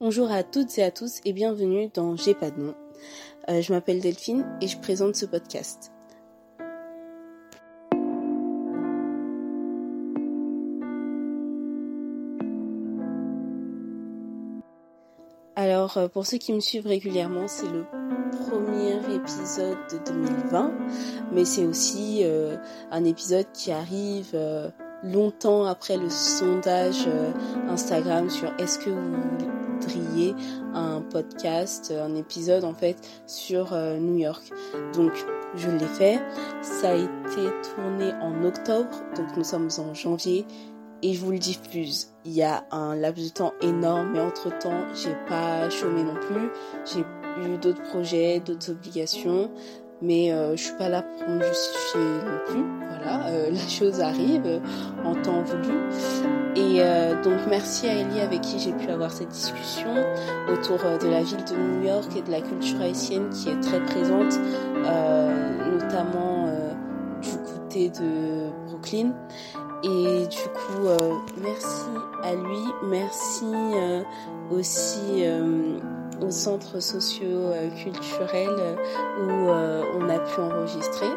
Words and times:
Bonjour 0.00 0.30
à 0.30 0.44
toutes 0.44 0.78
et 0.78 0.84
à 0.84 0.92
tous 0.92 1.20
et 1.24 1.32
bienvenue 1.32 1.90
dans 1.92 2.14
J'ai 2.14 2.32
pas 2.32 2.52
de 2.52 2.60
nom. 2.60 2.74
Euh, 3.48 3.60
je 3.60 3.72
m'appelle 3.72 4.00
Delphine 4.00 4.46
et 4.60 4.68
je 4.68 4.78
présente 4.78 5.16
ce 5.16 5.26
podcast. 5.26 5.90
Alors, 15.56 15.96
euh, 15.96 16.06
pour 16.06 16.26
ceux 16.26 16.38
qui 16.38 16.52
me 16.52 16.60
suivent 16.60 16.86
régulièrement, 16.86 17.48
c'est 17.48 17.68
le 17.68 17.84
premier 18.46 18.98
épisode 19.12 19.78
de 19.90 19.98
2020, 20.12 20.74
mais 21.32 21.44
c'est 21.44 21.64
aussi 21.64 22.20
euh, 22.22 22.56
un 22.92 23.02
épisode 23.02 23.50
qui 23.52 23.72
arrive 23.72 24.38
longtemps 25.02 25.64
après 25.64 25.96
le 25.96 26.08
sondage 26.08 27.08
Instagram 27.68 28.30
sur 28.30 28.52
est-ce 28.60 28.78
que 28.78 28.90
vous 28.90 29.57
un 30.74 31.00
podcast, 31.00 31.92
un 31.92 32.14
épisode 32.14 32.64
en 32.64 32.74
fait 32.74 32.96
sur 33.26 33.72
euh, 33.72 33.98
New 33.98 34.16
York. 34.16 34.52
Donc 34.94 35.12
je 35.54 35.70
l'ai 35.70 35.86
fait. 35.86 36.20
Ça 36.62 36.90
a 36.90 36.94
été 36.94 37.50
tourné 37.74 38.12
en 38.20 38.44
octobre, 38.44 38.90
donc 39.16 39.36
nous 39.36 39.44
sommes 39.44 39.68
en 39.78 39.94
janvier 39.94 40.46
et 41.02 41.14
je 41.14 41.20
vous 41.24 41.32
le 41.32 41.38
diffuse. 41.38 42.08
Il 42.24 42.32
y 42.32 42.42
a 42.42 42.64
un 42.70 42.96
laps 42.96 43.24
de 43.24 43.32
temps 43.32 43.54
énorme, 43.60 44.10
mais 44.12 44.20
entre 44.20 44.56
temps, 44.58 44.84
j'ai 44.94 45.14
pas 45.28 45.70
chômé 45.70 46.02
non 46.02 46.14
plus. 46.14 46.50
J'ai 46.84 47.00
eu 47.46 47.56
d'autres 47.58 47.82
projets, 47.82 48.40
d'autres 48.40 48.70
obligations 48.70 49.50
mais 50.00 50.32
euh, 50.32 50.56
je 50.56 50.62
suis 50.64 50.76
pas 50.76 50.88
là 50.88 51.02
pour 51.02 51.28
me 51.28 51.42
justifier 51.42 52.00
non 52.00 52.38
plus. 52.46 52.64
Voilà, 52.88 53.28
euh, 53.28 53.50
la 53.50 53.68
chose 53.68 54.00
arrive 54.00 54.46
euh, 54.46 54.60
en 55.04 55.14
temps 55.14 55.42
voulu. 55.42 55.74
Et 56.56 56.80
donc 57.22 57.38
merci 57.48 57.86
à 57.86 57.94
Ellie 57.94 58.20
avec 58.20 58.40
qui 58.40 58.58
j'ai 58.58 58.72
pu 58.72 58.88
avoir 58.90 59.12
cette 59.12 59.28
discussion 59.28 59.94
autour 60.52 60.78
de 60.78 61.06
la 61.06 61.22
ville 61.22 61.44
de 61.44 61.54
New 61.54 61.86
York 61.86 62.08
et 62.16 62.22
de 62.22 62.30
la 62.32 62.40
culture 62.40 62.80
haïtienne 62.80 63.28
qui 63.30 63.50
est 63.50 63.60
très 63.60 63.80
présente, 63.80 64.40
notamment 65.70 66.48
du 67.22 67.30
côté 67.30 67.90
de 67.90 68.50
Brooklyn. 68.66 69.12
Et 69.84 70.26
du 70.26 70.42
coup, 70.54 70.88
merci 71.40 71.86
à 72.24 72.34
lui, 72.34 72.64
merci 72.88 73.46
aussi 74.50 75.24
aux 76.20 76.30
centres 76.30 76.80
sociaux 76.80 77.52
culturels 77.82 78.76
où 79.20 79.30
euh, 79.48 79.82
on 79.98 80.08
a 80.08 80.18
pu 80.18 80.40
enregistrer. 80.40 81.10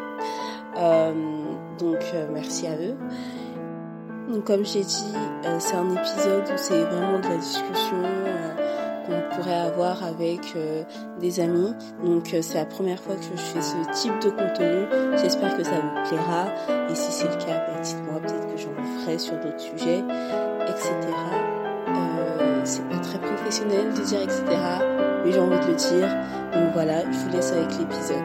Euh, 0.76 1.12
donc 1.78 2.00
euh, 2.14 2.28
merci 2.32 2.66
à 2.66 2.76
eux. 2.76 2.96
Donc 4.30 4.44
comme 4.44 4.64
j'ai 4.64 4.82
dit, 4.82 5.14
c'est 5.58 5.74
un 5.74 5.90
épisode 5.90 6.44
où 6.44 6.56
c'est 6.56 6.82
vraiment 6.84 7.18
de 7.18 7.28
la 7.28 7.36
discussion 7.36 8.02
qu'on 9.04 9.36
pourrait 9.36 9.58
avoir 9.58 10.02
avec 10.04 10.40
des 11.20 11.40
amis. 11.40 11.74
Donc 12.02 12.34
c'est 12.40 12.54
la 12.54 12.64
première 12.64 13.00
fois 13.00 13.16
que 13.16 13.22
je 13.22 13.36
fais 13.36 13.60
ce 13.60 13.76
type 13.92 14.18
de 14.22 14.30
contenu. 14.30 15.18
J'espère 15.20 15.56
que 15.56 15.64
ça 15.64 15.72
vous 15.72 16.08
plaira. 16.08 16.46
Et 16.88 16.94
si 16.94 17.12
c'est 17.12 17.28
le 17.28 17.44
cas, 17.44 17.66
bah, 17.66 17.80
dites-moi 17.82 18.20
peut-être 18.20 18.54
que 18.54 18.56
j'en 18.56 19.00
ferai 19.00 19.18
sur 19.18 19.34
d'autres 19.34 19.60
sujets, 19.60 20.02
etc 20.62 21.41
c'est 22.64 22.88
pas 22.88 22.98
très 22.98 23.20
professionnel 23.20 23.92
de 23.92 24.04
dire 24.04 24.22
etc. 24.22 24.44
Mais 25.24 25.32
j'ai 25.32 25.40
envie 25.40 25.58
de 25.58 25.70
le 25.70 25.74
dire. 25.74 26.08
Donc 26.52 26.72
voilà, 26.72 27.02
je 27.10 27.18
vous 27.18 27.30
laisse 27.30 27.50
avec 27.52 27.70
l'épisode. 27.78 28.22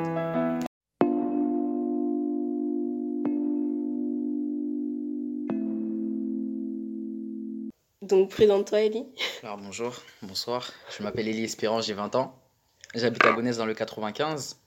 Donc 8.02 8.30
présente-toi 8.30 8.82
Ellie. 8.82 9.06
Alors 9.44 9.58
bonjour, 9.58 9.94
bonsoir. 10.22 10.72
Je 10.96 11.04
m'appelle 11.04 11.28
Ellie 11.28 11.44
Espérance, 11.44 11.88
j'ai 11.88 11.94
20 11.94 12.16
ans. 12.16 12.36
J'habite 12.96 13.26
à 13.26 13.34
Gonesse 13.34 13.58
dans 13.58 13.66
le 13.66 13.74
95. 13.74 14.60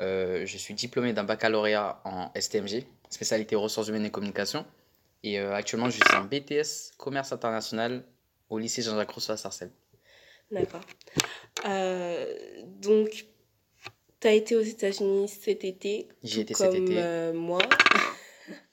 Euh, 0.00 0.44
je 0.44 0.58
suis 0.58 0.74
diplômé 0.74 1.12
d'un 1.12 1.24
baccalauréat 1.24 2.00
en 2.04 2.30
STMG, 2.38 2.84
spécialité 3.10 3.56
ressources 3.56 3.88
humaines 3.88 4.04
et 4.04 4.10
communication. 4.10 4.66
Et 5.22 5.40
euh, 5.40 5.54
actuellement, 5.54 5.88
je 5.88 5.92
suis 5.92 6.14
en 6.14 6.24
BTS 6.24 6.96
commerce 6.98 7.32
international 7.32 8.04
au 8.50 8.58
lycée 8.58 8.82
Jean-Jacques 8.82 9.10
Rousseau 9.10 9.32
à 9.32 9.36
Sarcelles. 9.36 9.70
D'accord. 10.50 10.80
Euh, 11.66 12.34
donc, 12.80 13.26
tu 14.20 14.28
as 14.28 14.32
été 14.32 14.56
aux 14.56 14.62
États-Unis 14.62 15.28
cet 15.28 15.64
été. 15.64 16.08
J'ai 16.22 16.42
été 16.42 16.54
cet 16.54 16.74
été. 16.74 16.94
Euh, 16.96 17.32
moi. 17.32 17.60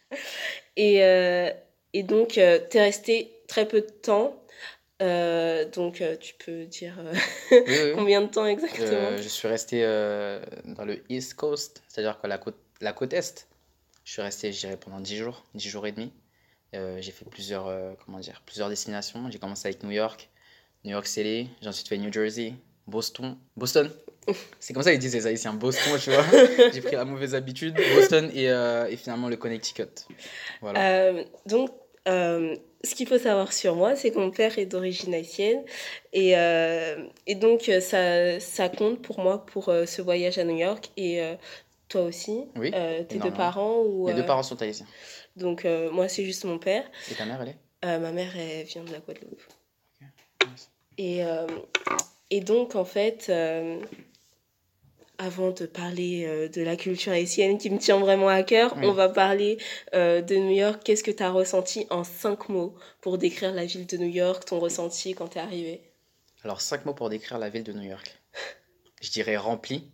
et, 0.77 1.03
euh, 1.03 1.51
et 1.93 2.03
donc, 2.03 2.29
tu 2.29 2.39
es 2.39 2.81
resté 2.81 3.41
très 3.47 3.67
peu 3.67 3.81
de 3.81 3.91
temps. 3.91 4.41
donc, 4.99 6.01
tu 6.19 6.33
peux 6.35 6.65
dire 6.65 6.97
combien 7.95 8.21
de 8.21 8.27
temps 8.27 8.45
exactement 8.45 9.17
Je 9.17 9.27
suis 9.27 9.47
resté 9.47 9.81
dans 10.65 10.85
le 10.85 11.03
East 11.09 11.33
Coast, 11.35 11.83
c'est-à-dire 11.87 12.19
que 12.21 12.27
la 12.27 12.37
côte, 12.37 12.57
la 12.81 12.93
côte 12.93 13.13
Est. 13.13 13.47
Je 14.05 14.11
suis 14.11 14.21
resté, 14.21 14.53
je 14.53 14.59
dirais, 14.59 14.77
pendant 14.77 14.99
10 14.99 15.17
jours, 15.17 15.43
10 15.55 15.67
jours 15.67 15.87
et 15.87 15.91
demi. 15.91 16.13
Euh, 16.75 16.97
j'ai 16.99 17.11
fait 17.11 17.25
plusieurs, 17.25 17.67
euh, 17.67 17.93
comment 18.05 18.19
dire, 18.19 18.41
plusieurs 18.45 18.69
destinations. 18.69 19.29
J'ai 19.31 19.39
commencé 19.39 19.67
avec 19.67 19.83
New 19.83 19.91
York, 19.91 20.29
New 20.83 20.91
York 20.91 21.07
City, 21.07 21.49
j'ai 21.61 21.69
ensuite 21.69 21.87
fait 21.87 21.97
New 21.97 22.11
Jersey, 22.11 22.53
Boston. 22.87 23.37
Boston 23.55 23.91
C'est 24.59 24.73
comme 24.73 24.81
ça 24.81 24.91
qu'ils 24.91 24.99
disent 24.99 25.13
les 25.13 25.27
Haïtiens, 25.27 25.53
Boston, 25.53 25.99
tu 26.01 26.11
vois. 26.11 26.25
j'ai 26.73 26.81
pris 26.81 26.95
la 26.95 27.05
mauvaise 27.05 27.35
habitude. 27.35 27.75
Boston 27.95 28.31
et, 28.33 28.49
euh, 28.49 28.87
et 28.89 28.97
finalement 28.97 29.29
le 29.29 29.37
Connecticut. 29.37 30.07
Voilà. 30.61 31.13
donc, 31.45 31.69
ce 32.07 32.93
qu'il 32.95 33.07
faut 33.07 33.17
savoir 33.19 33.53
sur 33.53 33.75
moi, 33.75 33.95
c'est 33.95 34.11
que 34.11 34.17
mon 34.17 34.31
père 34.31 34.57
est 34.57 34.65
d'origine 34.65 35.13
haïtienne. 35.13 35.63
Et, 36.11 36.31
et 36.31 37.35
donc, 37.35 37.69
ça, 37.81 38.39
ça 38.39 38.69
compte 38.69 39.01
pour 39.03 39.19
moi 39.19 39.45
pour 39.45 39.65
ce 39.65 40.01
voyage 40.01 40.39
à 40.39 40.43
New 40.43 40.57
York. 40.57 40.89
Et 40.97 41.21
toi 41.87 42.01
aussi 42.01 42.45
Oui. 42.55 42.71
tes 42.71 43.19
deux 43.19 43.31
parents 43.31 43.83
ou, 43.83 44.07
Mes 44.07 44.15
deux 44.15 44.25
parents 44.25 44.43
sont 44.43 44.59
haïtiens. 44.59 44.87
Donc, 45.35 45.65
euh, 45.65 45.91
moi, 45.91 46.07
c'est 46.07 46.23
juste 46.23 46.45
mon 46.45 46.57
père. 46.57 46.89
Et 47.11 47.15
ta 47.15 47.25
mère, 47.25 47.41
elle 47.41 47.49
est? 47.49 47.57
Euh, 47.85 47.99
Ma 47.99 48.11
mère, 48.11 48.35
elle 48.37 48.65
vient 48.65 48.83
de 48.83 48.91
la 48.91 48.99
Guadeloupe. 48.99 49.41
Et, 50.97 51.25
euh, 51.25 51.45
et 52.29 52.39
donc, 52.39 52.75
en 52.75 52.85
fait, 52.85 53.31
avant 55.17 55.51
de 55.51 55.65
parler 55.65 56.49
de 56.49 56.61
la 56.61 56.77
culture 56.77 57.11
haïtienne 57.11 57.57
qui 57.57 57.69
me 57.69 57.77
tient 57.77 57.99
vraiment 57.99 58.29
à 58.29 58.43
cœur, 58.43 58.75
on 58.77 58.93
va 58.93 59.09
parler 59.09 59.57
de 59.93 60.35
New 60.35 60.55
York. 60.55 60.81
Qu'est-ce 60.83 61.03
que 61.03 61.11
tu 61.11 61.21
as 61.21 61.31
ressenti 61.31 61.85
en 61.89 62.03
cinq 62.03 62.47
mots 62.49 62.75
pour 63.01 63.17
décrire 63.17 63.53
la 63.53 63.65
ville 63.65 63.85
de 63.85 63.97
New 63.97 64.09
York, 64.09 64.45
ton 64.45 64.59
ressenti 64.59 65.13
quand 65.13 65.27
tu 65.29 65.37
es 65.37 65.41
arrivé? 65.41 65.81
Alors, 66.43 66.61
cinq 66.61 66.85
mots 66.85 66.93
pour 66.93 67.09
décrire 67.09 67.39
la 67.39 67.49
ville 67.49 67.63
de 67.63 67.73
New 67.73 67.83
York. 67.89 68.17
Je 69.01 69.11
dirais 69.11 69.35
rempli. 69.35 69.91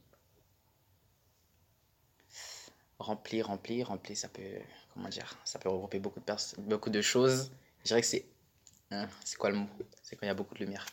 Rempli, 3.00 3.42
rempli, 3.42 3.82
rempli, 3.82 4.16
ça 4.16 4.28
peut 4.28 4.44
comment 4.94 5.10
dire, 5.10 5.38
ça 5.46 5.60
peut 5.60 5.70
regrouper 5.70 6.00
beaucoup 6.00 6.20
de, 6.20 6.62
beaucoup 6.62 6.90
de 6.90 7.02
choses. 7.02 7.52
Je 7.84 7.88
dirais 7.88 8.02
que 8.02 8.08
c'est. 8.08 8.26
Hein, 8.92 9.08
c'est 9.24 9.38
quoi 9.38 9.50
le 9.50 9.58
mot? 9.58 9.68
C'est 10.04 10.16
quand 10.16 10.26
il 10.26 10.30
y 10.30 10.32
a 10.32 10.36
beaucoup 10.36 10.54
de 10.54 10.60
lumière. 10.60 10.86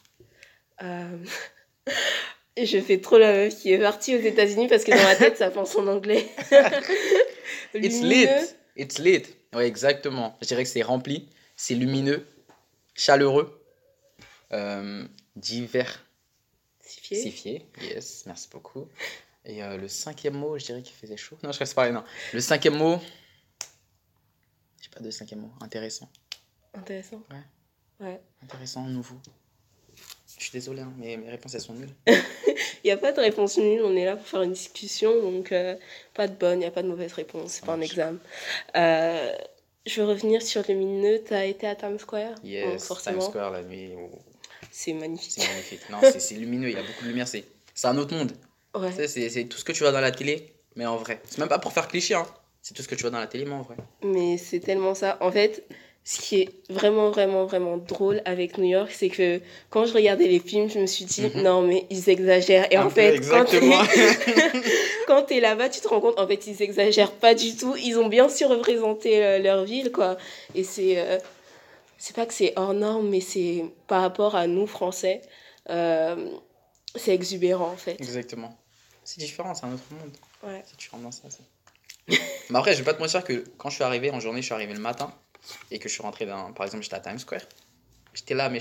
Euh... 0.83 1.19
Je 2.57 2.81
fais 2.81 3.01
trop 3.01 3.19
la 3.19 3.33
meuf 3.33 3.57
qui 3.57 3.73
est 3.73 3.79
partie 3.79 4.17
aux 4.17 4.21
États-Unis 4.21 4.67
parce 4.67 4.83
que 4.83 4.91
dans 4.91 5.03
ma 5.03 5.15
tête, 5.15 5.37
ça 5.37 5.51
pense 5.51 5.77
en 5.77 5.87
anglais. 5.87 6.29
It's 7.75 8.03
lit. 8.03 8.27
It's 8.77 8.99
lit. 8.99 9.23
Oui, 9.55 9.63
exactement. 9.63 10.37
Je 10.43 10.49
dirais 10.49 10.65
que 10.65 10.69
c'est 10.69 10.83
rempli, 10.83 11.29
c'est 11.57 11.75
lumineux, 11.75 12.27
chaleureux, 12.95 13.63
euh, 14.53 15.07
divers. 15.37 16.05
Sifié. 16.81 17.67
yes, 17.81 18.25
merci 18.27 18.49
beaucoup. 18.51 18.89
Et 19.45 19.63
euh, 19.63 19.77
le 19.77 19.89
cinquième 19.89 20.35
mot, 20.35 20.59
je 20.59 20.65
dirais 20.67 20.83
qu'il 20.83 20.97
faisait 20.97 21.17
chaud. 21.17 21.39
Non, 21.43 21.53
je 21.53 21.59
reste 21.59 21.75
pas 21.75 21.91
non. 21.91 22.05
Le 22.33 22.41
cinquième 22.41 22.77
mot, 22.77 23.01
pas 24.99 25.05
de 25.05 25.11
cinquième 25.11 25.41
mot. 25.41 25.51
Intéressant. 25.61 26.09
Intéressant 26.75 27.23
Ouais. 27.31 28.07
Ouais. 28.07 28.21
Intéressant, 28.43 28.83
nouveau. 28.83 29.17
Je 30.37 30.45
suis 30.45 30.53
désolé, 30.53 30.83
hein, 30.83 30.93
mais 30.99 31.17
mes 31.17 31.31
réponses, 31.31 31.55
elles 31.55 31.61
sont 31.61 31.75
nulles. 31.75 31.95
Il 32.85 32.87
n'y 32.87 32.91
a 32.93 32.97
pas 32.97 33.13
de 33.13 33.21
réponse 33.21 33.59
nulle, 33.59 33.83
on 33.83 33.97
est 33.97 34.05
là 34.05 34.17
pour 34.17 34.27
faire 34.27 34.43
une 34.43 34.53
discussion, 34.53 35.21
donc 35.21 35.51
euh, 35.53 35.75
pas 36.15 36.29
de 36.29 36.35
bonne, 36.35 36.59
il 36.59 36.61
n'y 36.61 36.65
a 36.65 36.71
pas 36.71 36.83
de 36.83 36.89
mauvaise 36.89 37.13
réponse, 37.13 37.51
c'est 37.51 37.65
pas 37.65 37.73
un 37.73 37.81
examen. 37.81 38.19
Euh, 38.77 39.37
je 39.85 40.01
veux 40.01 40.09
revenir 40.09 40.41
sur 40.43 40.63
le 40.63 40.75
lumineux, 40.75 41.21
tu 41.27 41.35
as 41.35 41.45
été 41.45 41.67
à 41.67 41.75
Times 41.75 41.99
Square? 41.99 42.37
Yes, 42.45 42.89
Times 43.03 43.21
Square 43.21 43.51
la 43.51 43.65
nuit. 43.65 43.91
Oh. 43.99 44.11
C'est 44.71 44.93
magnifique. 44.93 45.33
C'est 45.33 45.49
magnifique. 45.49 45.91
Non, 45.91 45.99
c'est 46.03 46.35
lumineux, 46.37 46.69
il 46.69 46.77
y 46.77 46.79
a 46.79 46.83
beaucoup 46.83 47.03
de 47.03 47.09
lumière, 47.09 47.27
c'est 47.27 47.45
un 47.83 47.99
autre 47.99 48.15
monde. 48.15 48.33
Ouais. 48.77 49.09
C'est 49.09 49.45
tout 49.47 49.59
ce 49.59 49.65
que 49.65 49.73
tu 49.73 49.83
vois 49.83 49.93
dans 49.93 50.01
la 50.01 50.13
télé, 50.13 50.55
mais 50.77 50.87
en 50.87 50.97
vrai. 50.97 51.21
C'est 51.25 51.39
même 51.39 51.49
pas 51.49 51.59
pour 51.59 51.73
faire 51.73 51.89
cliché, 51.89 52.15
hein. 52.15 52.27
C'est 52.69 52.75
tout 52.75 52.83
ce 52.83 52.89
que 52.89 52.95
tu 52.95 53.01
vois 53.01 53.11
dans 53.11 53.19
la 53.19 53.27
télé, 53.27 53.47
mais 53.47 53.55
en 53.55 53.63
vrai. 53.63 53.77
Mais 54.05 54.37
c'est 54.37 54.61
tellement 54.61 54.95
ça. 54.95 55.17
En 55.23 55.33
fait, 55.33 55.65
ce 56.05 56.21
qui 56.21 56.43
est 56.43 56.51
vraiment, 56.69 57.09
vraiment, 57.11 57.47
vraiment 57.47 57.79
drôle 57.79 58.21
avec 58.27 58.59
New 58.59 58.69
York, 58.69 58.91
c'est 58.95 59.09
que 59.09 59.41
quand 59.71 59.87
je 59.87 59.95
regardais 59.95 60.29
les 60.29 60.39
films, 60.39 60.69
je 60.69 60.79
me 60.79 60.85
suis 60.85 61.07
dit, 61.07 61.23
mhm. 61.23 61.41
non, 61.45 61.63
mais 61.63 61.87
ils 61.89 62.11
exagèrent. 62.11 62.71
Et 62.71 62.77
en 62.77 62.91
fait, 62.91 63.27
quand 63.27 63.47
tu 63.47 63.57
es, 65.35 65.41
là-bas, 65.41 65.71
tu 65.71 65.81
te 65.81 65.89
rends 65.89 66.03
compte, 66.03 66.21
en 66.21 66.27
fait, 66.27 66.47
ils 66.47 66.61
exagèrent 66.61 67.13
pas 67.13 67.35
du 67.35 67.57
tout. 67.57 67.75
Ils 67.77 67.97
ont 67.99 68.09
bien 68.09 68.29
surreprésenté 68.29 69.25
euh, 69.25 69.39
leur 69.39 69.65
ville, 69.65 69.91
quoi. 69.91 70.19
Et 70.55 70.63
c'est. 70.63 70.99
Euh, 70.99 71.19
c'est 71.97 72.15
pas 72.15 72.27
que 72.27 72.35
c'est 72.35 72.53
hors 72.57 72.75
norme, 72.75 73.09
mais 73.09 73.23
c'est 73.23 73.65
par 73.87 74.03
rapport 74.03 74.37
à 74.37 74.47
nous, 74.47 74.67
Français. 74.67 75.23
euh, 75.71 76.33
c'est 76.97 77.15
exubérant 77.15 77.71
en 77.71 77.77
fait. 77.77 77.99
Exactement. 77.99 78.55
C'est 79.05 79.21
différent, 79.21 79.55
c'est 79.55 79.65
un 79.65 79.73
autre 79.73 79.85
monde. 79.91 80.13
Ouais. 80.43 80.63
Si 80.67 80.77
tu 80.77 80.91
rentres 80.91 81.05
dans 81.05 81.11
ça, 81.11 81.23
c'est. 81.31 81.43
Mais 82.51 82.59
après, 82.59 82.73
je 82.73 82.79
vais 82.79 82.85
pas 82.85 82.95
te 82.95 83.01
mentir 83.01 83.25
que 83.25 83.45
quand 83.59 83.69
je 83.69 83.77
suis 83.77 83.85
arrivé 83.85 84.11
en 84.11 84.21
journée, 84.21 84.41
je 84.41 84.47
suis 84.47 84.55
arrivé 84.55 84.73
le 84.73 84.81
matin 84.81 85.13
et 85.71 85.79
que 85.79 85.89
je 85.89 85.95
suis 85.95 86.03
rentré 86.03 86.27
dans. 86.27 86.53
Par 86.53 86.67
exemple, 86.67 86.83
j'étais 86.83 86.97
à 86.97 87.01
Times 87.01 87.19
Square. 87.19 87.43
J'étais 88.15 88.35
là, 88.35 88.49
mais 88.49 88.61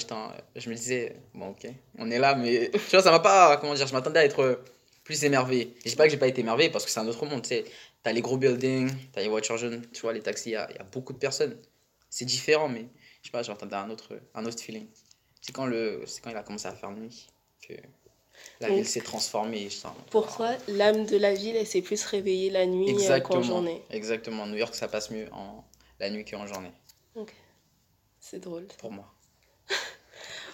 je 0.55 0.69
me 0.69 0.75
disais, 0.75 1.15
bon, 1.33 1.49
ok, 1.49 1.67
on 1.97 2.11
est 2.11 2.19
là, 2.19 2.35
mais 2.35 2.69
tu 2.73 2.79
vois, 2.91 3.01
ça 3.01 3.11
m'a 3.11 3.19
pas. 3.19 3.57
Comment 3.57 3.73
dire, 3.73 3.87
je 3.87 3.93
m'attendais 3.93 4.19
à 4.19 4.25
être 4.25 4.61
plus 5.03 5.23
émerveillé. 5.23 5.73
Je 5.85 5.89
dis 5.89 5.95
pas 5.95 6.03
que 6.03 6.11
j'ai 6.11 6.17
pas 6.17 6.27
été 6.27 6.41
émerveillé 6.41 6.69
parce 6.69 6.83
que 6.85 6.91
c'est 6.91 6.99
un 6.99 7.07
autre 7.07 7.25
monde, 7.25 7.41
tu 7.41 7.49
sais. 7.49 7.65
T'as 8.03 8.11
les 8.11 8.21
gros 8.21 8.37
buildings, 8.37 8.91
t'as 9.13 9.21
les 9.21 9.29
voitures 9.29 9.57
jaunes, 9.57 9.81
tu 9.93 10.01
vois, 10.01 10.13
les 10.13 10.21
taxis, 10.21 10.49
il 10.49 10.53
y 10.53 10.55
a, 10.55 10.67
beaucoup 10.91 11.13
de 11.13 11.17
personnes. 11.17 11.57
C'est 12.09 12.25
différent, 12.25 12.69
mais 12.69 12.87
je 13.21 13.27
sais 13.27 13.31
pas, 13.31 13.41
je 13.41 13.49
m'attendais 13.51 13.75
à 13.75 13.81
un 13.81 13.89
autre, 13.89 14.19
un 14.35 14.45
autre 14.45 14.61
feeling. 14.61 14.87
C'est 15.41 15.53
quand, 15.53 15.65
le, 15.65 16.03
quand 16.21 16.29
il 16.29 16.37
a 16.37 16.43
commencé 16.43 16.67
à 16.67 16.73
faire 16.73 16.91
nuit 16.91 17.27
que 17.67 17.73
la 18.61 18.67
Donc, 18.69 18.77
ville 18.77 18.87
s'est 18.87 19.01
transformée. 19.01 19.69
je 19.69 19.75
sens- 19.75 19.93
Pour 20.11 20.33
toi, 20.35 20.51
l'âme 20.67 21.05
de 21.05 21.17
la 21.17 21.33
ville, 21.33 21.55
elle 21.55 21.67
s'est 21.67 21.81
plus 21.81 22.03
réveillée 22.05 22.49
la 22.49 22.65
nuit 22.65 22.95
euh, 23.09 23.19
qu'en 23.19 23.41
journée? 23.41 23.81
Exactement. 23.91 24.45
New 24.47 24.57
York, 24.57 24.73
ça 24.75 24.87
passe 24.87 25.11
mieux 25.11 25.27
en 25.33 25.63
la 25.99 26.09
nuit 26.09 26.25
qu'en 26.25 26.45
journée, 26.47 26.71
C'est 28.19 28.39
drôle. 28.39 28.67
pour 28.77 28.91
moi. 28.91 29.05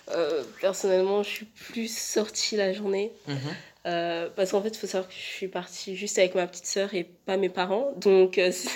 Euh, 0.09 0.43
personnellement, 0.59 1.23
je 1.23 1.29
suis 1.29 1.45
plus 1.45 1.87
sortie 1.87 2.57
la 2.57 2.73
journée. 2.73 3.13
Mhm. 3.25 3.37
Euh, 3.85 4.29
parce 4.35 4.51
qu'en 4.51 4.61
fait, 4.61 4.67
il 4.69 4.77
faut 4.77 4.85
savoir 4.87 5.07
que 5.07 5.15
je 5.15 5.19
suis 5.19 5.47
partie 5.47 5.95
juste 5.95 6.17
avec 6.19 6.35
ma 6.35 6.45
petite 6.45 6.65
sœur 6.65 6.93
et 6.93 7.05
pas 7.05 7.37
mes 7.37 7.47
parents. 7.47 7.93
Donc, 7.97 8.37
euh, 8.37 8.51
Ah, 8.53 8.69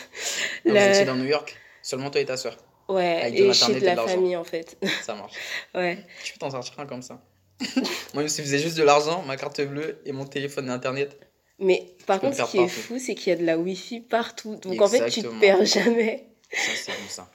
Vous 0.65 0.74
la- 0.74 0.89
étiez 0.89 1.04
dans 1.06 1.15
New 1.18 1.25
York? 1.25 1.57
Seulement 1.81 2.09
toi 2.09 2.21
et 2.21 2.25
ta 2.25 2.38
soeur. 2.38 2.56
ouais, 2.88 3.21
avec 3.24 3.33
et 3.39 3.54
chez 3.54 3.77
de 3.80 3.86
la 3.86 3.98
famille 3.98 4.38
en 4.38 4.45
fait. 4.45 4.77
Ça 5.04 5.15
marche. 5.15 5.33
Ouais. 5.75 5.98
Tu 6.24 6.31
peux 6.31 6.39
t'en 6.39 6.50
sortir 6.51 6.80
un 6.80 6.86
comme 6.86 7.01
ça. 7.01 7.21
moi, 8.13 8.21
il 8.21 8.24
me 8.24 8.27
suffisait 8.27 8.59
juste 8.59 8.77
de 8.77 8.83
l'argent, 8.83 9.24
ma 9.24 9.36
carte 9.38 9.62
bleue 9.62 10.00
et 10.06 10.12
mon 10.12 10.25
téléphone 10.25 10.68
et 10.68 10.71
internet. 10.71 11.19
Mais 11.59 11.95
par 12.06 12.19
contre, 12.19 12.36
ce 12.36 12.51
qui 12.51 12.59
est 12.59 12.68
fou, 12.68 13.00
c'est 13.00 13.15
qu'il 13.15 13.31
y 13.31 13.36
a 13.36 13.36
de 13.39 13.45
la 13.45 13.57
Wi-Fi 13.57 14.01
partout. 14.01 14.56
Donc 14.57 14.80
en 14.80 14.88
fait, 14.88 15.09
tu 15.09 15.21
te 15.24 15.39
perds 15.39 15.65
jamais. 15.65 16.27
Ça, 16.51 16.71
c'est 16.75 16.92
bon 16.92 17.09
ça. 17.09 17.30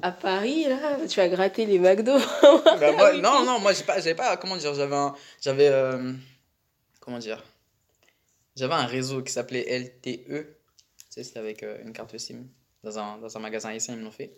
À 0.00 0.10
Paris, 0.10 0.64
là, 0.64 0.98
tu 1.08 1.16
vas 1.20 1.28
gratter 1.28 1.64
les 1.64 1.78
McDo. 1.78 2.18
Bah, 2.64 2.92
moi, 2.92 3.12
non, 3.12 3.44
non, 3.44 3.60
moi, 3.60 3.72
j'ai 3.72 3.84
pas, 3.84 4.00
j'avais 4.00 4.16
pas, 4.16 4.36
comment 4.36 4.56
dire, 4.56 4.74
j'avais 4.74 4.96
un, 4.96 5.14
j'avais, 5.40 5.68
euh, 5.68 6.12
comment 6.98 7.18
dire, 7.18 7.44
j'avais 8.56 8.74
un 8.74 8.86
réseau 8.86 9.22
qui 9.22 9.32
s'appelait 9.32 9.78
LTE. 9.78 10.26
Tu 10.26 10.44
sais, 11.08 11.22
c'était 11.22 11.38
avec 11.38 11.62
euh, 11.62 11.78
une 11.84 11.92
carte 11.92 12.16
SIM. 12.18 12.46
Dans 12.82 12.98
un, 12.98 13.18
dans 13.18 13.36
un 13.36 13.40
magasin 13.40 13.68
haïtien, 13.68 13.94
ils 13.94 14.00
me 14.00 14.04
l'ont 14.04 14.10
fait. 14.10 14.32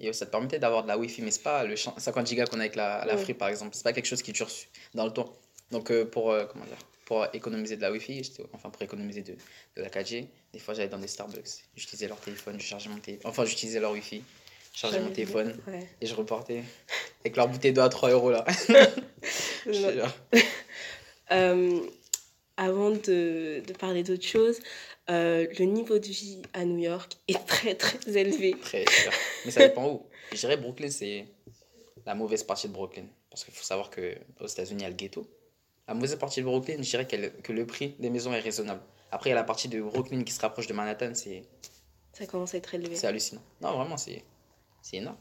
Et 0.00 0.08
euh, 0.08 0.12
ça 0.12 0.26
te 0.26 0.30
permettait 0.30 0.58
d'avoir 0.58 0.82
de 0.84 0.88
la 0.88 0.96
Wi-Fi, 0.98 1.22
mais 1.22 1.30
c'est 1.30 1.42
pas 1.42 1.64
le 1.64 1.74
champ- 1.76 1.94
50 1.98 2.32
Go 2.34 2.44
qu'on 2.50 2.58
a 2.58 2.60
avec 2.60 2.76
la, 2.76 3.04
la. 3.04 3.16
Free, 3.16 3.34
par 3.34 3.48
exemple. 3.48 3.74
C'est 3.74 3.82
pas 3.84 3.92
quelque 3.92 4.06
chose 4.06 4.22
qui 4.22 4.32
dure 4.32 4.48
dans 4.94 5.04
le 5.04 5.12
temps. 5.12 5.32
Donc, 5.70 5.90
euh, 5.90 6.04
pour, 6.04 6.30
euh, 6.30 6.44
comment 6.46 6.64
dire, 6.64 6.76
pour 7.04 7.26
économiser 7.34 7.76
de 7.76 7.82
la 7.82 7.90
Wi-Fi, 7.90 8.22
enfin, 8.52 8.70
pour 8.70 8.80
économiser 8.82 9.22
de, 9.22 9.32
de 9.76 9.82
la 9.82 9.88
4G, 9.88 10.26
des 10.52 10.58
fois, 10.58 10.74
j'allais 10.74 10.88
dans 10.88 10.98
des 10.98 11.08
Starbucks. 11.08 11.64
J'utilisais 11.76 12.06
leur 12.08 12.18
téléphone, 12.20 12.58
je 12.60 12.64
chargeais 12.66 12.88
mon 12.90 12.98
téléphone. 12.98 13.30
Enfin, 13.30 13.44
j'utilisais 13.44 13.80
leur 13.80 13.92
Wi-Fi, 13.92 14.22
je 14.74 14.78
chargeais 14.78 15.00
mon 15.00 15.10
téléphone 15.10 15.58
Ouais. 15.66 15.86
et 16.00 16.06
je 16.06 16.14
reportais 16.14 16.62
avec 17.20 17.36
leur 17.36 17.48
bouteille 17.48 17.72
d'eau 17.72 17.82
à 17.82 17.88
3 17.88 18.10
euros 18.10 18.30
là. 18.30 18.44
Je. 19.66 20.02
Euh, 21.30 21.80
avant 22.56 22.90
de, 22.90 23.60
de 23.66 23.72
parler 23.78 24.02
d'autre 24.02 24.24
chose, 24.26 24.58
euh, 25.10 25.46
le 25.58 25.64
niveau 25.64 25.98
de 25.98 26.06
vie 26.06 26.42
à 26.52 26.64
New 26.64 26.78
York 26.78 27.16
est 27.28 27.44
très 27.46 27.74
très 27.74 28.16
élevé. 28.16 28.56
Très 28.62 28.84
cher. 28.86 29.12
Mais 29.44 29.50
ça 29.50 29.66
dépend 29.66 29.88
où. 29.90 30.02
Je 30.32 30.36
dirais 30.36 30.56
Brooklyn, 30.56 30.90
c'est 30.90 31.26
la 32.06 32.14
mauvaise 32.14 32.42
partie 32.42 32.68
de 32.68 32.72
Brooklyn. 32.72 33.04
Parce 33.30 33.44
qu'il 33.44 33.54
faut 33.54 33.64
savoir 33.64 33.90
qu'aux 33.90 34.46
États-Unis, 34.46 34.80
il 34.80 34.82
y 34.82 34.86
a 34.86 34.90
le 34.90 34.94
ghetto. 34.96 35.26
La 35.86 35.94
mauvaise 35.94 36.16
partie 36.16 36.40
de 36.40 36.46
Brooklyn, 36.46 36.76
je 36.82 36.90
dirais 36.90 37.06
que 37.06 37.52
le 37.52 37.66
prix 37.66 37.94
des 37.98 38.10
maisons 38.10 38.32
est 38.34 38.40
raisonnable. 38.40 38.80
Après, 39.10 39.30
il 39.30 39.32
y 39.32 39.36
a 39.36 39.36
la 39.36 39.44
partie 39.44 39.68
de 39.68 39.80
Brooklyn 39.80 40.22
qui 40.22 40.32
se 40.32 40.40
rapproche 40.40 40.66
de 40.66 40.74
Manhattan, 40.74 41.12
c'est 41.14 41.44
Ça 42.12 42.26
commence 42.26 42.52
à 42.54 42.58
être 42.58 42.74
élevé. 42.74 42.94
c'est 42.94 43.06
hallucinant. 43.06 43.42
Non, 43.62 43.72
vraiment, 43.74 43.96
c'est 43.96 44.22
énorme. 44.92 45.16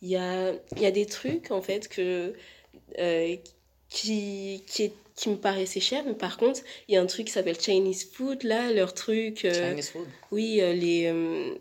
Il 0.00 0.08
y 0.08 0.16
a, 0.16 0.52
y 0.78 0.86
a 0.86 0.90
des 0.90 1.04
trucs 1.06 1.50
en 1.50 1.60
fait 1.62 1.88
que, 1.88 2.34
euh, 2.98 3.36
qui, 3.90 4.64
qui, 4.66 4.82
est- 4.84 4.94
qui 5.16 5.28
me 5.28 5.36
paraissaient 5.36 5.80
chers, 5.80 6.04
mais 6.04 6.14
par 6.14 6.36
contre, 6.36 6.60
il 6.88 6.94
y 6.94 6.96
a 6.98 7.00
un 7.02 7.06
truc 7.06 7.26
qui 7.26 7.32
s'appelle 7.32 7.58
Chinese 7.60 8.04
food, 8.12 8.42
là, 8.42 8.72
leur 8.72 8.94
truc. 8.94 9.44
euh, 9.44 9.70
Chinese 9.70 9.90
food. 9.90 10.06
Oui, 10.32 10.60
euh, 10.60 10.72
les, 10.72 11.06
euh, 11.06 11.54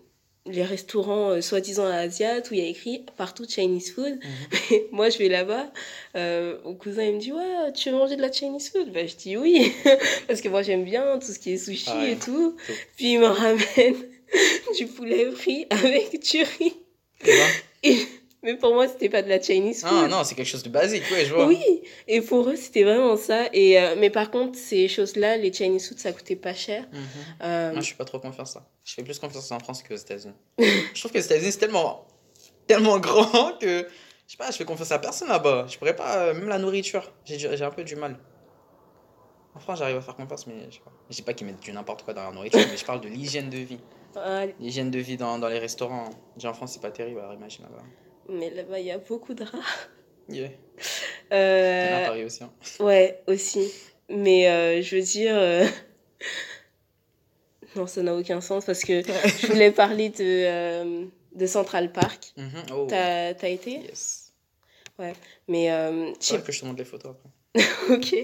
les 0.48 0.64
restaurants 0.64 1.30
euh, 1.30 1.42
soi-disant 1.42 1.86
asiates 1.86 2.50
où 2.50 2.56
il 2.56 2.60
y 2.62 2.66
a 2.66 2.68
écrit 2.68 3.06
partout 3.16 3.46
Chinese 3.48 3.92
food. 3.92 4.20
Mais 4.72 4.86
moi, 4.92 5.10
je 5.10 5.18
vais 5.20 5.30
là-bas, 5.30 5.72
euh, 6.16 6.58
mon 6.66 6.74
cousin, 6.76 7.04
il 7.04 7.14
me 7.16 7.20
dit 7.20 7.32
Ouais, 7.32 7.72
tu 7.74 7.92
veux 7.92 7.96
manger 7.98 8.16
de 8.16 8.22
la 8.22 8.32
Chinese 8.32 8.70
food? 8.70 8.92
Bah, 8.92 9.06
Je 9.06 9.16
dis 9.16 9.38
oui, 9.38 9.72
parce 10.28 10.42
que 10.42 10.50
moi, 10.50 10.64
j'aime 10.64 10.84
bien 10.84 11.20
tout 11.20 11.32
ce 11.32 11.38
qui 11.40 11.52
est 11.54 11.58
sushi 11.58 11.86
Ah 11.90 12.00
ouais, 12.00 12.12
et 12.14 12.16
tout. 12.18 12.56
tout. 12.66 12.74
Puis 12.98 13.14
il 13.14 13.20
me 13.20 13.28
ramène 13.28 13.96
du 14.78 14.88
poulet 14.88 15.30
frit 15.32 15.68
avec 15.70 16.20
du 16.22 16.42
riz. 16.42 16.74
Tu 17.24 17.32
vois 17.32 17.46
Et- 17.84 18.00
Mais 18.44 18.56
pour 18.58 18.74
moi, 18.74 18.88
c'était 18.90 19.10
pas 19.10 19.22
de 19.22 19.30
la 19.30 19.42
Chinese 19.42 19.82
food. 19.82 19.90
Ah 19.94 20.08
non, 20.10 20.24
c'est 20.26 20.36
quelque 20.36 20.48
chose 20.48 20.64
de 20.64 20.70
basique, 20.70 21.04
ouais, 21.12 21.26
je 21.26 21.34
vois. 21.34 21.48
Oui, 21.48 21.60
et 22.08 22.20
pour 22.22 22.48
eux, 22.50 22.56
c'était 22.58 22.84
vraiment 22.84 23.16
ça. 23.16 23.46
Et, 23.54 23.80
euh, 23.80 23.96
mais 23.98 24.10
par 24.10 24.30
contre, 24.32 24.58
ces 24.60 24.88
choses-là, 24.90 25.38
les 25.38 25.52
Chinese 25.54 25.88
food, 25.88 25.98
ça 26.00 26.12
coûtait 26.12 26.36
pas 26.36 26.54
cher. 26.54 26.86
Mhm. 26.92 27.00
Euh, 27.42 27.72
Moi, 27.72 27.80
je 27.80 27.86
suis 27.86 27.96
pas 27.96 28.04
trop 28.06 28.20
confiance 28.20 28.52
ça. 28.54 28.68
Je 28.84 28.94
fais 28.94 29.04
plus 29.04 29.18
confiance 29.18 29.50
en 29.52 29.60
France 29.60 29.82
qu'aux 29.82 29.96
États-Unis. 29.96 30.34
je 30.60 31.00
trouve 31.00 31.12
que 31.12 31.18
les 31.18 31.26
États-Unis, 31.26 31.52
c'est 31.54 31.60
tellement, 31.60 32.06
tellement 32.68 33.00
grand 33.00 33.58
que 33.60 33.88
je 34.28 34.32
sais 34.32 34.38
pas, 34.38 34.52
je 34.52 34.58
fais 34.58 34.66
confiance 34.66 34.92
à 34.92 35.00
personne 35.00 35.28
là-bas. 35.30 35.66
Je 35.70 35.78
pourrais 35.78 35.96
pas, 35.96 36.18
euh, 36.18 36.34
même 36.34 36.48
la 36.50 36.58
nourriture, 36.60 37.12
j'ai 37.26 37.62
un 37.64 37.72
peu 37.72 37.84
du 37.84 37.96
mal. 37.96 38.18
En 39.56 39.60
France, 39.60 39.80
j'arrive 39.80 39.98
à 39.98 40.02
faire 40.02 40.16
confiance, 40.16 40.48
mais 40.48 40.56
je 40.70 40.76
sais 40.76 40.82
pas. 40.82 40.92
Je 41.10 41.16
dis 41.16 41.22
pas 41.22 41.34
qu'ils 41.34 41.46
mettent 41.48 41.60
du 41.62 41.72
n'importe 41.72 42.04
quoi 42.04 42.14
dans 42.14 42.24
la 42.24 42.32
nourriture, 42.32 42.60
mais 42.70 42.76
je 42.78 42.84
parle 42.86 43.02
de 43.02 43.08
l'hygiène 43.08 43.50
de 43.50 43.58
vie. 43.58 43.78
ah, 44.16 44.46
L'hygiène 44.60 44.90
de 44.90 44.98
vie 45.00 45.16
dans, 45.16 45.38
dans 45.38 45.48
les 45.48 45.60
restaurants. 45.60 46.10
Déjà 46.36 46.50
en 46.50 46.54
France, 46.54 46.72
c'est 46.74 46.82
pas 46.82 46.90
terrible, 46.92 47.20
alors 47.20 47.34
imagine 47.34 47.64
là-bas. 47.66 47.84
Mais 48.30 48.50
là-bas, 48.50 48.80
il 48.80 48.86
y 48.86 48.92
a 48.92 48.98
beaucoup 48.98 49.34
de 49.34 49.44
rats. 49.44 49.60
Yeah. 50.30 50.50
A 51.32 51.36
à 51.36 51.38
Euh, 51.38 52.06
Paris 52.06 52.24
aussi. 52.26 52.44
hein. 52.44 52.52
ouais, 52.80 53.22
aussi. 53.28 53.72
Mais 54.10 54.48
euh, 54.50 54.82
je 54.82 54.96
veux 54.96 55.02
dire. 55.02 55.36
euh, 55.38 55.66
Non, 57.76 57.88
ça 57.88 58.04
n'a 58.04 58.16
aucun 58.16 58.40
sens 58.42 58.66
parce 58.66 58.82
que 58.84 59.02
je 59.42 59.48
voulais 59.48 59.72
parler 59.72 60.10
de, 60.10 60.16
euh, 60.22 61.06
de 61.34 61.46
Central 61.48 61.92
Park. 61.92 62.34
Oh, 62.72 62.86
T'as 62.90 63.34
t'as 63.34 63.50
été? 63.50 63.80
Yes. 63.80 64.32
Mais 65.48 65.72
euh, 65.72 66.14
je 66.22 66.38
que 66.38 66.52
je 66.52 66.60
te 66.62 66.66
montre 66.66 66.78
les 66.80 66.86
photos 66.86 67.12
après. 67.16 67.30
Ok. 67.90 68.16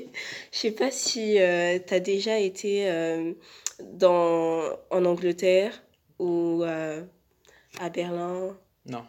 Je 0.51 0.57
sais 0.57 0.71
pas 0.71 0.91
si 0.91 1.33
tu 1.33 1.93
as 1.93 1.99
déjà 1.99 2.37
été 2.39 2.89
euh, 2.89 3.33
dans, 3.83 4.69
en 4.91 5.05
Angleterre 5.05 5.81
ou 6.19 6.63
euh, 6.63 7.01
à 7.79 7.89
Berlin. 7.89 8.55
Non. 8.85 9.03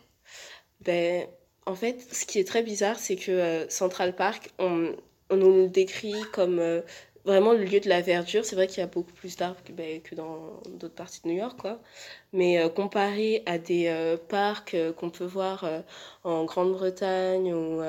Ben, 0.84 1.26
en 1.66 1.74
fait, 1.74 2.00
ce 2.12 2.24
qui 2.24 2.38
est 2.38 2.44
très 2.48 2.62
bizarre, 2.62 2.98
c'est 2.98 3.16
que 3.16 3.30
euh, 3.32 3.68
Central 3.68 4.14
Park, 4.16 4.50
on, 4.58 4.94
on 5.30 5.36
nous 5.36 5.52
le 5.64 5.68
décrit 5.68 6.14
comme 6.32 6.58
euh, 6.58 6.80
vraiment 7.24 7.52
le 7.52 7.64
lieu 7.64 7.80
de 7.80 7.88
la 7.88 8.00
verdure. 8.00 8.44
C'est 8.44 8.56
vrai 8.56 8.66
qu'il 8.66 8.78
y 8.78 8.82
a 8.82 8.86
beaucoup 8.86 9.12
plus 9.12 9.36
d'arbres 9.36 9.62
que, 9.64 9.72
ben, 9.72 10.00
que 10.00 10.14
dans 10.14 10.60
d'autres 10.78 10.94
parties 10.94 11.20
de 11.22 11.28
New 11.28 11.36
York, 11.36 11.58
quoi. 11.60 11.80
Mais 12.32 12.58
euh, 12.58 12.68
comparé 12.70 13.42
à 13.46 13.58
des 13.58 14.16
parcs 14.28 14.74
qu'on 14.96 15.10
peut 15.10 15.24
voir 15.26 15.66
en 16.24 16.44
Grande-Bretagne 16.44 17.52
ou 17.52 17.82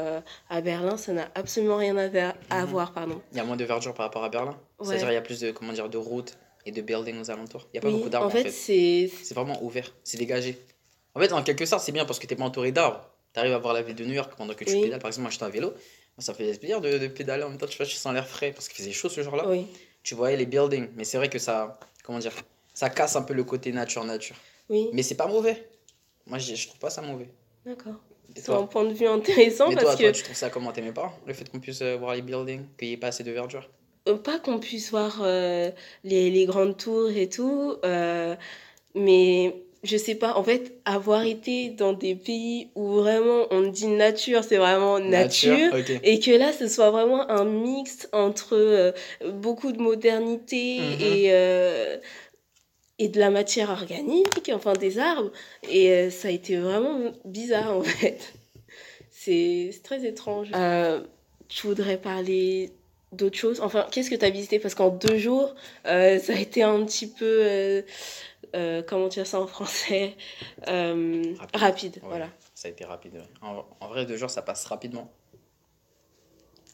à 0.50 0.62
Berlin, 0.62 0.98
ça 0.98 1.14
n'a 1.14 1.32
absolument 1.36 1.78
rien 1.78 1.96
à, 1.98 2.08
ver- 2.10 2.36
à 2.50 2.66
Mhm. 2.66 2.72
voir, 2.72 2.92
pardon. 2.92 3.22
Il 3.32 3.38
y 3.38 3.40
a 3.40 3.44
moins 3.46 3.56
de 3.56 3.64
verdure 3.64 3.94
par 3.94 4.06
rapport 4.08 4.24
à 4.24 4.30
Berlin. 4.30 4.58
Ouais. 4.80 4.88
C'est-à-dire 4.88 5.12
il 5.12 5.14
y 5.14 5.18
a 5.18 5.22
plus 5.22 5.40
de, 5.40 5.52
comment 5.52 5.72
dire, 5.74 5.88
de 5.90 5.98
routes 5.98 6.38
et 6.66 6.72
de 6.72 6.82
buildings 6.82 7.20
aux 7.22 7.32
alentours. 7.32 7.68
Il 7.74 7.78
y 7.78 7.80
a 7.80 7.82
pas 7.82 7.88
Oui, 7.88 7.94
beaucoup 7.96 8.10
d'arbres 8.10 8.28
en 8.28 8.30
fait, 8.30 8.50
c'est... 8.50 9.10
C'est 9.24 9.34
vraiment 9.34 9.64
ouvert, 9.64 9.94
c'est 10.04 10.18
dégagé. 10.18 10.58
En 11.16 11.20
fait, 11.20 11.32
en 11.34 11.44
quelque 11.44 11.66
sorte, 11.66 11.84
c'est 11.84 11.92
bien 11.92 12.06
parce 12.06 12.20
que 12.20 12.28
t'es 12.28 12.36
pas 12.36 12.44
entouré 12.44 12.72
d'arbres. 12.72 13.02
T'arrives 13.34 13.54
à 13.54 13.58
voir 13.58 13.74
la 13.74 13.82
ville 13.82 13.96
de 13.96 14.06
New 14.06 14.14
York 14.14 14.34
pendant 14.38 14.54
que 14.54 14.64
tu 14.64 14.74
Oui. 14.74 14.82
pédales. 14.84 15.00
Par 15.00 15.08
exemple, 15.10 15.24
moi, 15.24 15.32
j'étais 15.32 15.46
en 15.46 15.50
vélo. 15.50 15.74
Ça 16.18 16.34
fait 16.34 16.54
plaisir 16.58 16.82
de, 16.82 16.98
de 16.98 17.08
pédaler 17.08 17.44
en 17.44 17.50
même 17.50 17.58
temps, 17.58 17.66
tu 17.68 17.78
vois, 17.78 17.86
je 17.86 17.96
sens 17.96 18.14
l'air 18.14 18.28
frais 18.28 18.52
parce 18.52 18.68
qu'il 18.68 18.78
faisait 18.78 18.92
chaud 18.92 19.10
ce 19.10 19.24
jour-là. 19.24 19.48
Oui, 19.48 19.66
Tu 20.04 20.14
voyais 20.14 20.38
les 20.38 20.46
buildings, 20.46 20.90
mais 20.96 21.04
c'est 21.04 21.18
vrai 21.18 21.30
que 21.30 21.40
ça, 21.40 21.80
comment 22.04 22.20
dire, 22.20 22.34
ça 22.74 22.90
casse 22.90 23.16
un 23.16 23.22
peu 23.24 23.34
le 23.34 23.44
côté 23.44 23.72
nature-nature. 23.72 24.36
oui, 24.70 24.90
Mais 24.94 25.04
c'est 25.04 25.16
pas 25.16 25.28
mauvais. 25.28 25.68
Moi, 26.28 26.38
je, 26.38 26.54
je 26.54 26.68
trouve 26.68 26.80
pas 26.80 26.90
ça 26.90 27.02
mauvais. 27.02 27.30
d'accord. 27.66 27.96
C'est 28.36 28.50
un 28.50 28.64
point 28.64 28.86
de 28.86 28.94
vue 28.94 29.08
intéressant 29.08 29.68
mais 29.70 29.76
parce 29.76 29.88
toi, 29.88 29.96
que... 29.96 30.04
toi, 30.04 30.12
tu 30.14 30.24
trouves 30.24 30.36
ça 30.36 30.50
comment? 30.50 30.72
T'aimais 30.72 30.94
pas 30.94 31.12
Le 31.26 31.34
fait 31.34 31.50
qu'on 31.50 31.60
puisse 31.60 31.82
euh, 31.82 31.98
voir 31.98 32.14
les 32.16 32.22
buildings, 32.22 32.66
qu'il 32.78 32.88
n'y 32.90 32.94
ait 32.94 32.98
pas 32.98 33.08
assez 33.08 33.24
de 33.24 33.32
verdure? 33.32 33.68
Euh, 34.08 34.16
Pas 34.18 34.40
qu'on 34.40 34.60
puisse 34.60 34.92
voir 34.92 35.20
euh, 35.22 35.70
les, 36.04 36.30
les 36.30 36.46
grandes 36.46 36.78
tours 36.78 37.10
et 37.10 37.28
tout, 37.30 37.78
euh, 37.84 38.36
mais 38.96 39.56
je 39.84 39.98
sais 39.98 40.14
pas, 40.16 40.36
en 40.38 40.44
fait, 40.44 40.74
avoir 40.86 41.26
été 41.26 41.70
dans 41.70 41.94
des 41.94 42.14
pays 42.16 42.70
où 42.76 42.88
vraiment 42.94 43.48
on 43.50 43.62
dit 43.62 43.88
nature, 43.88 44.44
c'est 44.44 44.58
vraiment 44.58 45.00
nature, 45.00 45.74
et 46.04 46.20
que 46.20 46.32
là 46.32 46.52
ce 46.54 46.68
soit 46.68 46.92
vraiment 46.92 47.28
un 47.30 47.46
mix 47.46 48.08
entre 48.14 48.56
euh, 48.56 48.92
beaucoup 49.34 49.72
de 49.72 49.80
modernité 49.82 50.78
Mhm. 50.80 51.02
et, 51.02 51.26
euh, 51.32 51.98
et 53.00 53.08
de 53.08 53.20
la 53.20 53.32
matière 53.32 53.72
organique, 53.72 54.52
enfin 54.54 54.74
des 54.74 55.00
arbres, 55.00 55.32
et 55.68 55.90
euh, 55.92 56.10
ça 56.12 56.28
a 56.28 56.32
été 56.32 56.58
vraiment 56.58 57.00
bizarre 57.26 57.76
en 57.76 57.82
fait. 57.82 58.34
C'est 59.12 59.70
c'est 59.74 59.82
très 59.84 60.06
étrange. 60.06 60.50
Tu 61.50 61.68
voudrais 61.68 61.98
parler 61.98 62.70
d'autres 63.12 63.38
choses 63.38 63.60
Enfin, 63.62 63.86
qu'est-ce 63.92 64.10
que 64.10 64.16
tu 64.16 64.24
as 64.26 64.30
visité? 64.30 64.58
Parce 64.58 64.74
qu'en 64.74 64.90
deux 64.90 65.18
jours, 65.18 65.54
ça 65.84 65.92
a 65.92 66.40
été 66.40 66.64
un 66.64 66.84
petit 66.86 67.08
peu. 67.08 67.84
Euh, 68.56 68.80
euh, 68.80 68.84
comment 68.86 69.08
dire 69.08 69.26
ça 69.26 69.40
en 69.40 69.48
français 69.48 70.16
rapide, 70.68 71.38
rapide 71.54 72.00
voilà. 72.04 72.30
Ça 72.56 72.68
a 72.68 72.72
été 72.72 72.86
rapide. 72.86 73.24
En, 73.42 73.66
en, 73.80 73.88
vrai, 73.88 74.06
deux 74.06 74.18
jours, 74.18 74.30
ça 74.30 74.42
passe 74.42 74.66
rapidement. 74.66 75.12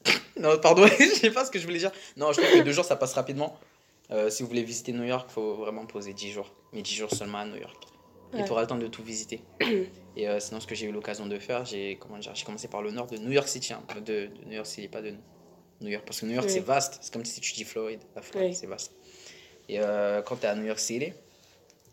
non, 0.40 0.58
pardon, 0.60 0.86
je 1.00 1.16
sais 1.16 1.32
pas 1.32 1.46
ce 1.46 1.52
que 1.52 1.60
je 1.60 1.66
voulais 1.66 1.80
dire. 1.80 1.92
Non, 2.16 2.32
je 2.32 2.42
trouve 2.42 2.60
que 2.60 2.64
deux 2.64 2.72
jours, 2.72 2.86
ça 2.86 2.96
passe 2.96 3.14
rapidement. 3.14 3.58
si 4.30 4.44
vous 4.44 4.50
voulez 4.50 4.64
visiter 4.64 4.92
New 4.92 5.04
York, 5.04 5.28
il 5.30 5.34
faut 5.34 5.56
vraiment 5.56 5.86
poser 5.86 6.14
dix 6.14 6.32
jours. 6.32 6.54
Mais 6.74 6.82
dix 6.82 6.96
jours 6.96 7.12
seulement 7.12 7.40
à 7.40 7.46
New 7.46 7.58
York. 7.58 7.84
Et 8.38 8.44
tu 8.44 8.52
auras 8.52 8.62
le 8.62 8.68
temps 8.68 8.78
de 8.78 8.88
tout 8.88 9.04
visiter. 9.04 9.42
Et 10.18 10.28
sinon, 10.40 10.60
ce 10.60 10.68
que 10.68 10.76
j'ai 10.76 10.88
eu 10.88 10.92
l'occasion 10.92 11.28
de 11.28 11.40
faire, 11.40 11.64
j'ai 11.64 11.98
commencé 11.98 12.68
par 12.68 12.82
le 12.82 12.92
nord 12.92 13.08
de 13.08 13.18
New 13.18 13.32
York 13.32 13.48
City. 13.48 13.74
Hein. 13.74 13.84
de, 13.96 14.02
de, 14.02 14.30
New 14.46 14.54
York 14.54 14.66
City, 14.66 14.88
pas 14.88 15.02
de 15.02 15.14
New 15.82 15.90
York. 15.90 16.04
Parce 16.06 16.22
que 16.22 16.26
New 16.26 16.34
York, 16.34 16.50
c'est 16.50 16.60
vaste. 16.60 17.00
C'est 17.02 17.14
comme 17.14 17.24
si 17.24 17.40
tu 17.40 17.54
dis 17.54 17.64
Floride. 17.64 18.02
La 18.16 18.22
Floride, 18.22 18.56
c'est 18.56 18.68
vaste. 18.68 18.94
Et 19.70 19.80
euh, 19.80 20.22
quand 20.22 20.38
tu 20.38 20.44
es 20.44 20.50
à 20.50 20.56
New 20.56 20.66
York 20.66 20.80
City, 20.80 21.14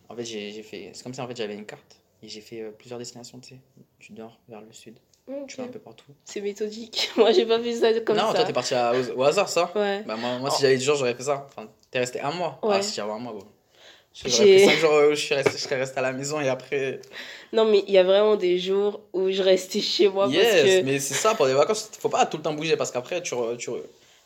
en 0.08 0.16
fait, 0.16 0.24
j'ai 0.24 0.62
fait. 0.62 0.90
C'est 0.92 1.02
comme 1.02 1.14
si 1.14 1.20
en 1.20 1.28
fait, 1.28 1.36
j'avais 1.36 1.54
une 1.54 1.66
carte. 1.66 2.00
Et 2.22 2.28
j'ai 2.28 2.40
fait 2.40 2.62
euh, 2.62 2.70
plusieurs 2.70 2.98
destinations, 2.98 3.38
tu 3.38 3.50
sais, 3.50 3.60
du 4.00 4.12
nord 4.12 4.38
vers 4.48 4.60
le 4.60 4.72
sud. 4.72 4.98
Tu 5.46 5.56
vas 5.56 5.64
un 5.64 5.68
peu 5.68 5.78
partout. 5.78 6.12
C'est 6.24 6.40
méthodique. 6.40 7.10
moi, 7.16 7.32
j'ai 7.32 7.46
pas 7.46 7.60
fait 7.60 7.74
ça 7.74 8.00
comme 8.00 8.16
ça. 8.16 8.24
Non, 8.24 8.32
toi, 8.32 8.44
t'es 8.44 8.52
parti 8.52 8.74
au, 9.16 9.22
hasard, 9.22 9.48
ça 9.48 9.70
Ouais. 9.74 10.02
Bah, 10.06 10.16
moi, 10.16 10.38
moi 10.38 10.50
si 10.50 10.62
j'avais 10.62 10.76
10 10.76 10.84
jours, 10.84 10.96
j'aurais 10.96 11.14
fait 11.14 11.22
ça. 11.22 11.46
Enfin, 11.48 11.68
t'es 11.90 11.98
resté 11.98 12.20
un 12.20 12.32
mois. 12.32 12.58
Ouais. 12.62 12.76
Ah, 12.78 12.82
si 12.82 12.94
j'avais 12.94 13.12
un 13.12 13.18
mois, 13.18 13.32
bon. 13.32 13.44
J'aurais 14.14 14.30
pris 14.30 14.64
5 14.66 14.78
jours 14.78 14.92
où 14.92 15.10
je, 15.10 15.14
suis 15.14 15.34
resté, 15.34 15.52
je 15.52 15.56
serais 15.56 15.76
resté 15.76 15.98
à 15.98 16.02
la 16.02 16.12
maison 16.12 16.40
et 16.40 16.48
après. 16.48 17.00
Non, 17.52 17.64
mais 17.64 17.84
il 17.86 17.92
y 17.92 17.98
a 17.98 18.04
vraiment 18.04 18.36
des 18.36 18.58
jours 18.58 19.00
où 19.12 19.30
je 19.30 19.42
restais 19.42 19.80
chez 19.80 20.08
moi. 20.08 20.28
Yes, 20.28 20.44
parce 20.44 20.62
que... 20.62 20.82
mais 20.82 20.98
c'est 20.98 21.14
ça, 21.14 21.34
pour 21.34 21.46
des 21.46 21.54
vacances, 21.54 21.90
faut 21.98 22.08
pas 22.08 22.24
tout 22.26 22.36
le 22.36 22.42
temps 22.42 22.54
bouger 22.54 22.76
parce 22.76 22.90
qu'après, 22.90 23.22
tu, 23.22 23.34
tu, 23.58 23.70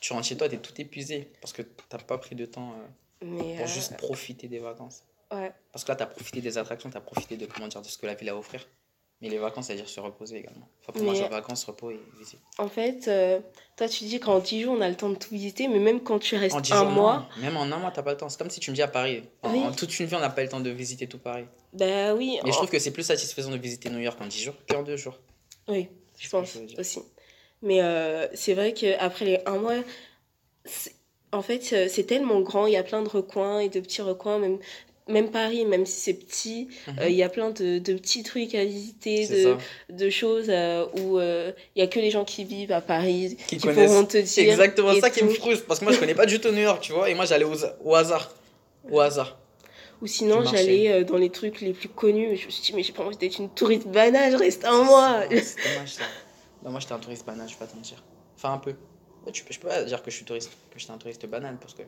tu 0.00 0.12
rentres 0.12 0.26
chez 0.26 0.36
toi, 0.36 0.48
tu 0.48 0.56
es 0.56 0.58
tout 0.58 0.78
épuisé 0.80 1.30
parce 1.40 1.52
que 1.52 1.62
tu 1.62 1.68
n'as 1.92 1.98
pas 1.98 2.18
pris 2.18 2.34
de 2.34 2.44
temps 2.44 2.74
euh, 3.22 3.26
pour 3.30 3.46
euh, 3.46 3.66
juste 3.66 3.96
profiter 3.96 4.48
des 4.48 4.58
vacances. 4.58 5.04
Ouais. 5.32 5.52
Parce 5.72 5.84
que 5.84 5.92
là, 5.92 5.96
tu 5.96 6.02
as 6.02 6.06
profité 6.06 6.40
des 6.40 6.58
attractions, 6.58 6.90
tu 6.90 6.96
as 6.96 7.00
profité 7.00 7.36
de, 7.36 7.46
comment 7.46 7.68
dire, 7.68 7.82
de 7.82 7.86
ce 7.86 7.98
que 7.98 8.06
la 8.06 8.14
ville 8.14 8.30
a 8.30 8.32
à 8.32 8.36
offrir. 8.36 8.66
Mais 9.20 9.28
les 9.28 9.38
vacances, 9.38 9.66
c'est-à-dire 9.66 9.88
se 9.88 9.98
reposer 9.98 10.38
également. 10.38 10.68
Enfin, 10.80 10.92
pour 10.92 11.02
moi, 11.02 11.12
genre 11.12 11.28
vacances, 11.28 11.64
repos 11.64 11.90
et 11.90 12.00
visite. 12.16 12.38
En 12.56 12.68
fait, 12.68 13.08
euh, 13.08 13.40
toi, 13.76 13.88
tu 13.88 14.04
dis 14.04 14.20
qu'en 14.20 14.38
10 14.38 14.62
jours, 14.62 14.76
on 14.78 14.80
a 14.80 14.88
le 14.88 14.94
temps 14.94 15.08
de 15.08 15.16
tout 15.16 15.30
visiter, 15.30 15.66
mais 15.66 15.80
même 15.80 16.00
quand 16.02 16.20
tu 16.20 16.36
restes 16.36 16.70
un 16.70 16.84
mois. 16.84 17.28
Même 17.40 17.56
en 17.56 17.62
un 17.62 17.78
mois, 17.78 17.90
tu 17.90 18.00
pas 18.00 18.12
le 18.12 18.16
temps. 18.16 18.28
C'est 18.28 18.38
comme 18.38 18.50
si 18.50 18.60
tu 18.60 18.70
me 18.70 18.76
dis 18.76 18.82
à 18.82 18.86
Paris. 18.86 19.24
En, 19.42 19.72
toute 19.72 19.98
une 19.98 20.06
vie, 20.06 20.14
on 20.14 20.20
n'a 20.20 20.30
pas 20.30 20.44
le 20.44 20.48
temps 20.48 20.60
de 20.60 20.70
visiter 20.70 21.08
tout 21.08 21.18
Paris. 21.18 21.46
Bah 21.72 22.14
oui. 22.14 22.38
Mais 22.44 22.52
je 22.52 22.56
trouve 22.56 22.70
que 22.70 22.78
c'est 22.78 22.92
plus 22.92 23.02
satisfaisant 23.02 23.50
de 23.50 23.56
visiter 23.56 23.90
New 23.90 23.98
York 23.98 24.16
en 24.20 24.26
10 24.26 24.40
jours 24.40 24.54
qu'en 24.70 24.84
2 24.84 24.96
jours. 24.96 25.18
Oui, 25.66 25.88
je 26.16 26.28
pense 26.28 26.56
aussi. 26.78 27.00
Mais 27.60 27.80
c'est 28.34 28.54
vrai 28.54 28.72
qu'après 28.72 29.24
les 29.24 29.40
un 29.46 29.58
mois, 29.58 29.74
en 31.32 31.42
fait, 31.42 31.72
euh, 31.72 31.86
c'est 31.88 32.04
tellement 32.04 32.40
grand, 32.40 32.66
il 32.66 32.72
y 32.72 32.76
a 32.76 32.82
plein 32.82 33.02
de 33.02 33.08
recoins 33.08 33.60
et 33.60 33.68
de 33.68 33.80
petits 33.80 34.02
recoins, 34.02 34.38
même, 34.38 34.58
même 35.08 35.30
Paris, 35.30 35.64
même 35.64 35.86
si 35.86 36.00
c'est 36.00 36.14
petit, 36.14 36.68
mhm. 36.86 36.98
euh, 37.00 37.08
il 37.08 37.16
y 37.16 37.22
a 37.22 37.28
plein 37.28 37.50
de, 37.50 37.78
de, 37.78 37.94
petits 37.94 38.22
trucs 38.22 38.54
à 38.54 38.64
visiter, 38.64 39.26
de, 39.26 39.56
de, 39.90 40.10
choses 40.10 40.46
euh, 40.48 40.86
où 41.00 41.20
il 41.20 41.54
n'y 41.76 41.82
a 41.82 41.86
que 41.86 41.98
les 41.98 42.10
gens 42.10 42.24
qui 42.24 42.44
vivent 42.44 42.72
à 42.72 42.80
Paris 42.80 43.36
qui, 43.46 43.56
pourront 43.56 44.04
te 44.04 44.18
dire. 44.18 44.50
Exactement 44.50 44.98
ça 45.00 45.10
qui 45.10 45.24
me 45.24 45.30
frustre, 45.30 45.66
parce 45.66 45.80
que 45.80 45.84
moi 45.84 45.92
je 45.92 45.98
connais 45.98 46.14
pas 46.14 46.26
du 46.26 46.40
tout 46.40 46.50
New 46.50 46.62
York, 46.62 46.80
tu 46.82 46.92
vois, 46.92 47.10
et 47.10 47.14
moi 47.14 47.24
j'allais 47.24 47.44
au, 47.44 47.54
au, 47.84 47.94
hasard. 47.94 48.32
Au 48.90 49.00
hasard. 49.00 49.38
Ou 50.00 50.06
sinon, 50.06 50.44
j'allais 50.44 51.04
dans 51.04 51.16
les 51.16 51.30
trucs 51.30 51.60
les 51.60 51.72
plus 51.72 51.88
connus, 51.88 52.36
je 52.36 52.46
me 52.46 52.50
suis 52.50 52.62
dit, 52.62 52.72
mais 52.74 52.82
j'ai 52.82 52.92
pas 52.92 53.04
envie 53.04 53.16
d'être 53.16 53.38
une 53.38 53.50
touriste 53.50 53.88
banane, 53.88 54.30
je 54.32 54.36
reste 54.36 54.64
un 54.64 54.84
mois. 54.84 55.22
C'est 55.30 55.56
dommage 55.74 55.94
ça. 55.94 56.04
Non, 56.62 56.70
moi 56.70 56.80
j'étais 56.80 56.92
un 56.92 56.98
touriste 56.98 57.26
banane, 57.26 57.48
je 57.48 57.54
vais 57.54 57.58
pas 57.58 57.66
te 57.66 57.76
mentir. 57.76 58.02
Enfin, 58.36 58.52
un 58.52 58.58
peu. 58.58 58.74
Peux, 59.24 59.32
je 59.32 59.58
peux 59.58 59.68
pas 59.68 59.84
dire 59.84 60.02
que 60.02 60.10
je 60.10 60.16
suis 60.16 60.24
touriste, 60.24 60.50
que 60.70 60.78
j'étais 60.78 60.92
un 60.92 60.98
touriste 60.98 61.26
banane 61.26 61.58
parce 61.60 61.74
que 61.74 61.82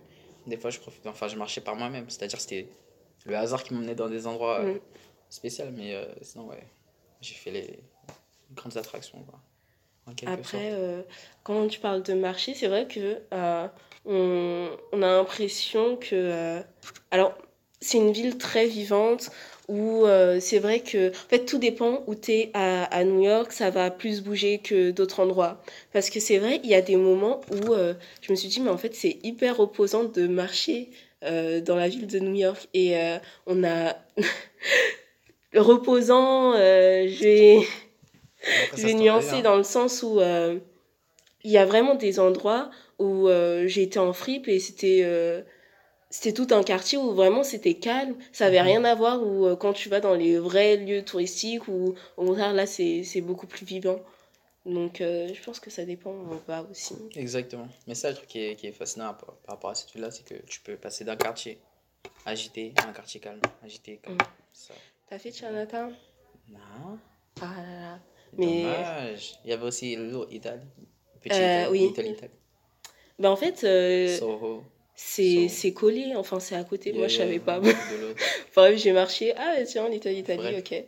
des 0.47 0.57
fois 0.57 0.71
je 0.71 0.79
profite, 0.79 1.07
enfin 1.07 1.29
je 1.29 1.37
marchais 1.37 1.61
par 1.61 1.77
moi-même, 1.77 2.07
c'est-à-dire 2.09 2.41
c'était 2.41 2.69
le 3.27 3.37
hasard 3.37 3.63
qui 3.63 3.75
m'emmenait 3.75 3.95
dans 3.95 4.09
des 4.09 4.27
endroits 4.27 4.61
euh, 4.61 4.75
mm. 4.75 4.81
spéciaux, 5.29 5.67
mais 5.77 5.95
euh, 5.95 6.05
sinon 6.23 6.47
ouais, 6.47 6.63
j'ai 7.21 7.35
fait 7.35 7.51
les 7.51 7.79
grandes 8.55 8.77
attractions 8.77 9.19
quoi. 9.29 9.41
Après, 10.27 10.73
euh, 10.73 11.03
quand 11.45 11.69
tu 11.69 11.79
parles 11.79 12.03
de 12.03 12.15
marché, 12.15 12.55
c'est 12.55 12.67
vrai 12.67 12.89
que 12.89 13.19
on, 14.05 14.69
on, 14.93 15.03
a 15.03 15.07
l'impression 15.07 15.97
que 15.97 16.61
alors 17.13 17.39
c'est 17.81 17.99
une 17.99 18.11
ville 18.11 18.37
très 18.37 18.67
vivante 18.67 19.31
où 19.69 20.07
c'est 20.41 20.59
vrai 20.59 20.81
que 20.81 21.11
en 21.11 21.29
fait 21.29 21.45
tout 21.45 21.59
dépend 21.59 22.03
où 22.09 22.17
tu 22.17 22.33
es 22.33 22.51
à, 22.55 22.85
à, 22.87 23.05
New 23.05 23.23
York, 23.23 23.53
ça 23.53 23.71
va 23.71 23.93
plus 23.93 24.21
bouger 24.21 24.59
que 24.59 24.91
d'autres 24.91 25.21
endroits. 25.21 25.63
Parce 25.93 26.11
que 26.11 26.19
c'est 26.19 26.39
vrai, 26.39 26.61
il 26.65 26.71
y 26.71 26.75
a 26.75 26.83
des 26.83 26.97
moments 26.97 27.43
où 27.53 27.75
je 28.21 28.33
me 28.33 28.35
suis 28.35 28.49
dit 28.49 28.61
mais 28.61 28.71
en 28.71 28.79
fait 28.79 28.97
c'est 28.97 29.21
hyper 29.23 29.59
reposant 29.59 30.03
de 30.03 30.27
marcher 30.27 30.91
euh, 31.25 31.61
dans 31.61 31.77
la 31.77 31.89
ville 31.89 32.07
de 32.07 32.19
New 32.19 32.35
York 32.35 32.69
et 32.75 32.97
on 33.47 33.65
a 33.65 33.97
le 35.53 35.61
reposant, 35.61 36.53
je 36.55 37.23
vais 37.23 37.61
je 38.77 38.87
vais 38.87 38.95
nuancer 38.95 39.37
hein. 39.37 39.43
dans 39.43 39.57
le 39.57 39.65
sens 39.65 40.03
où 40.03 40.21
il 41.43 41.51
y 41.51 41.59
a 41.59 41.65
vraiment 41.65 41.95
des 41.95 42.21
endroits 42.21 42.71
où 42.99 43.29
j'ai 43.67 43.83
été 43.83 43.99
en 43.99 44.13
fripe 44.13 44.49
et 44.49 44.59
c'était 44.59 45.05
c'était 46.11 46.33
tout 46.33 46.49
un 46.51 46.65
quartier 46.65 46.99
où 46.99 47.13
vraiment 47.13 47.45
c'était 47.45 47.75
calme, 47.75 48.17
ça 48.33 48.47
avait 48.47 48.59
mhm. 48.59 48.67
rien 48.67 48.85
à 48.85 48.95
voir 48.97 49.23
où 49.23 49.47
euh, 49.47 49.57
quand 49.57 49.73
tu 49.73 49.89
vas 49.89 50.01
dans 50.01 50.15
les 50.15 50.39
vrais 50.39 50.77
lieux 50.77 51.03
touristiques 51.03 51.69
ou 51.69 51.95
au 52.17 52.27
contraire 52.27 52.53
là 52.53 52.67
c'est 52.67 53.21
beaucoup 53.21 53.47
plus 53.47 53.65
vivant. 53.65 54.01
Donc 54.71 55.01
euh, 55.01 55.33
je 55.33 55.43
pense 55.43 55.59
que 55.61 55.71
ça 55.71 55.85
dépend 55.85 56.11
où 56.11 56.29
on 56.31 56.37
va 56.47 56.63
aussi. 56.71 56.95
Exactement. 57.17 57.69
Mais 57.87 57.95
ça 57.95 58.11
le 58.11 58.17
truc 58.17 58.29
qui 58.29 58.41
est, 58.41 58.57
qui 58.57 58.67
est 58.67 58.73
fascinant 58.73 59.15
par, 59.15 59.37
rapport 59.47 59.71
à 59.71 59.75
cette 59.75 59.93
ville 59.93 60.03
là, 60.03 60.11
c'est 60.11 60.25
que 60.25 60.35
tu 60.47 60.61
peux 60.61 60.77
passer 60.77 61.05
d'un 61.05 61.17
quartier 61.17 61.61
agité 62.25 62.73
à 62.77 62.89
un 62.89 62.93
quartier 62.93 63.21
calme, 63.21 63.41
agité 63.63 63.99
calme. 64.03 64.17
Mm. 64.17 64.73
T'as 65.09 65.19
fait 65.19 65.33
Chinatown? 65.33 65.95
Non. 66.49 66.99
Ah 67.41 67.55
là 67.57 67.81
là. 67.81 67.99
Mais 68.39 68.63
Dommage. 68.63 69.35
Il 69.45 69.51
y 69.51 69.53
avait 69.53 69.67
aussi 69.67 69.97
Little 69.97 70.27
Italy. 70.31 70.67
Petite 71.21 71.39
euh, 71.39 71.71
oui. 71.71 71.87
Italie. 71.87 72.17
Ben 73.19 73.31
en 73.31 73.37
fait 73.37 73.59
Soho 74.19 74.65
c'est 75.03 75.73
collé, 75.73 76.15
enfin 76.15 76.41
c'est 76.41 76.55
à 76.55 76.65
côté, 76.65 76.93
moi 76.93 77.09
je 77.09 77.17
savais 77.17 77.39
pas. 77.39 77.59
Bref, 77.61 78.77
j'ai 78.77 78.93
marché, 78.93 79.35
ah 79.37 79.57
tiens, 79.67 79.89
l'Italie, 79.89 80.19
Italie, 80.19 80.59
ok. 80.59 80.85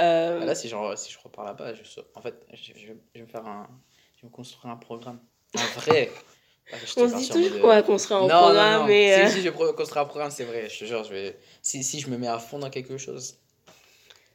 Euh... 0.00 0.44
là, 0.44 0.54
si, 0.54 0.68
genre, 0.68 0.96
si 0.96 1.12
je 1.12 1.18
repars 1.22 1.44
là-bas, 1.44 1.74
je, 1.74 1.82
en 2.14 2.22
fait, 2.22 2.34
je, 2.52 2.72
je, 2.76 2.86
vais 2.86 3.20
me 3.20 3.26
faire 3.26 3.44
un. 3.44 3.68
Je 4.16 4.22
vais 4.22 4.28
me 4.28 4.32
construire 4.32 4.72
un 4.72 4.76
programme. 4.76 5.20
Un 5.54 5.80
vrai. 5.80 6.10
On 6.96 7.08
se 7.08 7.16
dit 7.16 7.28
toujours 7.28 7.60
qu'on 7.60 7.66
va 7.68 7.82
construire 7.82 8.22
un 8.22 8.28
programme, 8.28 8.80
non, 8.80 8.86
mais. 8.86 9.28
Si, 9.28 9.34
si, 9.36 9.42
je 9.42 9.50
vais 9.50 9.72
construire 9.74 10.02
un 10.02 10.06
programme, 10.06 10.30
c'est 10.30 10.44
vrai. 10.44 10.68
Je 10.68 10.78
te 10.80 10.84
jure, 10.84 11.04
je 11.04 11.10
vais... 11.10 11.38
si, 11.62 11.84
si 11.84 12.00
je 12.00 12.08
me 12.08 12.16
mets 12.16 12.28
à 12.28 12.38
fond 12.38 12.58
dans 12.58 12.70
quelque 12.70 12.96
chose, 12.98 13.38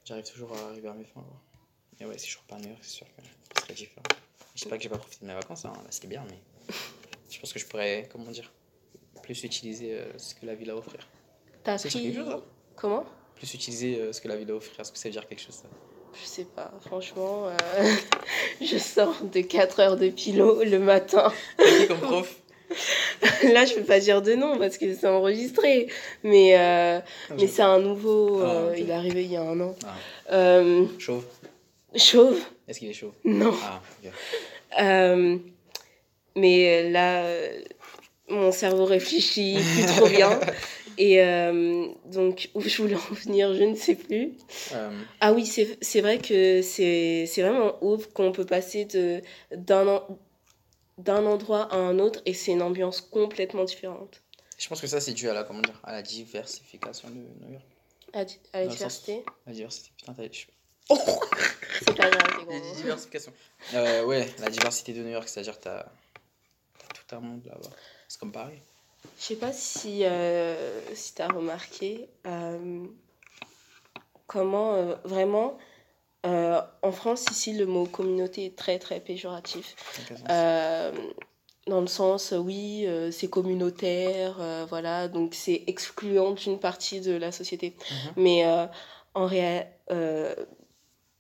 j'arrive 0.06 0.30
toujours 0.30 0.54
à 0.56 0.70
arriver 0.70 0.88
à 0.88 0.94
mes 0.94 1.06
fins. 1.06 1.26
Mais 2.00 2.06
ouais, 2.06 2.18
si 2.18 2.30
je 2.30 2.38
repars 2.38 2.58
à 2.58 2.62
New 2.62 2.70
York, 2.70 2.80
c'est 2.82 2.90
sûr 2.90 3.08
que 3.08 3.22
ce 3.58 3.64
serait 3.64 3.74
différent. 3.74 4.04
Je 4.56 4.62
sais 4.62 4.70
pas 4.70 4.78
que 4.78 4.84
j'ai 4.84 4.90
pas 4.90 4.98
profité 4.98 5.26
de 5.26 5.30
mes 5.30 5.36
vacances, 5.36 5.66
hein. 5.66 5.74
là 5.74 5.88
c'était 5.90 6.08
bien, 6.08 6.26
mais 6.30 6.76
je 7.30 7.40
pense 7.40 7.54
que 7.54 7.60
je 7.60 7.66
pourrais, 7.66 8.08
comment 8.12 8.32
dire, 8.32 8.52
plus 9.32 9.46
utiliser 9.46 9.94
euh, 9.94 10.06
ce 10.18 10.36
que 10.36 10.46
la 10.46 10.56
ville 10.56 10.70
a 10.72 10.74
à 10.74 10.76
offrir. 10.76 11.08
T'as 11.64 11.78
pris... 11.78 11.90
quelque 11.90 12.16
chose, 12.16 12.30
hein 12.30 12.42
Comment? 12.76 13.06
Plus 13.36 13.54
utiliser 13.54 14.00
euh, 14.00 14.12
ce 14.12 14.20
que 14.20 14.28
la 14.28 14.36
ville 14.36 14.50
a 14.50 14.54
à 14.54 14.58
offrir. 14.58 14.80
Est-ce 14.80 14.92
que 14.92 14.98
ça 14.98 15.08
veut 15.08 15.14
dire 15.14 15.26
quelque 15.26 15.42
chose 15.42 15.56
ça? 15.56 15.70
Je 16.22 16.28
sais 16.28 16.44
pas. 16.44 16.74
Franchement, 16.86 17.48
euh, 17.48 17.92
je 18.62 18.78
sors 18.78 19.24
de 19.24 19.40
4 19.40 19.80
heures 19.80 19.98
de 19.98 20.10
pilo 20.10 20.64
le 20.64 20.80
matin. 20.80 21.32
Comme 21.88 22.00
prof 22.00 22.36
Là, 23.54 23.66
je 23.66 23.76
peux 23.76 23.84
pas 23.84 24.00
dire 24.00 24.22
de 24.22 24.34
nom 24.34 24.58
parce 24.58 24.78
que 24.78 24.94
c'est 24.96 25.08
enregistré. 25.08 25.88
Mais, 26.24 26.56
ah, 26.56 27.04
mais 27.38 27.48
c'est 27.48 27.62
un 27.62 27.80
nouveau. 27.80 28.42
Ah, 28.42 28.72
il 28.78 28.90
est 28.90 28.94
arrivé 28.94 29.24
il 29.24 29.32
y 29.32 29.38
a 29.38 29.44
un 29.44 29.60
an. 29.60 29.76
Ah. 30.28 30.62
chauve. 30.98 31.26
Chauve. 31.96 32.40
Est-ce 32.68 32.80
qu'il 32.80 32.90
est 32.90 32.94
chauve? 32.94 33.14
Non. 33.26 33.54
Ah, 34.78 35.16
mais 36.36 36.90
là, 36.90 37.26
mon 38.30 38.52
cerveau 38.52 38.86
réfléchit 38.86 39.58
plus 39.76 39.86
trop 39.86 40.08
bien. 40.08 40.40
Et 40.98 41.22
euh, 41.22 41.88
donc, 42.06 42.50
où 42.54 42.62
je 42.62 42.82
voulais 42.82 42.96
en 42.96 43.14
venir, 43.14 43.54
je 43.56 43.64
ne 43.64 43.76
sais 43.76 43.96
plus. 43.96 44.34
Euh. 44.74 44.90
Ah 45.20 45.34
oui, 45.34 45.46
c'est 45.46 46.02
vrai 46.02 46.20
que 46.20 46.62
c'est 46.62 47.26
vraiment 47.38 47.78
ouf 47.82 48.08
qu'on 48.08 48.32
peut 48.32 48.46
passer 48.46 48.88
d'un 49.52 50.04
d'un 50.98 51.26
endroit 51.26 51.64
à 51.74 51.78
un 51.78 51.98
autre 51.98 52.22
et 52.28 52.34
c'est 52.34 52.52
une 52.52 52.62
ambiance 52.62 53.02
complètement 53.02 53.64
différente. 53.64 54.22
Je 54.60 54.68
pense 54.68 54.80
que 54.80 54.88
ça, 54.88 55.02
c'est 55.02 55.14
dû 55.14 55.28
à 55.30 55.34
la, 55.34 55.44
comment 55.44 55.62
dire, 55.62 55.80
à 55.84 55.94
la 55.94 56.04
diversification 56.04 57.10
de 57.10 57.16
New 57.16 57.54
York. 57.54 57.66
À, 58.14 58.26
la 58.60 58.68
diversité 58.68 59.24
La 59.48 59.54
diversité, 59.54 59.90
putain, 59.98 60.14
t'as 60.14 60.24
Oh 60.90 60.98
c'est 61.80 61.96
pas 61.96 62.10
grave, 62.10 62.46
La 62.48 62.60
diversification. 62.76 63.34
Euh, 63.74 64.06
ouais, 64.06 64.30
la 64.40 64.50
diversité 64.50 64.94
de 64.94 65.02
New 65.02 65.10
York, 65.10 65.28
c'est-à-dire 65.28 65.58
que 65.58 65.64
t'as 65.64 65.80
as 65.80 66.94
tout 66.94 67.16
un 67.16 67.20
monde 67.22 67.42
là-bas. 67.46 67.70
C'est 68.12 68.20
comme 68.20 68.34
Paris. 68.34 68.60
Je 69.18 69.24
sais 69.24 69.36
pas 69.38 69.54
si, 69.54 70.04
euh, 70.04 70.82
si 70.94 71.16
tu 71.16 71.22
as 71.22 71.30
remarqué 71.30 72.10
euh, 72.28 72.86
comment 74.28 74.74
euh, 74.74 74.96
vraiment 75.06 75.58
en 76.24 76.92
France, 76.92 77.26
ici, 77.32 77.54
le 77.54 77.66
mot 77.66 77.86
communauté 77.86 78.46
est 78.46 78.58
très 78.58 78.80
très 78.80 79.00
péjoratif. 79.00 79.76
Dans 81.68 81.80
le 81.80 81.88
sens, 81.88 82.34
oui, 82.38 82.86
c'est 83.12 83.30
communautaire, 83.30 84.66
voilà, 84.68 85.08
donc 85.08 85.34
c'est 85.34 85.64
excluant 85.68 86.32
d'une 86.32 86.60
partie 86.60 87.00
de 87.00 87.14
la 87.14 87.32
société. 87.32 87.76
Mhm. 87.90 88.14
Mais 88.18 88.46
en 89.14 89.28
euh, 89.92 90.36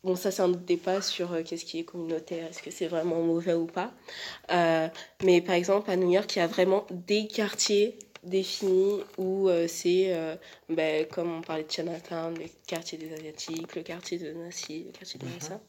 bon, 0.03 0.15
ça 0.15 0.31
c'est 0.31 0.41
un 0.41 0.50
autre 0.50 0.60
débat 0.62 1.01
sur 1.01 1.34
euh, 1.34 1.41
qu'est-ce 1.43 1.65
qui 1.65 1.79
est 1.79 1.84
communautaire, 1.84 2.48
est-ce 2.50 2.62
que 2.62 2.72
c'est 2.72 2.88
vraiment 2.88 3.22
mauvais 3.22 3.53
ou 3.53 3.65
pas. 3.65 3.91
Euh, 4.51 4.88
mais 5.24 5.41
par 5.41 5.55
exemple, 5.55 5.89
à 5.91 5.96
New 5.96 6.12
York, 6.12 6.36
il 6.36 6.39
y 6.39 6.41
a 6.41 6.48
vraiment 6.48 6.86
des 6.89 7.27
quartiers 7.27 7.98
définis 8.24 9.00
où 9.17 9.50
euh, 9.50 9.67
c'est, 9.67 10.13
ben, 10.70 11.08
comme 11.08 11.38
on 11.38 11.41
parlait 11.41 11.63
de 11.63 11.72
Chinatown, 11.72 12.36
le 12.38 12.46
quartier 12.67 13.00
des 13.00 13.12
Asiatiques, 13.13 13.75
le 13.75 13.81
quartier 13.81 14.20
de 14.20 14.31
Nassi, 14.34 14.84
le 14.86 14.91
quartier 14.91 15.20
de 15.20 15.25
Mhm. 15.25 15.34
Massa. 15.34 15.60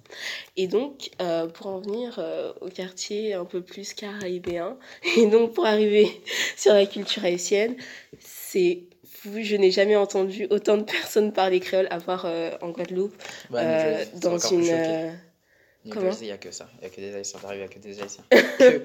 Et 0.59 0.67
donc, 0.67 1.11
pour 1.55 1.69
en 1.69 1.81
venir 1.81 2.21
au 2.61 2.69
quartier 2.69 3.33
un 3.35 3.47
peu 3.47 3.63
plus 3.63 3.95
caribéen, 3.95 4.77
et 5.17 5.27
donc 5.29 5.55
pour 5.55 5.65
arriver 5.65 6.09
sur 6.57 6.75
la 6.75 6.85
culture 6.85 7.25
haïtienne, 7.25 7.75
c'est 8.21 8.85
fou, 9.23 9.43
je 9.43 9.57
n'ai 9.57 9.71
jamais 9.71 9.97
entendu 9.97 10.47
autant 10.51 10.77
de 10.77 10.83
personnes 10.83 11.33
parler 11.33 11.61
créole, 11.61 11.87
à 11.91 12.01
part 12.01 12.25
euh, 12.27 12.51
en 12.61 12.71
Guadeloupe, 12.71 13.15
Bah, 13.51 13.61
euh, 13.61 14.05
dans 14.21 14.39
une... 14.39 14.65
choqué. 14.65 14.73
euh, 14.75 15.11
il 15.85 16.25
n'y 16.25 16.31
a 16.31 16.39
que 16.39 16.51
ça. 16.53 16.69
Il 16.77 16.81
n'y 16.81 16.87
a 16.87 16.91
que 16.91 17.01
des 17.01 17.15
Haïtiens. 17.15 17.41
Il 17.51 17.57
n'y 17.59 17.63
a 17.63 17.69
que 17.69 17.79
des 17.79 18.01
Haïtiens. 18.01 18.25
que, 18.31 18.83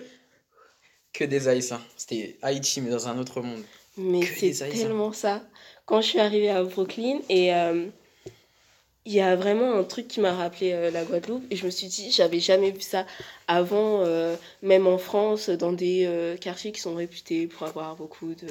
que 1.13 1.23
des 1.23 1.47
Haïtiens. 1.47 1.81
C'était 1.95 2.37
Haïti, 2.41 2.81
mais 2.81 2.89
dans 2.89 3.07
un 3.07 3.17
autre 3.19 3.41
monde. 3.41 3.61
Mais 3.97 4.23
c'est 4.25 4.51
tellement 4.69 5.11
ça. 5.13 5.43
Quand 5.85 6.01
je 6.01 6.07
suis 6.07 6.19
arrivée 6.19 6.49
à 6.49 6.63
Brooklyn, 6.63 7.19
et 7.29 7.51
il 9.07 9.13
y 9.13 9.21
a 9.21 9.37
vraiment 9.37 9.73
un 9.73 9.85
truc 9.85 10.09
qui 10.09 10.19
m'a 10.19 10.33
rappelé 10.33 10.73
euh, 10.73 10.91
la 10.91 11.05
Guadeloupe, 11.05 11.45
et 11.49 11.55
je 11.55 11.65
me 11.65 11.71
suis 11.71 11.87
dit, 11.87 12.11
j'avais 12.11 12.41
jamais 12.41 12.71
vu 12.71 12.81
ça 12.81 13.05
avant, 13.47 14.03
euh, 14.03 14.35
même 14.61 14.85
en 14.85 14.97
France, 14.97 15.49
dans 15.49 15.71
des 15.71 16.03
euh, 16.05 16.35
quartiers 16.35 16.73
qui 16.73 16.81
sont 16.81 16.93
réputés 16.93 17.47
pour 17.47 17.65
avoir 17.65 17.95
beaucoup 17.95 18.35
de 18.35 18.47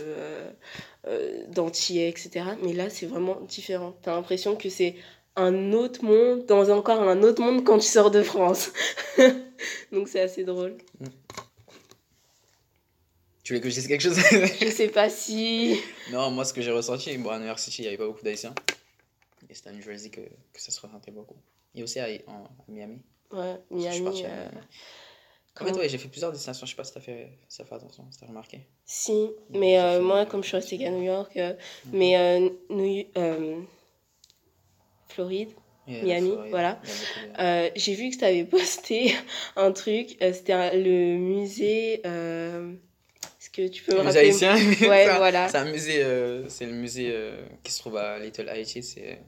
d'antillais, 1.51 2.09
etc. 2.09 2.45
Mais 2.65 2.73
là, 2.73 2.91
c'est 2.91 3.07
vraiment 3.07 3.39
différent. 3.49 3.95
T'as 4.03 4.17
l'impression 4.17 4.57
que 4.57 4.69
c'est 4.69 4.97
un 5.37 5.73
autre 5.73 6.03
monde, 6.03 6.47
dans 6.47 6.69
encore 6.71 7.01
un 7.01 7.23
autre 7.23 7.41
monde 7.41 7.63
quand 7.63 7.79
tu 7.79 7.87
sors 7.87 8.11
de 8.11 8.25
France. 8.25 8.73
Donc 9.93 10.09
c'est 10.09 10.21
assez 10.21 10.43
drôle. 10.43 10.77
Tu 13.45 13.53
voulais 13.53 13.61
que 13.61 13.71
je 13.71 13.75
dise 13.75 13.87
quelque 13.87 14.01
chose? 14.01 14.19
Je 14.61 14.69
sais 14.69 14.89
pas 14.89 15.09
si... 15.09 15.81
Non, 16.11 16.33
moi, 16.33 16.45
ce 16.45 16.53
que 16.53 16.61
j'ai 16.61 16.73
ressenti, 16.73 17.17
bon, 17.19 17.31
à 17.31 17.39
New 17.39 17.47
York 17.47 17.61
City, 17.61 17.83
il 17.83 17.85
n'y 17.85 17.89
avait 17.89 17.99
pas 17.99 18.07
beaucoup 18.07 18.25
d'Haïtiens. 18.25 18.53
C'était 19.57 19.71
à 19.71 19.73
New 19.73 19.83
Jersey 19.83 20.11
que, 20.11 20.21
que 20.21 20.61
ça 20.61 20.71
se 20.71 20.81
ressentait 20.81 21.11
beaucoup. 21.11 21.37
Et 21.75 21.83
aussi 21.83 21.99
à, 22.01 22.07
en, 22.27 22.45
à 22.45 22.49
Miami. 22.69 23.01
Ouais, 23.33 23.57
Je 23.71 23.77
suis 23.79 23.89
Miami... 23.89 24.05
parti 24.05 24.25
à 24.25 24.29
euh, 24.29 24.49
Miami. 24.51 24.67
En 25.59 25.65
fait, 25.65 25.73
ouais, 25.73 25.89
j'ai 25.89 25.97
fait 25.99 26.09
plusieurs 26.09 26.33
destinations. 26.33 26.67
Je 26.67 26.73
sais 26.73 26.77
pas 26.77 26.85
si 26.85 26.93
t'as 26.93 27.01
fait, 27.01 27.31
si 27.49 27.59
t'as 27.59 27.65
fait 27.65 27.75
attention, 27.75 28.07
si 28.11 28.19
t'as 28.19 28.27
remarqué. 28.27 28.61
Si, 28.85 29.31
mais 29.51 29.79
euh, 29.81 30.03
moi, 30.03 30.27
comme 30.27 30.43
je 30.43 30.49
suis 30.49 30.57
restée 30.57 30.77
qu'à 30.79 30.91
New 30.91 31.03
York, 31.03 31.35
euh, 31.39 31.55
mais 31.93 32.17
euh, 32.19 32.51
New- 32.69 33.67
Floride, 35.09 35.51
Miami, 35.87 36.31
Floride, 36.33 36.51
voilà. 36.51 36.81
j'ai 37.75 37.95
vu 37.95 38.11
que 38.11 38.19
tu 38.19 38.25
avais 38.25 38.45
posté 38.57 39.15
un 39.57 39.73
truc, 39.73 40.17
c'était 40.21 40.77
le 40.77 41.17
musée. 41.17 42.01
Est-ce 42.05 43.51
que 43.51 43.69
tu 43.69 43.83
peux 43.83 43.93
me 43.93 43.99
Les 44.01 44.05
rappeler 44.05 44.19
Haïtiens 44.29 44.57
Ouais, 44.89 45.07
voilà. 45.17 45.49
C'est 45.49 45.57
un 45.59 45.71
musée, 45.71 46.05
c'est 46.49 46.67
le 46.67 46.73
musée 46.73 47.15
qui 47.63 47.73
se 47.73 47.79
trouve 47.79 47.97
à 47.97 48.19
Little 48.19 48.49
Haiti. 48.49 48.83
C'est 48.83 49.21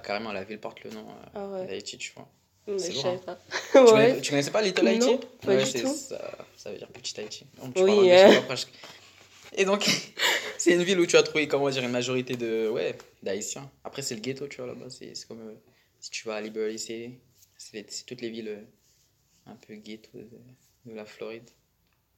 carrément 0.00 0.32
la 0.32 0.44
ville 0.44 0.58
porte 0.60 0.82
le 0.84 0.90
nom 0.90 1.06
euh, 1.08 1.26
Ah 1.34 1.48
ouais, 1.48 1.66
d'Haïti, 1.66 1.98
tu 1.98 2.12
vois. 2.14 2.28
mais 2.66 2.78
c'est 2.78 2.90
je 2.90 2.94
lourd, 2.94 3.02
savais 3.04 3.16
hein. 3.16 3.22
pas. 3.26 3.38
Tu, 3.72 3.78
ouais. 3.78 3.84
connais- 3.90 4.20
tu 4.20 4.30
connaissais 4.30 4.50
pas 4.50 4.62
Little 4.62 4.86
Haïti 4.88 5.06
Non, 5.06 5.18
pas 5.18 5.48
Ouais, 5.48 5.64
du 5.64 5.70
c'est- 5.70 5.82
tout. 5.82 5.94
Ça, 5.94 6.38
ça 6.56 6.70
veut 6.72 6.78
dire 6.78 6.88
petit 6.88 7.18
Haïti. 7.20 7.46
Donc, 7.62 7.74
tu 7.74 7.82
Oui, 7.82 7.86
parles 7.86 7.98
anglais, 8.00 8.38
euh. 8.38 8.42
presque. 8.42 8.68
Et 9.56 9.64
donc, 9.64 9.84
c'est 10.58 10.72
une 10.74 10.82
ville 10.82 10.98
où 11.00 11.06
tu 11.06 11.16
as 11.16 11.22
trouvé, 11.22 11.46
comment 11.48 11.68
dire, 11.70 11.82
une 11.84 11.90
majorité 11.90 12.36
de, 12.36 12.68
ouais, 12.68 12.96
d'Haïtiens. 13.22 13.70
Après, 13.84 14.02
c'est 14.02 14.14
le 14.14 14.20
ghetto, 14.20 14.46
tu 14.48 14.58
vois, 14.58 14.66
là-bas. 14.66 14.90
C'est 14.90 15.12
comme 15.28 15.40
euh, 15.40 15.54
si 16.00 16.10
tu 16.10 16.26
vas 16.28 16.36
à 16.36 16.40
Liberty 16.40 16.78
City, 16.78 17.18
c'est 17.56 18.06
toutes 18.06 18.20
les 18.20 18.30
villes 18.30 18.48
euh, 18.48 18.62
un 19.50 19.54
peu 19.56 19.74
ghetto 19.76 20.10
de, 20.14 20.28
de 20.86 20.94
la 20.94 21.04
Floride. 21.04 21.48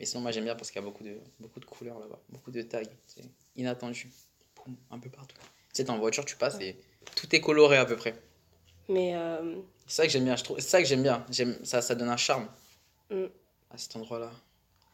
Mais 0.01 0.07
sinon, 0.07 0.23
moi, 0.23 0.31
j'aime 0.31 0.45
bien 0.45 0.55
parce 0.55 0.71
qu'il 0.71 0.81
y 0.81 0.85
a 0.85 0.87
beaucoup 0.89 1.03
de, 1.05 1.17
beaucoup 1.41 1.59
de 1.61 1.65
couleurs 1.65 1.99
là-bas, 1.99 2.21
beaucoup 2.29 2.51
de 2.53 2.63
tags. 2.63 2.83
C'est 3.07 3.23
inattendu. 3.57 4.09
Un 4.91 4.99
peu 4.99 5.09
partout. 5.11 5.37
Tu 5.75 5.83
sais, 5.83 5.91
en 5.91 5.99
voiture, 5.99 6.25
tu 6.25 6.37
passes 6.37 6.59
et 6.61 6.77
tout 7.15 7.35
est 7.35 7.41
coloré 7.41 7.77
à 7.77 7.85
peu 7.85 7.97
près. 7.97 8.15
Mais 8.89 9.13
euh, 9.15 9.57
C'est 9.87 9.97
ça 9.97 10.07
que 10.07 10.13
j'aime 10.13 10.25
bien, 10.25 10.37
je 10.37 10.45
trouve. 10.45 10.59
C'est 10.61 10.69
ça 10.69 10.81
que 10.83 10.89
j'aime 10.89 11.03
bien. 11.03 11.25
J'aime 11.31 11.57
ça, 11.65 11.83
ça 11.83 11.95
donne 11.95 12.09
un 12.09 12.17
charme 12.17 12.49
Mm. 13.11 13.25
à 13.71 13.79
cet 13.79 13.97
endroit-là. 13.97 14.31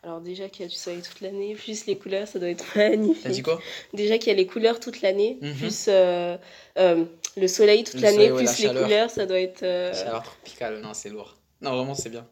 alors, 0.04 0.20
déjà 0.20 0.48
qu'il 0.48 0.62
y 0.62 0.66
a 0.66 0.68
du 0.68 0.76
soleil 0.76 1.02
toute 1.02 1.20
l'année, 1.20 1.54
plus 1.56 1.86
les 1.86 1.98
couleurs, 1.98 2.28
ça 2.28 2.38
doit 2.38 2.48
être 2.50 2.64
magnifique. 2.76 3.22
T'as 3.24 3.30
dit 3.30 3.42
quoi? 3.42 3.60
Déjà 3.92 4.18
qu'il 4.18 4.28
y 4.28 4.30
a 4.30 4.34
les 4.34 4.46
couleurs 4.46 4.78
toute 4.80 5.00
l'année, 5.02 5.38
Mhm. 5.40 5.54
plus 5.56 5.86
euh, 5.88 6.36
euh, 6.78 7.04
le 7.36 7.48
soleil 7.48 7.82
toute 7.84 7.94
Le 7.94 8.00
l'année, 8.02 8.16
soleil, 8.28 8.30
ouais, 8.32 8.36
plus 8.38 8.44
la 8.44 8.52
les 8.52 8.56
chaleur. 8.68 8.82
couleurs, 8.84 9.10
ça 9.10 9.26
doit 9.26 9.40
être. 9.40 9.62
euh, 9.64 9.92
Chaleur 9.92 10.22
tropicale, 10.22 10.80
non, 10.80 10.94
c'est 10.94 11.08
lourd. 11.10 11.36
Non, 11.60 11.74
vraiment, 11.76 11.94
c'est 11.94 12.10
bien. 12.10 12.26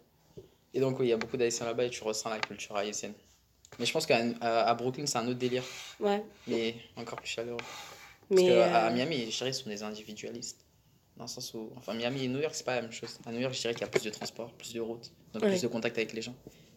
Et 0.75 0.81
donc, 0.81 0.99
oui, 1.01 1.07
il 1.07 1.11
y 1.11 1.13
a 1.13 1.17
beaucoup 1.17 1.37
d'Haïtiens 1.37 1.67
là-bas 1.67 1.85
et 1.85 1.91
tu 1.91 2.03
ressens 2.05 2.31
la 2.31 2.39
culture 2.39 2.77
haïtienne. 2.77 3.13
Mais 3.79 3.87
je 3.87 3.93
pense 3.93 4.07
qu'à 4.07 4.21
à 4.41 4.75
Brooklyn, 4.75 5.07
c'est 5.07 5.19
un 5.19 5.27
autre 5.27 5.39
délire, 5.39 5.65
Ouais, 5.99 6.23
mais 6.47 6.75
encore 6.97 7.19
plus 7.19 7.29
chaleureux. 7.31 7.59
Parce 8.29 8.41
que 8.43 8.47
euh, 8.49 8.75
à 8.75 8.91
Miami, 8.91 9.31
je 9.31 9.37
dirais 9.39 9.53
sont 9.53 9.69
des 9.69 9.83
individualistes. 9.83 10.65
Dans 11.17 11.25
le 11.25 11.29
sens 11.29 11.53
où. 11.55 11.71
Enfin, 11.77 11.93
Miami 11.95 12.25
et 12.25 12.29
New 12.29 12.41
York, 12.41 12.55
c'est 12.55 12.65
pas 12.65 12.77
la 12.77 12.83
même 12.83 12.93
chose. 12.93 13.19
À 13.27 13.33
New 13.33 13.41
York, 13.41 13.53
je 13.55 13.61
dirais 13.61 13.75
qu'il 13.75 13.83
y 13.83 13.85
a 13.85 13.89
plus 13.89 14.03
de 14.03 14.11
transport, 14.11 14.51
plus 14.53 14.73
de 14.73 14.81
routes, 14.81 15.11
donc 15.35 15.43
Ouais. 15.43 15.51
plus 15.51 15.61
de 15.63 15.69
contact 15.69 15.97
avec 15.99 16.13
les 16.15 16.23
gens. 16.23 16.35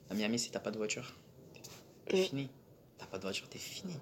À 0.09 0.13
Miami, 0.13 0.37
si 0.37 0.51
t'as 0.51 0.59
pas 0.59 0.71
de 0.71 0.77
voiture, 0.77 1.15
t'es 2.07 2.17
Mm. 2.17 2.23
fini. 2.23 2.49
T'as 2.97 3.05
pas 3.05 3.17
de 3.17 3.23
voiture, 3.23 3.47
t'es 3.49 3.57
fini. 3.59 3.93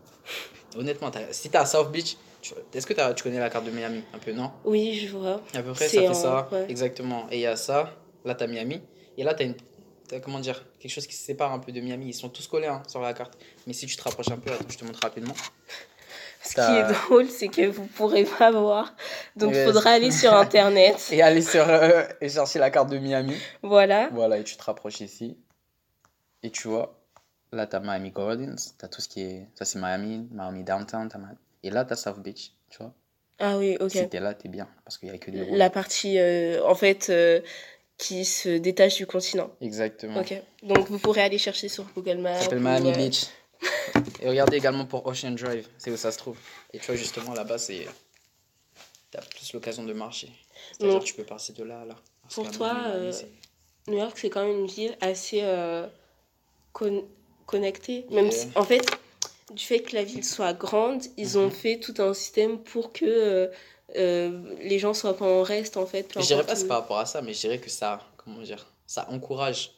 Honnêtement, 0.75 1.11
si 1.31 1.49
t'es 1.49 1.57
à 1.57 1.65
South 1.65 1.91
Beach, 1.91 2.17
tu- 2.41 2.53
est-ce 2.73 2.85
que 2.87 3.13
tu 3.13 3.23
connais 3.23 3.39
la 3.39 3.49
carte 3.49 3.65
de 3.65 3.71
Miami 3.71 4.03
Un 4.13 4.17
peu, 4.19 4.31
non? 4.33 4.51
Oui, 4.65 4.95
je 5.07 5.15
vois. 5.15 5.41
À 5.53 5.61
peu 5.61 5.71
près, 5.73 5.87
ça 5.87 6.01
fait 6.01 6.07
en- 6.07 6.13
ça. 6.13 6.49
ouais. 6.51 6.65
Exactement. 6.69 7.27
Et 7.31 7.37
il 7.37 7.41
y 7.41 7.45
a 7.45 7.55
ça. 7.55 7.95
Là, 8.25 8.33
t'as 8.35 8.47
Miami. 8.47 8.81
Et 9.17 9.23
là, 9.23 9.33
t'as 9.35 9.45
une. 9.45 9.55
comment 10.21 10.39
dire 10.39 10.63
Quelque 10.79 10.91
chose 10.91 11.07
qui 11.07 11.15
se 11.15 11.23
sépare 11.23 11.51
un 11.53 11.59
peu 11.59 11.71
de 11.71 11.79
Miami. 11.79 12.07
Ils 12.09 12.13
sont 12.13 12.29
tous 12.29 12.45
collés 12.47 12.67
hein, 12.67 12.83
sur 12.87 12.99
la 13.01 13.13
carte. 13.13 13.37
Mais 13.65 13.73
si 13.73 13.85
tu 13.87 13.95
te 13.95 14.01
rapproches 14.03 14.29
un 14.31 14.37
peu, 14.37 14.51
attends, 14.51 14.65
je 14.69 14.77
te 14.77 14.83
montre 14.85 14.99
rapidement. 15.01 15.33
Ce 16.43 16.55
qui 16.55 16.59
est 16.61 16.93
drôle, 16.93 17.29
c'est 17.29 17.47
que 17.47 17.67
vous 17.67 17.85
pourrez 17.85 18.25
pas 18.25 18.51
voir. 18.51 18.93
Donc, 19.35 19.51
il 19.55 19.65
faudra 19.65 19.91
aller 19.91 20.11
sur 20.11 20.33
Internet. 20.33 20.97
Et 21.11 21.21
aller 21.21 21.41
sur. 21.41 21.67
euh, 21.69 22.03
et 22.21 22.27
chercher 22.29 22.59
la 22.59 22.69
carte 22.69 22.89
de 22.89 22.97
Miami. 22.99 23.35
Voilà. 23.61 24.09
Voilà, 24.11 24.37
et 24.37 24.43
tu 24.43 24.57
te 24.57 24.63
rapproches 24.63 24.99
ici. 25.01 25.37
Et 26.43 26.49
tu 26.51 26.67
vois, 26.67 26.99
là, 27.51 27.65
t'as 27.67 27.79
Miami 27.79 28.11
Gardens. 28.11 28.55
T'as 28.77 28.87
tout 28.89 29.01
ce 29.01 29.07
qui 29.07 29.21
est. 29.21 29.47
Ça, 29.55 29.63
c'est 29.65 29.79
Miami. 29.79 30.27
Miami 30.31 30.63
Downtown. 30.63 31.07
t'as 31.09 31.17
Ma- 31.17 31.29
Et 31.63 31.69
là, 31.69 31.85
t'as 31.85 31.95
South 31.95 32.19
Beach. 32.19 32.51
Tu 32.69 32.77
vois 32.79 32.93
Ah 33.39 33.57
oui, 33.57 33.77
ok. 33.79 33.91
Si 33.91 34.09
t'es 34.09 34.19
là, 34.19 34.33
t'es 34.33 34.49
bien. 34.49 34.67
Parce 34.83 34.97
qu'il 34.97 35.09
y 35.09 35.11
a 35.11 35.17
que 35.17 35.31
des 35.31 35.41
routes. 35.43 35.57
La 35.57 35.69
partie, 35.69 36.19
euh, 36.19 36.61
en 36.65 36.75
fait, 36.75 37.07
euh, 37.09 37.39
qui 37.97 38.25
se 38.25 38.49
détache 38.57 38.95
du 38.97 39.05
continent. 39.07 39.49
Exactement. 39.61 40.19
Ok. 40.19 40.33
Donc, 40.63 40.89
vous 40.89 40.99
pourrez 40.99 41.21
aller 41.21 41.37
chercher 41.37 41.69
sur 41.69 41.85
Google 41.95 42.17
Maps. 42.17 42.35
Ça 42.35 42.41
s'appelle 42.43 42.59
Miami 42.59 42.91
Beach. 42.91 43.27
Et 44.21 44.29
regardez 44.29 44.57
également 44.57 44.85
pour 44.85 45.05
Ocean 45.05 45.31
Drive, 45.31 45.67
c'est 45.77 45.91
où 45.91 45.97
ça 45.97 46.11
se 46.11 46.17
trouve. 46.17 46.37
Et 46.73 46.79
tu 46.79 46.85
vois, 46.85 46.95
justement, 46.95 47.33
là-bas, 47.33 47.57
c'est. 47.57 47.87
T'as 49.11 49.21
plus 49.21 49.53
l'occasion 49.53 49.83
de 49.83 49.93
marcher. 49.93 50.31
C'est-à-dire 50.77 51.03
tu 51.03 51.13
peux 51.13 51.23
passer 51.23 51.53
de 51.53 51.63
là 51.63 51.81
à 51.81 51.85
là. 51.85 51.95
Parce 52.23 52.35
pour 52.35 52.51
toi, 52.51 52.73
euh, 52.87 53.13
New 53.87 53.97
York, 53.97 54.17
c'est 54.17 54.29
quand 54.29 54.43
même 54.45 54.59
une 54.61 54.67
ville 54.67 54.97
assez 55.01 55.41
euh, 55.43 55.85
con- 56.71 57.05
connectée. 57.45 58.05
Même 58.09 58.25
Yeah. 58.25 58.31
si, 58.31 58.47
en 58.55 58.63
fait, 58.63 58.81
du 59.51 59.63
fait 59.63 59.81
que 59.81 59.93
la 59.95 60.03
ville 60.03 60.23
soit 60.23 60.53
grande, 60.53 61.03
ils 61.17 61.37
ont 61.37 61.45
Mhm. 61.45 61.51
fait 61.51 61.79
tout 61.79 61.93
un 61.99 62.13
système 62.13 62.57
pour 62.63 62.91
que 62.93 63.51
euh, 63.95 64.55
les 64.61 64.79
gens 64.79 64.93
soient 64.95 65.15
pas 65.15 65.27
en 65.27 65.43
reste, 65.43 65.77
en 65.77 65.85
fait. 65.85 66.11
Je 66.19 66.25
dirais 66.25 66.43
pas 66.45 66.55
c'est 66.55 66.67
par 66.67 66.81
rapport 66.81 66.97
à 66.97 67.05
ça, 67.05 67.21
mais 67.21 67.33
je 67.33 67.41
dirais 67.41 67.59
que 67.59 67.69
ça, 67.69 68.01
comment 68.17 68.41
dire, 68.41 68.65
ça 68.87 69.07
encourage 69.11 69.71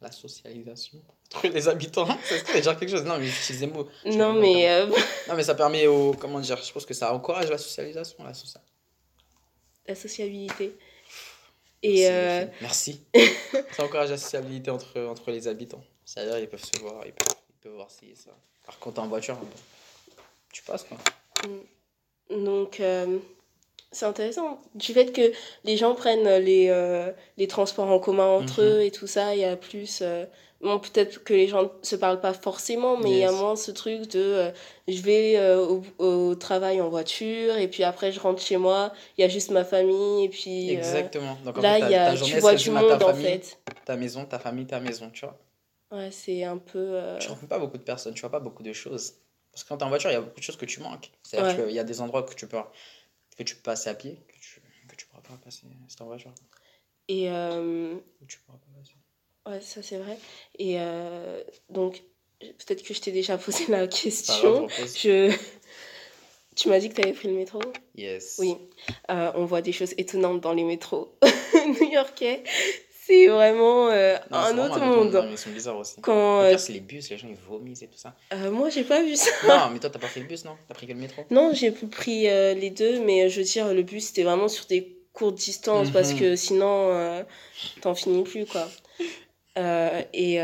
la 0.00 0.12
socialisation 0.12 0.98
entre 1.32 1.48
les 1.48 1.68
habitants. 1.68 2.06
C'est 2.24 2.60
dire 2.60 2.78
quelque 2.78 2.90
chose 2.90 3.04
Non, 3.04 3.18
mais 3.18 3.26
j'utilise 3.26 3.60
des 3.60 3.66
mots. 3.66 3.88
Non, 4.04 4.32
mais 4.34 4.68
euh, 4.68 4.86
Non, 5.28 5.34
mais 5.34 5.42
ça 5.42 5.54
permet 5.54 5.86
au. 5.86 6.12
Comment 6.12 6.40
dire 6.40 6.62
Je 6.62 6.72
pense 6.72 6.84
que 6.86 6.94
ça 6.94 7.12
encourage 7.14 7.50
la 7.50 7.58
socialisation. 7.58 8.22
La 8.24 8.32
socia- 8.32 8.60
la 9.86 9.94
sociabilité. 9.94 10.76
Et 11.82 12.08
euh, 12.08 12.46
Merci. 12.60 13.02
ça 13.76 13.84
encourage 13.84 14.10
la 14.10 14.16
sociabilité 14.18 14.70
entre, 14.70 15.00
entre 15.02 15.30
les 15.30 15.46
habitants. 15.46 15.84
C'est-à-dire, 16.04 16.38
ils 16.38 16.48
peuvent 16.48 16.64
se 16.64 16.78
voir, 16.80 17.04
ils 17.06 17.12
peuvent, 17.12 17.36
ils 17.50 17.60
peuvent 17.62 17.74
voir 17.74 17.90
si 17.90 18.14
ça. 18.16 18.30
Par 18.64 18.78
contre, 18.78 19.00
en 19.00 19.06
voiture, 19.08 19.38
tu 20.52 20.62
passes 20.62 20.84
quoi. 20.84 20.96
donc, 22.30 22.80
euh, 22.80 23.18
c'est 23.92 24.06
intéressant. 24.06 24.58
Du 24.74 24.92
fait 24.92 25.12
que 25.12 25.32
les 25.64 25.76
gens 25.76 25.94
prennent 25.94 26.28
les, 26.44 26.68
euh, 26.68 27.10
les 27.38 27.46
transports 27.48 27.88
en 27.90 27.98
commun 27.98 28.26
entre 28.26 28.62
Mhm. 28.62 28.68
eux 28.68 28.82
et 28.82 28.90
tout 28.90 29.06
ça, 29.06 29.34
il 29.34 29.40
y 29.40 29.44
a 29.44 29.56
plus. 29.56 30.00
euh, 30.02 30.26
bon, 30.60 30.78
peut-être 30.78 31.22
que 31.24 31.32
les 31.34 31.48
gens 31.48 31.62
ne 31.64 31.68
se 31.82 31.96
parlent 31.96 32.20
pas 32.20 32.34
forcément, 32.34 32.96
mais 32.96 33.10
il 33.10 33.18
y 33.18 33.24
a 33.24 33.32
moins 33.32 33.56
ce 33.56 33.70
truc 33.70 34.02
de 34.10 34.20
euh, 34.20 34.50
je 34.88 35.00
vais 35.02 35.36
euh, 35.38 35.64
au, 35.64 35.82
au 36.04 36.34
travail 36.34 36.80
en 36.80 36.88
voiture 36.88 37.56
et 37.56 37.68
puis 37.68 37.84
après 37.84 38.12
je 38.12 38.20
rentre 38.20 38.42
chez 38.42 38.56
moi, 38.56 38.92
il 39.16 39.22
y 39.22 39.24
a 39.24 39.28
juste 39.28 39.50
ma 39.50 39.64
famille 39.64 40.24
et 40.24 40.28
puis. 40.28 40.70
euh, 40.70 40.72
Exactement. 40.72 41.36
Donc 41.44 41.58
en 41.58 41.62
là, 41.62 41.78
il 41.78 41.90
y 41.90 41.94
a, 41.94 42.14
tu 42.16 42.38
vois 42.40 42.54
du 42.54 42.70
monde 42.70 42.90
en 42.92 42.98
famille, 42.98 43.22
fait. 43.22 43.58
ta 43.84 43.96
maison, 43.96 44.24
ta 44.24 44.38
famille, 44.38 44.66
ta 44.66 44.80
maison, 44.80 45.10
tu 45.10 45.24
vois. 45.26 45.38
Ouais, 45.92 46.10
c'est 46.10 46.42
un 46.42 46.58
peu. 46.58 46.78
euh, 46.78 47.18
Tu 47.18 47.28
rencontres 47.28 47.48
pas 47.48 47.58
beaucoup 47.60 47.78
de 47.78 47.82
personnes, 47.84 48.14
tu 48.14 48.20
vois 48.22 48.30
pas 48.30 48.40
beaucoup 48.40 48.62
de 48.64 48.72
choses. 48.72 49.14
Parce 49.52 49.62
que 49.64 49.68
quand 49.70 49.78
t'es 49.78 49.84
en 49.84 49.88
voiture, 49.88 50.10
il 50.10 50.14
y 50.14 50.16
a 50.16 50.20
beaucoup 50.20 50.38
de 50.40 50.42
choses 50.44 50.56
que 50.56 50.66
tu 50.66 50.80
manques. 50.80 51.10
C'est-à-dire 51.22 51.56
Ouais. 51.56 51.64
qu'il 51.66 51.74
y 51.74 51.78
a 51.78 51.84
des 51.84 52.00
endroits 52.00 52.24
que 52.24 52.34
tu 52.34 52.46
peux, 52.46 52.58
que 53.36 53.42
tu 53.42 53.54
peux 53.56 53.62
passer 53.62 53.90
à 53.90 53.94
pied, 53.94 54.18
que 54.28 54.34
tu, 54.40 54.60
que 54.88 54.96
tu 54.96 55.06
pourras 55.06 55.22
pas 55.22 55.36
passer 55.44 55.66
si 55.88 56.02
en 56.02 56.06
voiture. 56.06 56.32
Et. 57.08 57.30
euh, 57.30 57.96
tu 58.26 58.38
pourras 58.40 58.58
pas 58.58 58.78
passer. 58.78 58.94
Ouais, 59.46 59.60
ça 59.60 59.82
c'est 59.82 59.98
vrai. 59.98 60.18
Et 60.58 60.80
euh, 60.80 61.42
donc, 61.68 62.02
peut-être 62.40 62.82
que 62.82 62.94
je 62.94 63.00
t'ai 63.00 63.12
déjà 63.12 63.38
posé 63.38 63.66
la 63.68 63.86
question. 63.86 64.68
Je... 64.68 65.34
Tu 66.56 66.70
m'as 66.70 66.78
dit 66.78 66.88
que 66.88 66.94
tu 66.94 67.02
avais 67.02 67.12
pris 67.12 67.28
le 67.28 67.34
métro? 67.34 67.60
Yes. 67.94 68.36
Oui. 68.38 68.56
Euh, 69.10 69.30
on 69.34 69.44
voit 69.44 69.60
des 69.60 69.72
choses 69.72 69.92
étonnantes 69.98 70.40
dans 70.40 70.54
les 70.54 70.64
métros 70.64 71.18
new-yorkais. 71.80 72.42
C'est 73.06 73.28
vraiment 73.28 73.88
euh, 73.88 74.16
Non, 74.30 74.38
un 74.38 74.52
vraiment 74.54 74.64
autre 74.64 74.80
monde. 74.80 75.28
ils 75.30 75.38
sont 75.38 75.50
bizarres 75.50 75.78
aussi. 75.78 75.94
Quand, 76.02 76.40
Le 76.40 76.46
euh, 76.46 76.50
pire, 76.50 76.60
c'est 76.60 76.72
les 76.72 76.80
bus, 76.80 77.08
les 77.10 77.18
gens 77.18 77.28
ils 77.28 77.36
vomissent 77.48 77.82
et 77.82 77.86
tout 77.86 77.98
ça. 77.98 78.14
euh, 78.32 78.50
moi, 78.50 78.68
j'ai 78.68 78.82
pas 78.84 79.02
vu 79.02 79.14
ça. 79.16 79.30
non, 79.46 79.70
mais 79.72 79.78
toi, 79.78 79.90
t'as 79.90 79.98
pas 79.98 80.08
pris 80.08 80.20
le 80.20 80.26
bus, 80.26 80.44
non? 80.44 80.56
T'as 80.66 80.74
pris 80.74 80.86
que 80.86 80.92
le 80.92 80.98
métro? 80.98 81.24
Non, 81.30 81.52
j'ai 81.54 81.70
pris 81.70 82.28
euh, 82.28 82.54
les 82.54 82.70
deux, 82.70 83.00
mais 83.00 83.28
je 83.28 83.40
veux 83.40 83.46
dire, 83.46 83.72
le 83.72 83.82
bus, 83.82 84.06
c'était 84.08 84.24
vraiment 84.24 84.48
sur 84.48 84.66
des 84.66 84.96
courtes 85.12 85.36
distances 85.36 85.90
parce 85.90 86.12
Mhm. 86.14 86.18
que 86.18 86.36
sinon, 86.36 87.24
t'en 87.80 87.94
finis 87.94 88.24
plus, 88.24 88.44
quoi. 88.46 88.68
Et 90.12 90.40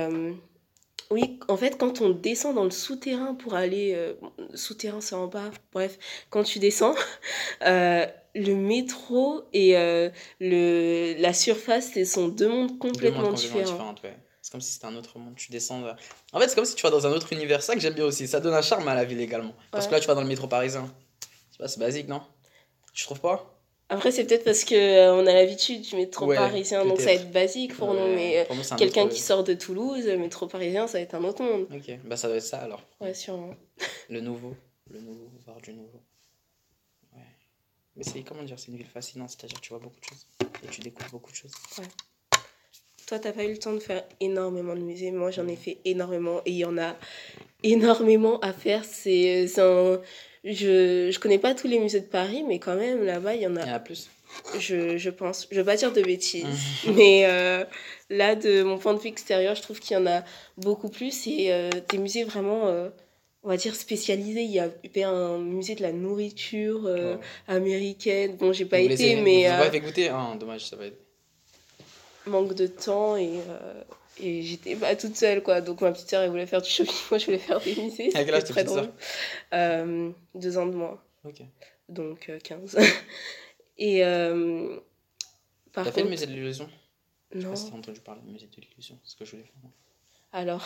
oui, 1.10 1.38
en 1.48 1.56
fait, 1.58 1.76
quand 1.76 2.00
on 2.00 2.08
descend 2.10 2.54
dans 2.54 2.64
le 2.64 2.70
souterrain 2.70 3.34
pour 3.34 3.54
aller. 3.54 4.14
souterrain, 4.54 5.00
c'est 5.00 5.14
en 5.14 5.26
bas, 5.26 5.50
bref, 5.72 5.98
quand 6.30 6.42
tu 6.44 6.58
descends, 6.58 6.94
le 8.34 8.54
métro 8.54 9.42
et 9.52 9.76
euh, 9.76 10.10
le, 10.40 11.14
la 11.18 11.32
surface, 11.32 11.92
ce 11.94 12.04
sont 12.04 12.28
deux 12.28 12.48
mondes 12.48 12.68
Deux 12.68 12.72
mondes 12.72 12.78
complètement 12.92 13.32
différents. 13.32 13.94
ouais. 14.04 14.16
C'est 14.40 14.50
comme 14.50 14.60
si 14.60 14.72
c'était 14.72 14.86
un 14.86 14.96
autre 14.96 15.18
monde. 15.18 15.34
Tu 15.36 15.52
descends. 15.52 15.82
là. 15.82 15.96
En 16.32 16.40
fait, 16.40 16.48
c'est 16.48 16.56
comme 16.56 16.64
si 16.64 16.74
tu 16.74 16.82
vas 16.82 16.90
dans 16.90 17.06
un 17.06 17.12
autre 17.12 17.32
univers. 17.32 17.62
Ça 17.62 17.74
que 17.74 17.80
j'aime 17.80 17.94
bien 17.94 18.04
aussi. 18.04 18.26
Ça 18.26 18.40
donne 18.40 18.54
un 18.54 18.62
charme 18.62 18.88
à 18.88 18.94
la 18.94 19.04
ville 19.04 19.20
également. 19.20 19.54
Parce 19.70 19.86
que 19.86 19.92
là, 19.92 20.00
tu 20.00 20.08
vas 20.08 20.14
dans 20.14 20.22
le 20.22 20.26
métro 20.26 20.48
parisien. 20.48 20.92
C'est 21.64 21.78
basique, 21.78 22.08
non? 22.08 22.20
Tu 22.92 23.04
trouves 23.04 23.20
pas? 23.20 23.48
Après, 23.88 24.10
c'est 24.10 24.24
peut-être 24.24 24.42
parce 24.44 24.64
que 24.64 24.74
euh, 24.74 25.14
on 25.14 25.26
a 25.26 25.32
l'habitude 25.34 25.82
du 25.82 25.94
métro 25.96 26.26
Ouais, 26.26 26.34
parisien, 26.36 26.84
donc 26.84 26.98
ça 26.98 27.06
va 27.06 27.12
être 27.12 27.30
basique 27.30 27.76
pour 27.76 27.92
nous, 27.94 28.06
mais. 28.14 28.38
euh, 28.50 28.76
Quelqu'un 28.78 29.06
qui 29.06 29.20
sort 29.20 29.44
de 29.44 29.52
Toulouse, 29.54 30.06
le 30.06 30.16
métro 30.16 30.46
parisien, 30.46 30.86
ça 30.86 30.98
va 30.98 31.02
être 31.02 31.14
un 31.14 31.22
autre 31.24 31.42
monde. 31.42 31.66
Ok, 31.72 31.98
bah 32.04 32.16
ça 32.16 32.26
doit 32.28 32.38
être 32.38 32.42
ça 32.42 32.58
alors. 32.58 32.80
Ouais, 33.00 33.12
sûrement. 33.12 33.54
Le 34.08 34.20
nouveau. 34.22 34.56
Le 34.90 34.98
nouveau, 35.00 35.30
voir 35.44 35.60
du 35.60 35.74
nouveau. 35.74 36.00
Ouais. 37.96 38.02
Mais 38.04 38.04
c'est, 38.04 38.22
comment 38.22 38.42
dire, 38.42 38.58
c'est 38.58 38.68
une 38.68 38.76
ville 38.76 38.86
fascinante. 38.86 39.30
C'est-à-dire, 39.30 39.60
tu 39.60 39.70
vois 39.70 39.78
beaucoup 39.78 40.00
de 40.00 40.04
choses. 40.04 40.26
Et 40.64 40.68
tu 40.68 40.80
découvres 40.80 41.10
beaucoup 41.10 41.30
de 41.30 41.36
choses. 41.36 41.52
Toi, 43.06 43.18
t'as 43.18 43.32
pas 43.32 43.44
eu 43.44 43.50
le 43.52 43.58
temps 43.58 43.72
de 43.74 43.80
faire 43.80 44.04
énormément 44.20 44.74
de 44.74 44.80
musées. 44.80 45.10
Moi, 45.10 45.30
j'en 45.30 45.46
ai 45.48 45.56
fait 45.56 45.78
énormément 45.84 46.40
et 46.46 46.50
il 46.52 46.56
y 46.56 46.64
en 46.64 46.78
a 46.78 46.96
énormément 47.62 48.38
à 48.40 48.52
faire. 48.52 48.84
C'est 48.84 49.46
c'est 49.48 49.60
un. 49.60 50.00
Je, 50.44 51.10
je 51.12 51.18
connais 51.20 51.38
pas 51.38 51.54
tous 51.54 51.68
les 51.68 51.78
musées 51.78 52.00
de 52.00 52.06
Paris, 52.06 52.42
mais 52.46 52.58
quand 52.58 52.74
même, 52.74 53.04
là-bas, 53.04 53.34
il 53.34 53.42
y 53.42 53.46
en 53.46 53.54
Il 53.54 53.58
y 53.58 53.60
a, 53.60 53.64
en 53.66 53.74
a 53.74 53.78
plus. 53.80 54.08
je, 54.58 54.96
je 54.96 55.10
pense. 55.10 55.46
Je 55.50 55.56
veux 55.58 55.64
pas 55.64 55.76
dire 55.76 55.92
de 55.92 56.02
bêtises, 56.02 56.46
mais 56.96 57.26
euh, 57.26 57.64
là, 58.10 58.34
de 58.34 58.62
mon 58.62 58.78
point 58.78 58.94
de 58.94 58.98
vue 58.98 59.08
extérieur, 59.08 59.54
je 59.54 59.62
trouve 59.62 59.78
qu'il 59.78 59.96
y 59.96 60.00
en 60.00 60.06
a 60.06 60.24
beaucoup 60.56 60.88
plus 60.88 61.26
et 61.26 61.52
euh, 61.52 61.70
des 61.90 61.98
musées 61.98 62.24
vraiment, 62.24 62.66
euh, 62.66 62.88
on 63.44 63.48
va 63.48 63.56
dire, 63.56 63.74
spécialisés. 63.74 64.42
Il 64.42 64.50
y 64.52 64.60
a 64.60 64.68
eu 64.68 65.02
un 65.02 65.38
musée 65.38 65.74
de 65.74 65.82
la 65.82 65.92
nourriture 65.92 66.86
euh, 66.86 67.16
Ouais. 67.16 67.20
américaine. 67.48 68.36
Bon, 68.36 68.52
j'ai 68.52 68.64
pas 68.66 68.80
Vous 68.80 68.90
été, 68.90 69.16
mais. 69.16 69.48
Vous 69.48 69.76
euh, 69.76 69.80
goûté 69.80 70.08
Ah, 70.08 70.34
dommage, 70.38 70.66
ça 70.66 70.76
va 70.76 70.86
être. 70.86 70.98
manque 72.26 72.54
de 72.54 72.66
temps 72.68 73.16
et, 73.16 73.40
euh, 73.48 73.82
et 74.20 74.42
j'étais 74.42 74.76
pas 74.76 74.94
toute 74.94 75.16
seule 75.16 75.42
quoi 75.42 75.60
donc 75.60 75.80
ma 75.80 75.90
petite 75.90 76.08
sœur 76.10 76.22
elle 76.22 76.30
voulait 76.30 76.46
faire 76.46 76.62
du 76.62 76.70
shopping 76.70 76.94
moi 77.10 77.18
je 77.18 77.24
voulais 77.26 77.38
faire 77.38 77.60
des 77.60 77.74
musées 77.74 78.10
À 78.14 78.24
quel 78.24 78.34
âge 78.34 78.44
très 78.44 78.62
drôle 78.62 78.92
euh, 79.54 80.10
deux 80.34 80.56
ans 80.58 80.66
de 80.66 80.76
moins 80.76 81.00
Ok. 81.24 81.42
donc 81.88 82.28
euh, 82.28 82.38
15 82.38 82.78
et 83.78 84.00
T'as 85.72 85.84
fait 85.84 85.90
le 85.90 85.92
contre 85.94 86.10
musée 86.10 86.26
de 86.26 86.32
l'illusion? 86.32 86.68
Je 87.32 87.40
sais 87.40 87.44
non 87.46 87.50
pas 87.50 87.56
si 87.56 87.70
t'as 87.70 87.76
entendu 87.76 88.00
parler 88.00 88.20
du 88.22 88.30
musée 88.30 88.46
de 88.46 88.60
l'illusion. 88.60 88.98
C'est 89.02 89.12
ce 89.12 89.16
que 89.16 89.24
je 89.24 89.30
voulais 89.32 89.42
faire. 89.44 89.70
alors 90.32 90.64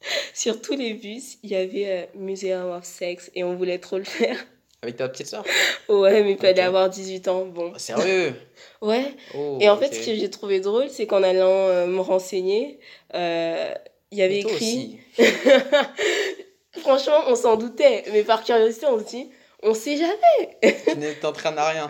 sur 0.34 0.60
tous 0.60 0.76
les 0.76 0.94
bus 0.94 1.38
il 1.42 1.50
y 1.50 1.56
avait 1.56 1.86
euh, 1.88 2.04
Museum 2.14 2.70
of 2.70 2.84
Sex 2.84 3.30
et 3.34 3.44
on 3.44 3.54
voulait 3.54 3.78
trop 3.78 3.98
le 3.98 4.04
faire. 4.04 4.36
Avec 4.82 4.96
ta 4.96 5.08
petite 5.08 5.26
soeur 5.26 5.44
ouais 5.88 6.22
mais 6.22 6.32
il 6.32 6.38
fallait 6.38 6.60
avoir 6.62 6.88
18 6.90 7.28
ans 7.28 7.46
bon. 7.46 7.72
Sérieux? 7.78 8.34
Ouais. 8.82 9.14
Oh, 9.34 9.58
et 9.60 9.68
en 9.70 9.76
fait 9.78 9.92
ce 9.94 10.06
que 10.06 10.14
j'ai 10.14 10.30
trouvé 10.30 10.60
drôle 10.60 10.88
c'est 10.90 11.06
qu'en 11.06 11.22
allant 11.22 11.48
euh, 11.68 11.86
me 11.86 12.00
renseigner 12.00 12.78
euh, 13.14 13.72
il 14.12 14.18
y 14.18 14.22
avait 14.22 14.40
toi 14.42 14.50
écrit 14.52 15.00
aussi. 15.18 15.26
Franchement, 16.80 17.20
on 17.28 17.34
s'en 17.36 17.56
doutait, 17.56 18.04
mais 18.12 18.22
par 18.22 18.44
curiosité, 18.44 18.86
on 18.86 18.98
se 18.98 19.04
dit, 19.04 19.30
on 19.62 19.72
sait 19.74 19.96
jamais. 19.96 20.76
Tu 20.86 20.96
n'es- 20.98 21.14
t'entraînes 21.14 21.58
à 21.58 21.68
rien. 21.70 21.88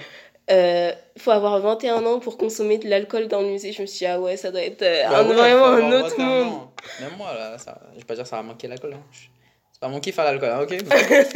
Euh, 0.51 0.93
faut 1.19 1.33
avoir 1.33 1.59
21 1.61 2.05
ans 2.07 2.21
pour 2.21 2.39
consommer 2.39 2.79
de 2.79 2.89
l'alcool 2.89 3.27
dans 3.29 3.41
le 3.41 3.49
musée. 3.49 3.73
Je 3.73 3.83
me 3.83 3.87
suis 3.87 3.99
dit, 3.99 4.07
ah 4.07 4.21
ouais, 4.21 4.37
ça 4.37 4.51
doit 4.51 4.63
être 4.63 4.83
euh, 4.83 5.09
Bah 5.09 5.19
un- 5.21 5.29
ouais, 5.29 5.35
vraiment 5.35 5.65
un 5.67 5.93
autre 5.93 6.11
21 6.17 6.45
monde. 6.45 6.69
Même 7.01 7.11
moi, 7.19 7.35
là, 7.35 7.59
ça, 7.59 7.81
je 7.95 7.99
vais 7.99 8.05
pas 8.05 8.15
dire 8.15 8.23
que 8.25 8.29
ça 8.31 8.37
va 8.37 8.43
manquer 8.43 8.69
l'alcool. 8.69 8.95
Hein. 8.95 9.03
C'est 9.73 9.81
pas 9.81 9.89
mon 9.89 9.99
kiff 10.01 10.19
à 10.19 10.25
l'alcool, 10.25 10.49
hein, 10.51 10.61
ok 10.63 10.71
Mais, 10.87 10.87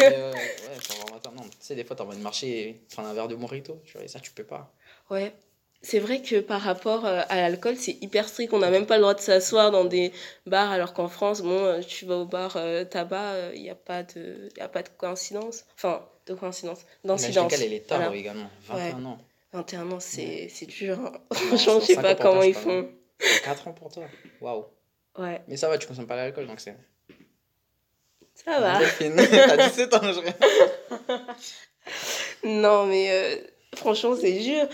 euh, 0.00 0.32
Ouais, 0.32 0.78
faut 0.80 1.02
avoir 1.02 1.20
21 1.22 1.32
ans. 1.42 1.46
Tu 1.50 1.56
sais, 1.60 1.74
des 1.74 1.84
fois, 1.84 1.96
t'as 1.96 2.04
envie 2.04 2.16
de 2.16 2.22
marcher 2.22 2.46
et 2.68 2.80
prendre 2.92 3.08
un 3.08 3.14
verre 3.14 3.28
de 3.28 3.34
mojito. 3.34 3.82
Tu 3.84 3.94
vois, 3.94 4.04
et 4.04 4.08
ça, 4.08 4.20
tu 4.20 4.30
peux 4.30 4.44
pas. 4.44 4.72
Ouais. 5.10 5.32
C'est 5.82 5.98
vrai 5.98 6.20
que 6.20 6.40
par 6.40 6.60
rapport 6.60 7.06
euh, 7.06 7.22
à 7.30 7.36
l'alcool, 7.36 7.74
c'est 7.76 7.96
hyper 8.02 8.28
strict. 8.28 8.52
On 8.52 8.58
n'a 8.58 8.68
même 8.70 8.84
pas 8.86 8.96
le 8.96 9.02
droit 9.02 9.14
de 9.14 9.20
s'asseoir 9.20 9.70
dans 9.70 9.84
des 9.86 10.12
bars, 10.46 10.70
alors 10.70 10.92
qu'en 10.92 11.08
France, 11.08 11.40
bon, 11.40 11.64
euh, 11.64 11.80
tu 11.80 12.04
vas 12.04 12.16
au 12.18 12.26
bar 12.26 12.56
euh, 12.56 12.84
tabac, 12.84 13.52
il 13.54 13.62
n'y 13.62 13.70
a, 13.70 13.74
pas 13.74 14.02
de- 14.02 14.50
y 14.58 14.60
a 14.60 14.68
pas 14.68 14.82
de 14.82 14.90
coïncidence. 14.90 15.64
Enfin, 15.76 16.06
de 16.26 16.34
coïncidence. 16.34 16.80
D'incidence. 17.04 17.52
elle 17.54 17.72
est 17.72 17.86
tard 17.86 17.98
Voilà. 18.00 18.14
également. 18.16 18.50
21 18.68 19.04
ans. 19.06 19.18
21 19.52 19.90
ans, 19.92 20.00
c'est 20.00 20.48
c'est 20.50 20.66
dur. 20.66 20.98
hein. 21.00 21.12
Franchement, 21.32 21.80
je 21.80 21.86
sais 21.86 21.94
150 21.94 22.02
pas 22.02 22.14
comment 22.14 22.42
ils 22.42 22.54
font. 22.54 22.88
4 23.44 23.68
ans 23.68 23.72
pour 23.72 23.90
toi. 23.90 24.04
Waouh. 24.42 24.66
Ouais, 25.18 25.40
Mais 25.48 25.56
ça 25.56 25.68
va, 25.68 25.76
tu 25.78 25.86
consommes 25.88 26.06
pas 26.06 26.14
l'alcool, 26.16 26.46
donc 26.46 26.60
c'est. 26.60 26.76
ça 28.34 28.60
va. 28.60 28.78
T'as 28.98 29.56
17 29.68 29.94
ans, 29.94 30.00
je. 30.12 30.20
Non, 32.44 32.86
mais 32.86 33.10
euh, 33.10 33.36
franchement, 33.76 34.14
c'est 34.20 34.32
dur. 34.38 34.68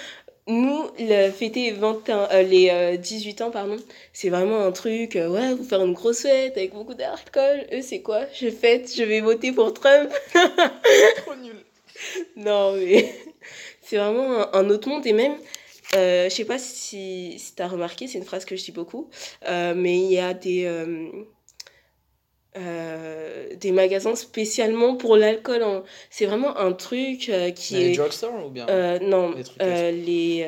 Nous, 0.49 0.91
le 1.01 1.31
fêter 1.33 1.73
21, 1.73 2.29
euh, 2.31 2.43
les 2.43 2.71
euh, 2.71 2.97
18 2.97 3.41
ans, 3.43 3.51
pardon, 3.51 3.77
c'est 4.13 4.29
vraiment 4.29 4.61
un 4.61 4.71
truc, 4.71 5.17
euh, 5.17 5.29
ouais, 5.29 5.53
vous 5.55 5.65
faire 5.65 5.85
une 5.85 5.93
grosse 5.93 6.23
fête 6.23 6.57
avec 6.57 6.73
beaucoup 6.73 6.95
d'alcool. 6.95 7.67
Eux, 7.73 7.83
c'est 7.83 8.01
quoi? 8.01 8.27
Je 8.33 8.49
fête, 8.51 8.95
je 8.97 9.03
vais 9.03 9.21
voter 9.21 9.51
pour 9.51 9.75
Trump. 9.75 10.09
Trop 10.35 11.35
nul. 11.35 11.57
Non, 12.37 12.75
mais 12.77 13.13
c'est 13.83 13.97
vraiment 13.97 14.43
un, 14.43 14.51
un 14.53 14.71
autre 14.71 14.89
monde. 14.89 15.05
Et 15.05 15.13
même, 15.13 15.35
euh, 15.97 16.29
je 16.29 16.35
sais 16.35 16.45
pas 16.45 16.59
si, 16.59 17.37
si 17.39 17.55
tu 17.57 17.63
as 17.63 17.69
remarqué, 17.69 18.07
c'est 18.07 18.19
une 18.19 18.25
phrase 18.25 18.45
que 18.45 18.55
je 18.55 18.65
dis 18.65 18.73
beaucoup, 18.73 19.11
euh, 19.49 19.75
mais 19.75 19.99
il 19.99 20.13
y 20.13 20.21
a 20.21 20.33
des, 20.33 20.67
euh, 22.57 23.55
des 23.57 23.73
magasins 23.73 24.15
spécialement 24.17 24.97
pour 24.97 25.17
l'alcool. 25.17 25.63
hein. 25.63 25.85
C'est 26.11 26.27
vraiment 26.27 26.57
un 26.59 26.73
truc 26.73 27.29
euh, 27.29 27.51
qui 27.51 27.75
Les 27.75 27.93
est. 27.93 27.97
drugstores 27.97 28.47
ou 28.47 28.51
bien 28.51 28.67
Euh, 28.69 28.99
non, 29.01 29.33
Les 29.35 29.45
trucs 29.45 29.61
les. 29.61 30.47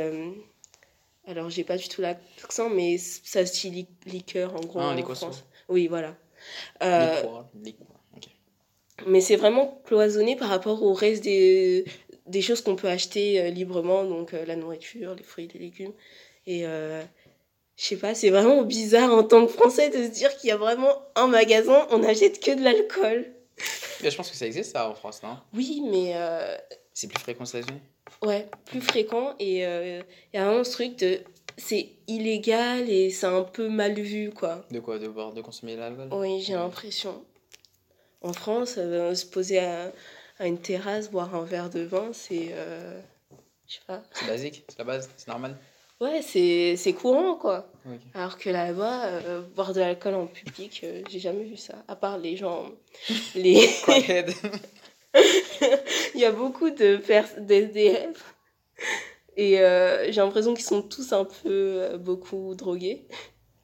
alors, 1.26 1.50
j'ai 1.50 1.64
pas 1.64 1.76
du 1.76 1.88
tout 1.88 2.00
l'accent, 2.00 2.70
mais 2.70 2.96
ça 2.98 3.44
se 3.44 3.52
dit 3.60 3.70
li- 3.70 3.88
liqueur 4.06 4.54
en 4.54 4.60
gros 4.60 4.80
Ah, 4.80 4.94
en. 4.96 5.14
France. 5.14 5.44
Oui, 5.68 5.86
voilà. 5.86 6.16
Mais 9.06 9.20
c'est 9.20 9.36
vraiment 9.36 9.80
cloisonné 9.86 10.34
par 10.36 10.48
rapport 10.48 10.82
au 10.82 10.92
reste 10.92 11.22
des, 11.22 11.84
des 12.26 12.42
choses 12.42 12.62
qu'on 12.62 12.74
peut 12.76 12.88
acheter 12.88 13.50
librement, 13.50 14.04
donc 14.04 14.32
la 14.32 14.56
nourriture, 14.56 15.14
les 15.14 15.22
fruits, 15.22 15.48
les 15.52 15.60
légumes. 15.60 15.92
Et 16.46 16.64
je 17.78 17.84
sais 17.84 17.96
pas, 17.96 18.14
c'est 18.14 18.30
vraiment 18.30 18.62
bizarre 18.62 19.12
en 19.14 19.22
tant 19.22 19.46
que 19.46 19.52
Français 19.52 19.88
de 19.88 20.02
se 20.04 20.08
dire 20.10 20.36
qu'il 20.36 20.48
y 20.48 20.52
a 20.52 20.56
vraiment 20.56 20.92
un 21.14 21.28
magasin, 21.28 21.86
on 21.90 21.98
n'achète 21.98 22.42
que 22.42 22.50
de 22.50 22.62
l'alcool. 22.62 23.26
Mais 24.02 24.10
je 24.10 24.16
pense 24.16 24.30
que 24.30 24.36
ça 24.36 24.46
existe 24.46 24.72
ça 24.72 24.88
en 24.90 24.94
France, 24.94 25.22
non? 25.22 25.38
Oui, 25.54 25.82
mais 25.90 26.12
euh, 26.16 26.56
C'est 26.92 27.06
plus 27.08 27.18
fréquent 27.20 27.44
aux 27.44 27.46
États-Unis? 27.46 27.80
ouais, 28.22 28.48
plus 28.66 28.80
fréquent. 28.80 29.34
Et 29.38 29.64
euh, 29.66 30.02
il 30.32 30.36
y 30.36 30.40
a 30.40 30.44
vraiment 30.46 30.64
ce 30.64 30.72
truc 30.72 30.96
de. 30.96 31.20
C'est 31.56 31.88
illégal 32.06 32.88
et 32.88 33.10
c'est 33.10 33.26
un 33.26 33.42
peu 33.42 33.68
mal 33.68 33.94
vu, 33.94 34.30
quoi. 34.30 34.64
De 34.70 34.78
quoi? 34.78 34.98
De 35.00 35.08
boire, 35.08 35.32
de 35.32 35.40
consommer 35.42 35.74
de 35.74 35.80
l'alcool? 35.80 36.08
Oui, 36.12 36.40
j'ai 36.40 36.54
l'impression. 36.54 37.24
En 38.22 38.32
France, 38.32 38.74
euh, 38.78 39.14
se 39.14 39.26
poser 39.26 39.58
à, 39.60 39.92
à 40.38 40.46
une 40.46 40.58
terrasse, 40.58 41.10
boire 41.10 41.34
un 41.34 41.44
verre 41.44 41.70
de 41.70 41.80
vin, 41.80 42.10
c'est. 42.12 42.48
euh, 42.52 43.00
Je 43.66 43.74
sais 43.74 43.80
pas. 43.86 44.02
C'est 44.12 44.26
basique, 44.26 44.64
c'est 44.68 44.78
la 44.78 44.84
base, 44.84 45.08
c'est 45.16 45.26
normal. 45.28 45.56
Ouais, 46.00 46.22
c'est 46.22 46.76
c'est 46.76 46.92
courant, 46.92 47.34
quoi. 47.36 47.70
Alors 48.14 48.38
que 48.38 48.50
là-bas, 48.50 49.06
euh, 49.06 49.42
boire 49.56 49.72
de 49.72 49.80
l'alcool 49.80 50.14
en 50.14 50.26
public, 50.26 50.80
euh, 50.84 51.02
j'ai 51.08 51.18
jamais 51.18 51.44
vu 51.44 51.56
ça. 51.56 51.74
À 51.88 51.96
part 51.96 52.18
les 52.18 52.36
gens. 52.36 52.70
Les... 53.34 53.68
Il 56.14 56.20
y 56.20 56.24
a 56.24 56.30
beaucoup 56.32 56.70
de 56.70 56.96
pers- 56.98 57.40
d'SDF. 57.40 58.34
Et 59.36 59.60
euh, 59.60 60.04
j'ai 60.12 60.20
l'impression 60.20 60.54
qu'ils 60.54 60.64
sont 60.64 60.82
tous 60.82 61.12
un 61.12 61.24
peu 61.24 61.96
beaucoup 61.98 62.54
drogués. 62.54 63.06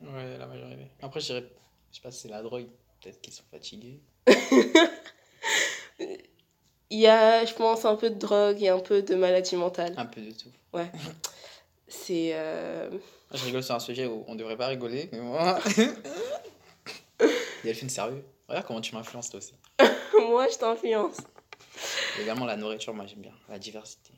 ouais, 0.00 0.38
la 0.38 0.46
majorité. 0.46 0.86
Après, 1.02 1.20
je 1.20 1.26
dirais, 1.26 1.44
je 1.90 1.96
sais 1.96 2.02
pas 2.02 2.10
si 2.10 2.20
c'est 2.22 2.28
la 2.28 2.42
drogue, 2.42 2.66
peut-être 3.00 3.20
qu'ils 3.20 3.32
sont 3.32 3.42
fatigués. 3.50 4.00
Il 6.90 7.00
y 7.00 7.06
a, 7.06 7.44
je 7.44 7.54
pense, 7.54 7.84
un 7.84 7.96
peu 7.96 8.10
de 8.10 8.18
drogue 8.18 8.62
et 8.62 8.68
un 8.68 8.78
peu 8.78 9.02
de 9.02 9.14
maladie 9.14 9.56
mentale. 9.56 9.94
Un 9.96 10.06
peu 10.06 10.20
de 10.20 10.30
tout. 10.30 10.50
C'est. 11.88 12.30
euh, 12.34 12.90
Je 13.32 13.44
rigole 13.44 13.62
sur 13.62 13.74
un 13.74 13.80
sujet 13.80 14.06
où 14.06 14.24
on 14.26 14.34
devrait 14.34 14.56
pas 14.56 14.68
rigoler, 14.68 15.08
mais 15.12 15.20
moi. 15.20 15.58
Delphine, 17.64 17.88
sérieux 17.88 18.24
Regarde 18.48 18.66
comment 18.66 18.80
tu 18.80 18.94
m'influences 18.94 19.30
toi 19.30 19.38
aussi. 19.38 19.54
Moi, 20.28 20.48
je 20.48 20.58
t'influence. 20.58 21.18
Et 22.18 22.22
également 22.22 22.44
la 22.44 22.56
nourriture, 22.56 22.94
moi 22.94 23.06
j'aime 23.06 23.20
bien. 23.20 23.32
La 23.48 23.58
diversité. 23.58 24.12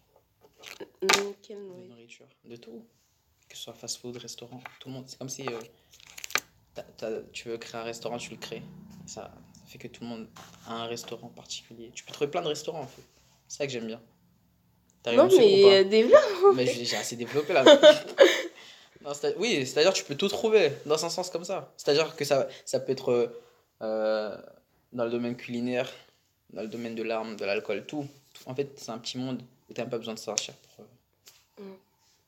Non, 1.03 1.35
quelle 1.43 1.59
nourriture? 1.63 1.89
nourriture. 1.89 2.27
De 2.45 2.57
tout. 2.57 2.85
Que 3.49 3.57
ce 3.57 3.63
soit 3.65 3.75
fast-food, 3.75 4.17
restaurant, 4.17 4.61
tout 4.81 4.89
le 4.89 4.95
monde. 4.95 5.05
C'est 5.07 5.19
comme 5.19 5.29
si 5.29 5.47
euh, 5.49 6.83
tu 7.33 7.49
veux 7.49 7.59
créer 7.59 7.81
un 7.81 7.85
restaurant, 7.85 8.19
tu 8.19 8.31
le 8.31 8.37
crées. 8.37 8.63
Ça, 9.07 9.33
ça 9.55 9.61
fait 9.67 9.79
que 9.79 9.89
tout 9.89 10.03
le 10.03 10.09
monde 10.09 10.29
a 10.67 10.75
un 10.75 10.87
restaurant 10.87 11.29
particulier. 11.29 11.91
Tu 11.95 12.05
peux 12.05 12.13
trouver 12.13 12.31
plein 12.31 12.43
de 12.43 12.49
restaurants 12.49 12.81
en 12.83 12.87
fait. 12.87 13.03
C'est 13.49 13.59
ça 13.59 13.67
que 13.67 13.73
j'aime 13.73 13.87
bien. 13.87 14.03
À 15.07 15.13
Non, 15.13 15.29
mais 15.29 15.65
euh, 15.65 15.85
développe. 15.85 16.55
Mais 16.55 16.67
j'ai 16.67 16.97
assez 16.97 17.17
développé 17.17 17.53
là. 17.53 17.65
Non, 19.05 19.13
oui, 19.37 19.65
c'est-à-dire 19.65 19.93
que 19.93 19.99
tu 19.99 20.05
peux 20.05 20.17
tout 20.17 20.27
trouver 20.27 20.73
dans 20.85 21.05
un 21.05 21.09
sens 21.09 21.31
comme 21.31 21.45
ça. 21.45 21.73
C'est-à-dire 21.77 22.17
que 22.17 22.25
ça, 22.25 22.49
ça 22.65 22.81
peut 22.81 22.91
être 22.91 23.33
euh, 23.81 24.37
dans 24.93 25.05
le 25.05 25.11
domaine 25.11 25.37
culinaire, 25.37 25.89
dans 26.51 26.63
le 26.63 26.67
domaine 26.67 26.97
de 26.97 27.05
l'arme, 27.05 27.37
de 27.37 27.45
l'alcool, 27.45 27.87
tout. 27.87 28.05
En 28.47 28.55
fait, 28.57 28.69
c'est 28.77 28.91
un 28.91 28.99
petit 28.99 29.17
monde 29.17 29.41
où 29.71 29.75
tu 29.75 29.81
n'as 29.81 29.87
pas 29.87 29.99
besoin 29.99 30.15
de 30.15 30.19
sortir 30.19 30.55
pour, 30.55 30.85
euh, 30.85 30.89
Mm. 31.59 31.75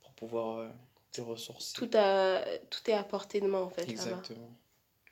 pour 0.03 0.13
pouvoir 0.13 0.59
euh, 0.59 0.69
te 1.13 1.21
ressourcer. 1.21 1.75
Tout, 1.75 1.91
a, 1.95 2.41
tout 2.71 2.91
est 2.91 2.95
à 2.95 3.03
portée 3.03 3.41
de 3.41 3.47
main, 3.47 3.61
en 3.61 3.71
fait. 3.71 3.89
Exactement. 3.89 4.51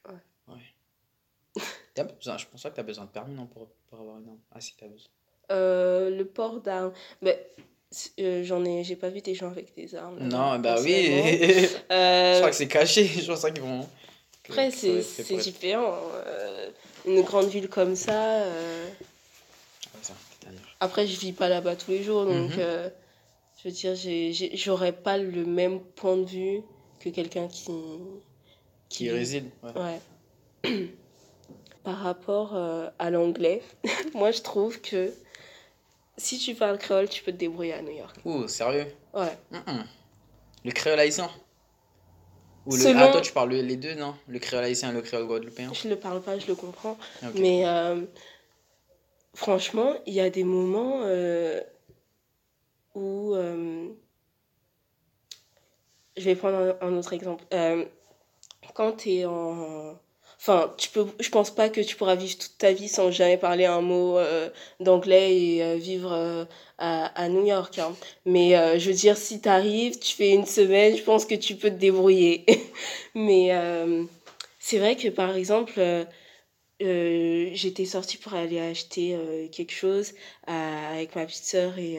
Ouais. 0.08 0.14
Ouais. 0.54 1.62
Pas 1.94 2.04
besoin, 2.04 2.38
je 2.38 2.46
pense 2.46 2.62
pas 2.62 2.70
que 2.70 2.74
tu 2.74 2.80
as 2.80 2.84
besoin 2.84 3.04
de 3.06 3.10
permis 3.10 3.34
non, 3.34 3.46
pour, 3.46 3.66
pour 3.88 4.00
avoir 4.00 4.18
une 4.18 4.28
arme. 4.28 4.38
Ah 4.52 4.60
si, 4.60 4.74
tu 4.76 4.84
as 4.84 4.88
besoin. 4.88 5.08
Euh, 5.52 6.10
le 6.10 6.24
port 6.24 6.60
d'armes. 6.60 6.92
Mais, 7.22 7.38
euh, 8.20 8.42
j'en 8.44 8.64
ai, 8.64 8.82
j'ai 8.84 8.96
pas 8.96 9.08
vu 9.10 9.20
des 9.20 9.34
gens 9.34 9.48
avec 9.48 9.74
des 9.76 9.94
armes. 9.94 10.18
Non, 10.20 10.58
bah 10.58 10.76
oui. 10.82 10.92
personnellement. 10.92 11.68
je 11.90 11.94
Euh, 11.94 12.38
crois 12.38 12.50
que 12.50 12.56
c'est 12.56 12.68
caché. 12.68 13.06
Je 13.06 13.26
pense 13.26 13.44
qu'ils 13.44 13.60
vont. 13.62 13.86
Après, 14.48 14.70
c'est 14.70 15.02
c'est 15.02 15.36
différent. 15.36 15.94
euh, 16.26 16.70
une 17.06 17.22
grande 17.22 17.46
ville 17.48 17.68
comme 17.68 17.96
ça. 17.96 18.40
euh. 18.42 18.88
Après, 20.80 21.06
je 21.06 21.18
vis 21.18 21.32
pas 21.32 21.48
là-bas 21.48 21.74
tous 21.76 21.90
les 21.90 22.02
jours, 22.02 22.24
donc 22.26 22.50
Mhm. 22.52 22.56
euh, 22.58 22.88
je 23.62 23.68
veux 23.68 23.74
dire, 23.74 23.94
j'ai- 23.94 24.32
j'ai- 24.32 24.56
j'aurais 24.56 24.92
pas 24.92 25.16
le 25.18 25.44
même 25.44 25.80
point 25.80 26.16
de 26.16 26.24
vue 26.26 26.60
que 27.00 27.08
quelqu'un 27.08 27.48
qui. 27.48 27.70
Qui 28.88 29.04
vit- 29.04 29.10
réside. 29.12 29.50
ouais. 29.62 30.00
Ouais. 30.64 30.88
Par 31.84 31.98
rapport 31.98 32.54
euh, 32.54 32.88
à 32.98 33.10
l'anglais, 33.10 33.62
moi 34.14 34.30
je 34.32 34.42
trouve 34.42 34.80
que 34.80 35.12
si 36.18 36.38
tu 36.38 36.54
parles 36.54 36.78
créole, 36.78 37.08
tu 37.08 37.22
peux 37.22 37.32
te 37.32 37.36
débrouiller 37.36 37.74
à 37.74 37.82
New 37.82 37.92
York. 37.92 38.16
Ouh, 38.24 38.48
sérieux? 38.48 38.86
Ouais. 39.14 39.36
Le 40.64 40.72
créole 40.72 40.98
haïtien? 41.00 41.30
Ou 42.66 42.74
le... 42.74 42.82
Selon- 42.82 43.00
Ah, 43.00 43.08
toi, 43.08 43.20
tu 43.20 43.32
parles 43.32 43.50
le- 43.50 43.62
les 43.62 43.76
deux, 43.76 43.94
non? 43.94 44.14
Le 44.26 44.38
créole 44.38 44.64
haïtien 44.64 44.90
et 44.90 44.92
le 44.94 45.02
créole 45.02 45.26
guadeloupéen 45.26 45.72
Je 45.72 45.88
le 45.88 45.96
parle 45.96 46.20
pas, 46.22 46.38
je 46.38 46.46
le 46.46 46.54
comprends. 46.54 46.96
Mais 47.34 47.66
euh, 47.66 48.04
franchement, 49.34 49.94
il 50.06 50.14
y 50.14 50.20
a 50.20 50.30
des 50.30 50.44
moments 50.44 51.02
euh, 51.04 51.60
où. 52.94 53.34
euh, 53.34 53.88
je 56.16 56.24
vais 56.24 56.34
prendre 56.36 56.76
un, 56.80 56.88
un 56.88 56.96
autre 56.96 57.12
exemple. 57.12 57.44
Quand 58.74 58.92
tu 58.92 59.10
es 59.12 59.24
en. 59.26 59.98
Enfin, 60.48 60.72
tu 60.78 60.90
peux, 60.90 61.06
je 61.18 61.28
pense 61.28 61.52
pas 61.52 61.68
que 61.68 61.80
tu 61.80 61.96
pourras 61.96 62.14
vivre 62.14 62.38
toute 62.38 62.56
ta 62.56 62.72
vie 62.72 62.88
sans 62.88 63.10
jamais 63.10 63.36
parler 63.36 63.64
un 63.64 63.80
mot 63.80 64.16
euh, 64.16 64.48
d'anglais 64.78 65.36
et 65.36 65.64
euh, 65.64 65.74
vivre 65.74 66.12
euh, 66.12 66.44
à, 66.78 67.06
à 67.20 67.28
New 67.28 67.44
York. 67.44 67.80
hein. 67.80 67.96
Mais 68.26 68.50
je 68.78 68.88
veux 68.88 68.94
dire, 68.94 69.16
si 69.16 69.40
tu 69.40 69.48
arrives, 69.48 69.98
tu 69.98 70.14
fais 70.14 70.30
une 70.30 70.46
semaine, 70.46 70.96
je 70.96 71.02
pense 71.02 71.24
que 71.26 71.34
tu 71.34 71.56
peux 71.56 71.70
te 71.70 71.74
débrouiller. 71.74 72.46
Mais 73.16 73.50
c'est 74.60 74.78
vrai 74.78 74.94
que 74.94 75.08
par 75.08 75.34
exemple, 75.34 75.80
j'étais 76.80 77.84
sortie 77.84 78.18
pour 78.18 78.34
aller 78.34 78.60
acheter 78.60 79.18
quelque 79.50 79.72
chose 79.72 80.12
avec 80.46 81.16
ma 81.16 81.26
petite 81.26 81.44
sœur 81.44 81.76
et, 81.76 81.98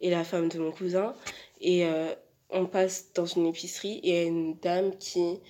et 0.00 0.10
la 0.10 0.24
femme 0.24 0.48
de 0.48 0.58
mon 0.58 0.72
cousin. 0.72 1.14
Et 1.60 1.86
on 2.50 2.66
passe 2.66 3.12
dans 3.14 3.26
une 3.26 3.46
épicerie 3.46 4.00
et 4.02 4.08
il 4.08 4.14
y 4.14 4.18
a 4.18 4.22
une 4.22 4.54
dame 4.58 4.96
qui, 4.98 5.40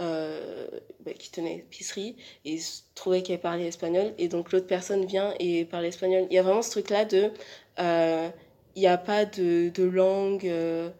euh, 0.00 0.66
bah, 1.04 1.12
qui 1.12 1.30
tenait 1.30 1.56
l'épicerie 1.56 2.16
et 2.44 2.58
se 2.58 2.80
trouvait 2.94 3.22
qu'elle 3.22 3.40
parlait 3.40 3.66
espagnol. 3.66 4.12
Et 4.18 4.28
donc 4.28 4.50
l'autre 4.52 4.66
personne 4.66 5.04
vient 5.04 5.34
et 5.38 5.64
parle 5.64 5.86
espagnol. 5.86 6.26
Il 6.30 6.34
y 6.34 6.38
a 6.38 6.42
vraiment 6.42 6.62
ce 6.62 6.70
truc-là 6.70 7.04
de... 7.04 7.30
euh, 7.78 8.28
il 8.76 8.82
n'y 8.82 8.86
a 8.86 8.98
pas 8.98 9.24
de, 9.24 9.68
de 9.68 9.82
langue, 9.82 10.46
euh, 10.46 10.90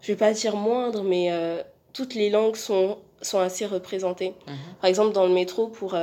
je 0.00 0.06
vais 0.12 0.16
pas 0.16 0.32
dire 0.32 0.54
moindre, 0.56 1.02
mais 1.02 1.32
euh, 1.32 1.60
toutes 1.92 2.14
les 2.14 2.30
langues 2.30 2.54
sont, 2.54 2.98
sont 3.22 3.40
assez 3.40 3.66
représentées. 3.66 4.34
Mhm. 4.46 4.56
Par 4.80 4.88
exemple, 4.88 5.12
dans 5.12 5.26
le 5.26 5.34
métro, 5.34 5.66
pour 5.66 5.96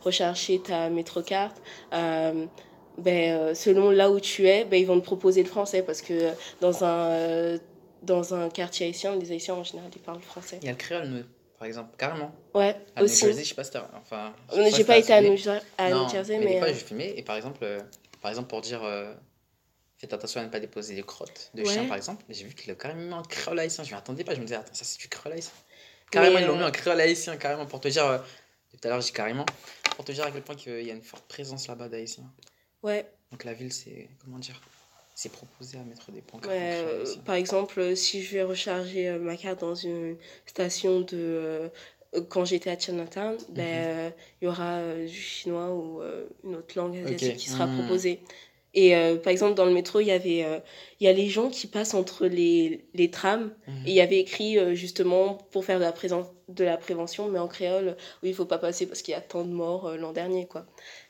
recharger 0.00 0.58
ta 0.58 0.90
métrocarte, 0.90 1.62
ben, 1.92 3.54
selon 3.54 3.90
là 3.90 4.10
où 4.10 4.18
tu 4.18 4.48
es, 4.48 4.64
ben, 4.64 4.80
ils 4.80 4.86
vont 4.86 4.98
te 4.98 5.04
proposer 5.04 5.42
le 5.42 5.48
français 5.48 5.82
parce 5.82 6.02
que 6.02 6.32
dans 6.60 6.84
un, 6.84 7.58
dans 8.02 8.34
un 8.34 8.48
quartier 8.48 8.86
haïtien, 8.86 9.14
les 9.16 9.30
haïtiens 9.30 9.54
en 9.54 9.64
général, 9.64 9.90
ils 9.94 10.02
parlent 10.02 10.20
français. 10.20 10.58
Il 10.62 10.66
y 10.66 10.68
a 10.68 10.72
le 10.72 10.78
créole, 10.78 11.24
par 11.64 11.68
exemple, 11.68 11.96
carrément. 11.96 12.30
Ouais, 12.52 12.76
À 12.94 13.00
New 13.00 13.06
aussi. 13.06 13.24
Jersey, 13.24 13.42
je 13.42 13.48
sais 13.48 13.54
pas 13.54 13.64
si 13.64 13.70
t'as. 13.70 13.88
Enfin. 13.94 14.34
je 14.50 14.54
sais 14.54 14.60
Euh, 14.60 14.64
pas 14.70 14.76
J'ai 14.76 14.84
pas 14.84 14.98
été 14.98 15.12
à. 15.14 15.22
New, 15.22 15.34
à 15.78 15.90
Non, 15.90 16.04
New 16.04 16.10
Jersey, 16.10 16.38
mais 16.38 16.44
mais. 16.44 16.52
des 16.52 16.58
fois, 16.58 16.68
euh, 16.68 16.74
j'ai 16.74 16.80
filmé, 16.80 17.14
et 17.16 17.22
par 17.22 17.36
exemple, 17.36 17.58
euh, 17.62 17.80
par 18.20 18.30
exemple 18.30 18.48
pour 18.50 18.60
dire. 18.60 18.84
euh, 18.84 19.14
Faites 19.96 20.12
attention 20.12 20.40
à 20.42 20.44
ne 20.44 20.50
pas 20.50 20.60
déposer 20.60 20.94
des 20.94 21.02
crottes 21.04 21.50
de 21.54 21.62
Ouais. 21.62 21.68
chien, 21.72 21.86
par 21.86 21.96
exemple. 21.96 22.22
J'ai 22.28 22.44
vu 22.44 22.52
qu'il 22.54 22.70
a 22.70 22.74
carrément 22.74 23.16
en 23.18 23.22
créole 23.22 23.58
haïtien. 23.60 23.82
Je 23.82 23.92
m'y 23.92 23.96
attendais 23.96 24.24
pas. 24.24 24.34
Je 24.34 24.40
me 24.40 24.44
disais, 24.44 24.56
attends, 24.56 24.74
ça 24.74 24.84
c'est 24.84 24.98
du 25.00 25.08
créole 25.08 25.32
haïtien. 25.36 25.52
Carrément, 26.10 26.38
ils 26.38 26.44
l'ont 26.46 26.56
euh, 26.56 26.58
mis 26.58 26.64
en 26.64 26.70
créole 26.70 27.00
haïtien, 27.00 27.36
carrément, 27.38 27.64
pour 27.64 27.80
te 27.80 27.88
dire. 27.88 28.04
euh, 28.04 28.18
Tout 28.72 28.80
à 28.86 28.88
l'heure, 28.90 29.00
j'ai 29.00 29.12
carrément. 29.12 29.46
Pour 29.96 30.04
te 30.04 30.12
dire 30.12 30.26
à 30.26 30.30
quel 30.30 30.42
point 30.42 30.56
qu'il 30.56 30.82
y 30.82 30.90
a 30.90 30.94
une 30.94 31.02
forte 31.02 31.24
présence 31.28 31.66
là-bas 31.68 31.88
d'haïtiens. 31.88 32.30
ouais, 32.82 33.08
Donc 33.30 33.44
la 33.44 33.54
ville, 33.54 33.72
c'est. 33.72 34.10
Comment 34.22 34.38
dire 34.38 34.60
C'est 35.14 35.30
proposé 35.30 35.78
à 35.78 35.82
mettre 35.82 36.10
des 36.10 36.20
pancartes. 36.22 36.52
ouais, 36.52 36.72
euh, 36.84 37.04
par 37.24 37.36
exemple, 37.36 37.78
euh, 37.80 37.94
si 37.94 38.22
je 38.22 38.32
vais 38.34 38.42
recharger 38.42 39.08
euh, 39.08 39.18
ma 39.18 39.36
carte 39.36 39.60
dans 39.60 39.74
une 39.76 40.16
station 40.46 41.00
de. 41.00 41.06
euh, 41.12 41.68
euh, 42.16 42.20
quand 42.28 42.44
j'étais 42.44 42.70
à 42.70 42.78
Chinatown, 42.78 43.36
ben, 43.50 43.62
Mhm. 43.64 43.84
euh, 43.86 44.10
il 44.42 44.44
y 44.46 44.48
aura 44.48 44.72
euh, 44.78 45.06
du 45.06 45.14
chinois 45.14 45.70
ou 45.72 46.02
euh, 46.02 46.26
une 46.44 46.56
autre 46.56 46.76
langue 46.76 46.96
asiatique 46.96 47.36
qui 47.36 47.48
sera 47.48 47.66
Mhm. 47.66 47.74
proposée. 47.74 48.20
Et 48.76 48.96
euh, 48.96 49.16
par 49.16 49.30
exemple, 49.30 49.54
dans 49.54 49.66
le 49.66 49.72
métro, 49.72 50.00
il 50.00 50.06
y 50.08 50.10
avait, 50.10 50.42
euh, 50.44 50.58
il 50.98 51.04
y 51.04 51.08
a 51.08 51.12
les 51.12 51.28
gens 51.28 51.48
qui 51.48 51.68
passent 51.68 51.94
entre 51.94 52.26
les, 52.26 52.84
les 52.94 53.08
trams. 53.08 53.52
Mhm. 53.68 53.74
Et 53.86 53.90
il 53.90 53.94
y 53.94 54.00
avait 54.00 54.18
écrit 54.18 54.58
euh, 54.58 54.74
justement 54.74 55.34
pour 55.52 55.64
faire 55.64 55.78
de 55.78 55.84
la, 55.84 55.92
présence, 55.92 56.26
de 56.48 56.64
la 56.64 56.76
prévention, 56.76 57.28
mais 57.28 57.38
en 57.38 57.46
créole, 57.46 57.96
où 58.22 58.26
il 58.26 58.34
faut 58.34 58.46
pas 58.46 58.58
passer 58.58 58.86
parce 58.86 59.02
qu'il 59.02 59.12
y 59.12 59.16
a 59.16 59.20
tant 59.20 59.44
de 59.44 59.52
morts 59.52 59.86
euh, 59.86 59.96
l'an 59.96 60.10
dernier, 60.12 60.48
quoi. 60.48 60.66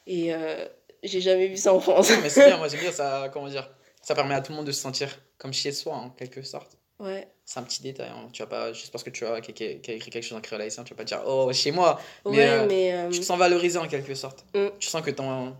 Et 0.06 0.34
euh, 0.34 0.66
j'ai 1.02 1.22
jamais 1.22 1.46
vu 1.48 1.56
ça 1.56 1.72
en 1.72 1.80
France. 1.80 2.12
Mais 2.22 2.28
c'est 2.28 2.44
bien, 2.44 2.58
moi 2.58 2.68
j'aime 2.70 2.80
bien 2.80 2.92
ça. 2.92 3.30
Comment 3.32 3.48
dire 3.48 3.70
Ça 4.04 4.14
permet 4.14 4.34
à 4.34 4.40
tout 4.42 4.52
le 4.52 4.56
monde 4.56 4.66
de 4.66 4.72
se 4.72 4.80
sentir 4.80 5.08
comme 5.38 5.52
chez 5.52 5.72
soi, 5.72 5.94
en 5.94 6.10
quelque 6.10 6.42
sorte. 6.42 6.76
ouais. 7.00 7.26
C'est 7.46 7.60
un 7.60 7.62
petit 7.62 7.82
détail. 7.82 8.08
hein. 8.08 8.28
Tu 8.32 8.40
vas 8.42 8.46
pas, 8.48 8.72
juste 8.72 8.90
parce 8.90 9.04
que 9.04 9.10
tu 9.10 9.26
as 9.26 9.34
a 9.34 9.38
écrit 9.38 9.78
quelque 9.82 10.22
chose 10.22 10.38
en 10.38 10.40
créole 10.40 10.62
haïtien, 10.62 10.82
tu 10.82 10.94
vas 10.94 10.96
pas 10.98 11.04
dire 11.04 11.20
oh 11.26 11.52
chez 11.52 11.72
moi. 11.72 12.00
Mais, 12.24 12.30
ouais, 12.38 12.48
euh, 12.48 12.66
mais. 12.66 12.92
euh, 12.94 13.10
Tu 13.10 13.20
te 13.20 13.24
sens 13.24 13.38
valorisé 13.38 13.78
en 13.78 13.86
quelque 13.86 14.14
sorte. 14.14 14.44
Mm. 14.54 14.68
Tu 14.78 14.88
sens 14.88 15.02
que 15.02 15.10
ton. 15.10 15.54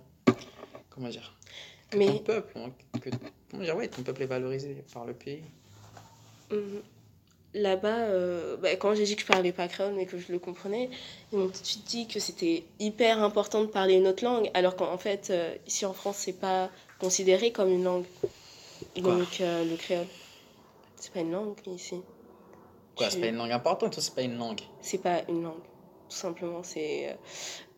Comment 0.88 1.08
dire 1.08 1.34
que 1.90 1.98
Mais- 1.98 2.06
Ton 2.06 2.18
peuple. 2.20 2.56
hein, 2.58 2.70
que, 3.02 3.10
comment 3.50 3.62
dire 3.62 3.76
Ouais, 3.76 3.88
ton 3.88 4.02
peuple 4.02 4.22
est 4.22 4.26
valorisé 4.26 4.76
par 4.94 5.04
le 5.04 5.12
pays. 5.12 5.42
Mhm. 6.50 6.80
Là-bas, 7.56 7.88
euh, 8.08 8.56
bah, 8.56 8.74
quand 8.76 8.94
j'ai 8.94 9.04
dit 9.04 9.14
que 9.14 9.22
je 9.22 9.26
parlais 9.26 9.52
pas 9.52 9.68
créole 9.68 9.92
mais 9.94 10.06
que 10.06 10.18
je 10.18 10.32
le 10.32 10.38
comprenais, 10.40 10.88
ils 11.32 11.38
m'ont 11.38 11.46
tout 11.48 11.60
de 11.60 11.66
suite 11.66 11.84
dit 11.84 12.08
que 12.08 12.18
c'était 12.18 12.64
hyper 12.80 13.22
important 13.22 13.60
de 13.60 13.66
parler 13.68 13.94
une 13.94 14.08
autre 14.08 14.24
langue, 14.24 14.50
alors 14.54 14.74
qu'en 14.74 14.98
fait, 14.98 15.28
euh, 15.30 15.54
ici 15.66 15.84
en 15.86 15.92
France, 15.92 16.16
c'est 16.18 16.32
pas 16.40 16.68
considéré 16.98 17.52
comme 17.52 17.70
une 17.70 17.84
langue. 17.84 18.04
Donc, 19.02 19.40
euh, 19.40 19.64
le 19.64 19.76
créole, 19.76 20.06
c'est 20.96 21.12
pas 21.12 21.20
une 21.20 21.32
langue 21.32 21.56
ici. 21.66 22.02
Quoi, 22.96 23.08
Tu- 23.08 23.14
c'est 23.14 23.20
pas 23.20 23.26
une 23.28 23.36
langue 23.36 23.52
importante 23.52 23.96
ou 23.96 24.00
c'est 24.00 24.14
pas 24.14 24.22
une 24.22 24.36
langue? 24.36 24.60
C'est 24.80 24.98
pas 25.02 25.22
une 25.28 25.42
langue. 25.42 25.62
Tout 26.08 26.16
simplement, 26.16 26.62
c'est. 26.62 27.10
euh, 27.10 27.14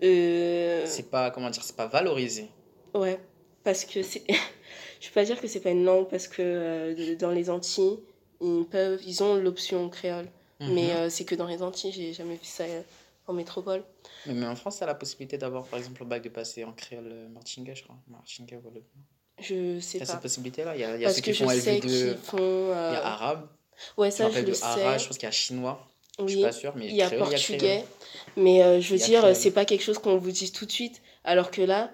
euh, 0.03 0.87
C'est 0.87 1.11
pas, 1.11 1.31
comment 1.31 1.51
dire, 1.51 1.63
c'est 1.63 1.77
pas 1.77 1.87
valorisé. 1.87 2.51
ouais. 2.95 3.19
parce 3.65 3.85
que 3.85 4.03
c'est. 4.03 4.25
je 5.01 5.09
peux 5.09 5.15
pas 5.15 5.25
dire 5.25 5.41
que 5.41 5.49
c'est 5.49 5.61
pas 5.61 5.71
une 5.71 5.85
langue 5.85 6.09
parce 6.09 6.29
que 6.29 6.43
euh, 6.43 7.17
dans 7.17 7.31
les 7.31 7.51
Antilles, 7.51 7.99
ils 8.41 8.67
peuvent, 8.71 9.01
ils 9.07 9.23
ont 9.23 9.37
l'option 9.37 9.89
créole. 9.89 10.29
Mais 10.61 10.93
Mhm. 10.93 10.97
euh, 10.97 11.09
c'est 11.11 11.25
que 11.25 11.35
dans 11.35 11.47
les 11.47 11.63
Antilles, 11.63 11.93
j'ai 11.93 12.13
jamais 12.13 12.35
vu 12.37 12.45
ça 12.45 12.65
en 13.27 13.33
métropole. 13.33 13.85
Mais, 14.27 14.35
mais 14.35 14.47
en 14.47 14.57
France, 14.57 14.79
tu 14.79 14.83
as 14.85 14.87
la 14.87 14.95
possibilité 14.95 15.39
d'avoir, 15.39 15.65
par 15.67 15.79
exemple, 15.79 16.03
au 16.03 16.07
bac 16.07 16.23
de 16.23 16.29
passer 16.29 16.65
en 16.65 16.73
créole 16.73 17.29
martinga, 17.33 17.75
je 17.75 17.85
crois. 17.85 17.97
Martinga, 18.09 18.59
voilà. 18.59 18.81
Je 19.41 19.81
sais 19.81 19.99
Il 19.99 20.01
y 20.01 20.03
a 20.03 20.07
pas. 20.07 20.13
cette 20.13 20.23
possibilité-là. 20.23 20.75
Il 20.77 20.81
y 20.81 20.85
a, 20.85 20.95
il 20.97 21.01
y 21.01 21.05
a 21.05 21.09
Parce 21.09 21.17
ceux 21.17 21.21
que 21.23 21.27
qui 21.31 21.35
je 21.35 21.45
font 21.45 21.51
sais 21.51 21.79
LV2, 21.79 21.81
qu'ils 21.81 22.17
font. 22.23 22.37
il 22.39 22.43
euh, 22.43 22.93
y 22.93 22.97
a 22.97 23.07
arabe. 23.07 23.47
Ouais, 23.99 24.11
Je 24.11 24.17
ça, 24.17 24.31
je 24.31 24.39
le 24.39 24.45
de 24.47 24.63
arabe, 24.63 24.95
je 24.95 24.99
sais. 25.03 25.07
pense 25.09 25.19
qu'il 25.19 25.27
y 25.27 25.29
a 25.29 25.31
chinois. 25.33 25.87
Je 26.19 26.27
suis 26.27 26.37
Oui. 26.37 26.43
pas 26.43 26.53
sûr, 26.53 26.73
mais 26.77 26.87
Il 26.87 26.95
y 26.97 27.03
a 27.03 27.07
créole, 27.09 27.27
il 27.27 27.31
portugais. 27.31 27.85
Mais 28.39 28.63
euh, 28.63 28.81
je 28.81 28.89
veux 28.89 28.97
Il 28.97 29.01
y 29.01 29.05
a 29.05 29.07
dire, 29.07 29.21
créole. 29.21 29.37
c'est 29.37 29.51
pas 29.51 29.67
quelque 29.67 29.83
chose 29.83 29.99
qu'on 29.99 30.17
vous 30.17 30.31
dit 30.31 30.51
tout 30.51 30.65
de 30.65 30.73
suite. 30.73 31.03
Alors 31.25 31.51
que 31.51 31.61
là, 31.61 31.91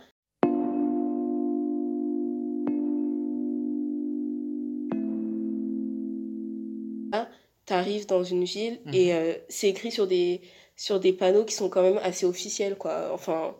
t'arrives 7.67 8.07
dans 8.07 8.25
une 8.25 8.45
ville 8.45 8.81
Mhm. 8.87 8.95
et 8.95 9.15
euh, 9.15 9.35
c'est 9.49 9.69
écrit 9.69 9.93
sur 9.93 10.07
des, 10.07 10.41
sur 10.77 10.99
des 11.01 11.13
panneaux 11.13 11.45
qui 11.45 11.55
sont 11.55 11.69
quand 11.69 11.83
même 11.83 11.99
assez 12.03 12.27
officiels, 12.27 12.77
quoi. 12.77 13.11
Enfin, 13.13 13.55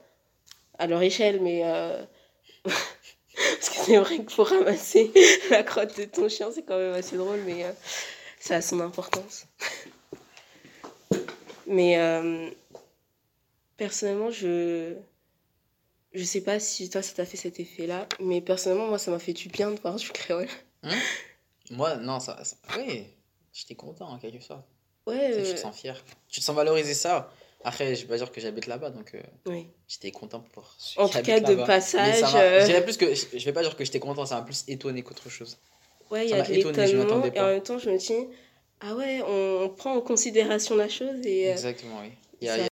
à 0.79 0.87
leur 0.87 1.03
échelle, 1.03 1.41
mais. 1.41 1.63
euh, 1.65 2.03
Parce 3.59 3.69
que 3.71 3.85
c'est 3.85 3.97
vrai 3.99 4.17
qu'il 4.17 4.31
faut 4.31 4.45
ramasser 4.45 5.13
la 5.51 5.63
crotte 5.63 5.97
de 5.99 6.05
ton 6.05 6.29
chien, 6.29 6.51
c'est 6.55 6.63
quand 6.63 6.79
même 6.79 6.95
assez 6.95 7.17
drôle, 7.17 7.41
mais 7.47 7.65
euh, 7.65 7.73
ça 8.41 8.57
a 8.57 8.63
son 8.63 8.81
importance. 8.81 9.47
Mais 11.67 11.99
euh, 11.99 12.51
personnellement, 13.77 14.31
je. 14.31 14.95
Je 16.15 16.25
sais 16.25 16.43
pas 16.43 16.61
si 16.61 16.91
toi 16.91 17.01
ça 17.01 17.15
t'a 17.15 17.25
fait 17.25 17.39
cet 17.39 17.59
effet-là, 17.59 18.07
mais 18.21 18.43
personnellement, 18.43 18.87
moi 18.87 18.99
ça 18.99 19.11
m'a 19.11 19.19
fait 19.19 19.33
du 19.33 19.49
bien 19.49 19.71
de 19.71 19.81
voir 19.81 19.95
du 19.97 20.11
créole. 20.11 20.49
Hein? 20.83 20.95
Moi, 21.71 21.97
non, 21.97 22.21
ça, 22.21 22.45
ça- 22.45 22.57
Oui, 22.77 23.07
j'étais 23.51 23.75
content 23.75 24.09
en 24.11 24.19
quelque 24.19 24.43
sorte. 24.45 24.67
Ouais, 25.07 25.33
sais, 25.33 25.43
tu 25.43 25.49
euh, 25.49 25.55
te 25.55 25.59
sens 25.59 25.75
fier. 25.75 26.05
Tu 26.29 26.41
te 26.41 26.45
sens 26.45 26.55
valoriser 26.55 26.93
ça. 26.93 27.33
Après, 27.65 27.95
je 27.95 28.03
vais 28.03 28.09
pas 28.09 28.17
dire 28.17 28.33
que 28.33 28.41
j'habite 28.41 28.67
là-bas, 28.67 28.91
donc 28.91 29.15
euh, 29.15 29.21
oui. 29.47 29.69
j'étais 29.87 30.11
content 30.11 30.41
pour 30.53 30.77
En 30.97 31.09
tout 31.09 31.23
cas, 31.23 31.39
de 31.41 31.55
passage. 31.65 32.25
euh, 32.35 32.81
plus 32.83 32.97
que. 32.97 33.15
Je 33.15 33.45
vais 33.45 33.53
pas 33.53 33.63
dire 33.63 33.77
que 33.77 33.85
j'étais 33.85 34.01
content, 34.01 34.27
ça 34.27 34.37
m'a 34.37 34.43
plus 34.43 34.65
étonné 34.69 35.03
qu'autre 35.03 35.29
chose. 35.31 35.59
Ouais, 36.11 36.25
il 36.27 36.29
y 36.29 36.31
Ça 36.31 36.37
a 36.37 36.39
m'a 36.41 36.45
de 36.49 36.53
étonné, 36.55 36.87
je 36.89 36.97
l'étonnement 36.97 37.25
et 37.33 37.41
en 37.41 37.47
même 37.47 37.63
temps 37.63 37.79
je 37.79 37.89
me 37.91 37.97
dis 37.99 38.13
ah 38.81 38.95
ouais 38.97 39.23
on, 39.27 39.63
on 39.65 39.69
prend 39.71 39.95
en 39.95 40.01
considération 40.03 40.77
la 40.77 40.89
chose 40.89 41.25
et 41.25 41.49
euh, 41.49 41.53
Exactement, 41.53 42.01
oui. 42.03 42.11
Il 42.41 42.47
y 42.47 42.51
a- 42.51 42.57
ça- 42.57 42.59
il 42.59 42.63
y 42.65 42.67
a- 42.67 42.69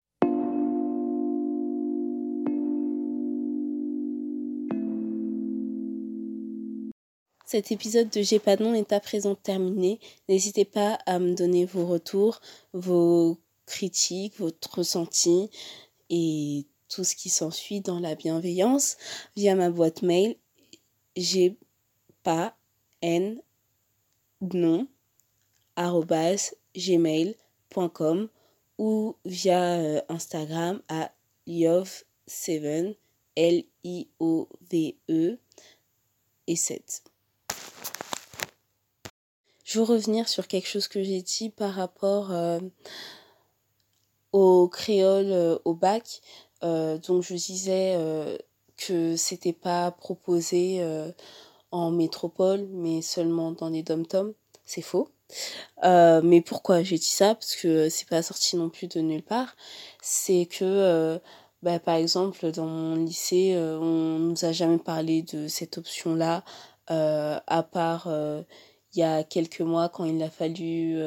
Cet 7.47 7.70
épisode 7.73 8.09
de 8.11 8.23
J'ai 8.23 8.38
pas 8.38 8.57
de 8.57 8.64
nom 8.64 8.75
est 8.75 8.92
à 8.92 9.01
présent 9.01 9.35
terminé. 9.35 10.01
N'hésitez 10.29 10.64
pas 10.64 10.99
à 11.07 11.18
me 11.18 11.35
donner 11.35 11.66
vos 11.66 11.87
retours, 11.87 12.40
vos 12.73 13.38
critiques, 13.66 14.38
votre 14.38 14.79
ressenti 14.79 15.50
et 16.11 16.66
tout 16.88 17.05
ce 17.05 17.16
qui 17.16 17.29
s'ensuit 17.29 17.81
dans 17.81 17.98
la 17.98 18.14
bienveillance 18.14 18.96
via 19.37 19.55
ma 19.55 19.70
boîte 19.70 20.03
mail. 20.03 20.37
J'ai 21.16 21.57
pas 22.22 22.57
n 23.03 23.40
arobase 25.77 26.55
gmail.com 26.77 28.29
ou 28.79 29.16
via 29.24 29.74
euh, 29.74 30.00
Instagram 30.09 30.83
à 30.88 31.12
liov7 31.46 32.96
l 33.37 33.64
i 33.85 34.09
o 34.18 34.48
v 34.70 34.96
e 35.09 35.38
et 36.46 36.57
7 36.57 37.03
je 39.64 39.79
veux 39.79 39.85
revenir 39.85 40.29
sur 40.29 40.46
quelque 40.46 40.68
chose 40.68 40.87
que 40.88 41.03
j'ai 41.03 41.22
dit 41.22 41.50
par 41.50 41.74
rapport 41.74 42.31
euh, 42.31 42.61
au 44.35 44.66
créole 44.66 45.31
euh, 45.31 45.59
au 45.64 45.75
bac. 45.75 46.20
Euh, 46.64 46.99
donc 46.99 47.23
je 47.23 47.35
disais 47.35 47.94
euh, 47.97 48.37
que 48.77 49.14
c'était 49.16 49.53
pas 49.53 49.92
proposé 49.92 50.85
en 51.70 51.90
métropole, 51.92 52.66
mais 52.73 53.01
seulement 53.01 53.53
dans 53.53 53.68
les 53.68 53.85
dom-toms. 53.85 54.35
C'est 54.64 54.83
faux. 54.83 55.09
Mais 55.83 56.40
pourquoi 56.40 56.83
j'ai 56.83 56.99
dit 56.99 57.05
ça? 57.05 57.35
Parce 57.37 57.55
que 57.55 57.88
c'est 57.88 58.09
pas 58.09 58.23
sorti 58.23 58.57
non 58.57 58.70
plus 58.70 58.88
de 58.88 59.01
nulle 59.01 59.23
part. 59.23 59.55
C'est 60.03 60.47
que, 60.47 61.20
bah, 61.62 61.79
par 61.79 61.94
exemple, 61.94 62.51
dans 62.51 62.66
mon 62.66 62.97
lycée, 62.97 63.55
on 63.57 64.18
nous 64.18 64.44
a 64.44 64.51
jamais 64.51 64.79
parlé 64.79 65.23
de 65.23 65.47
cette 65.47 65.79
option-là, 65.79 66.42
à 66.88 67.62
part 67.62 68.09
il 68.09 68.99
y 68.99 69.03
a 69.03 69.23
quelques 69.23 69.61
mois 69.61 69.88
quand 69.88 70.05
il 70.05 70.20
a 70.23 70.31
fallu 70.31 71.01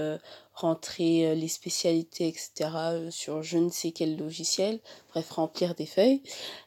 rentrer 0.57 1.27
euh, 1.27 1.35
les 1.35 1.47
spécialités, 1.47 2.27
etc., 2.27 2.51
euh, 2.75 3.11
sur 3.11 3.43
je 3.43 3.59
ne 3.59 3.69
sais 3.69 3.91
quel 3.91 4.17
logiciel, 4.17 4.79
bref, 5.09 5.29
remplir 5.29 5.75
des 5.75 5.85
feuilles. 5.85 6.23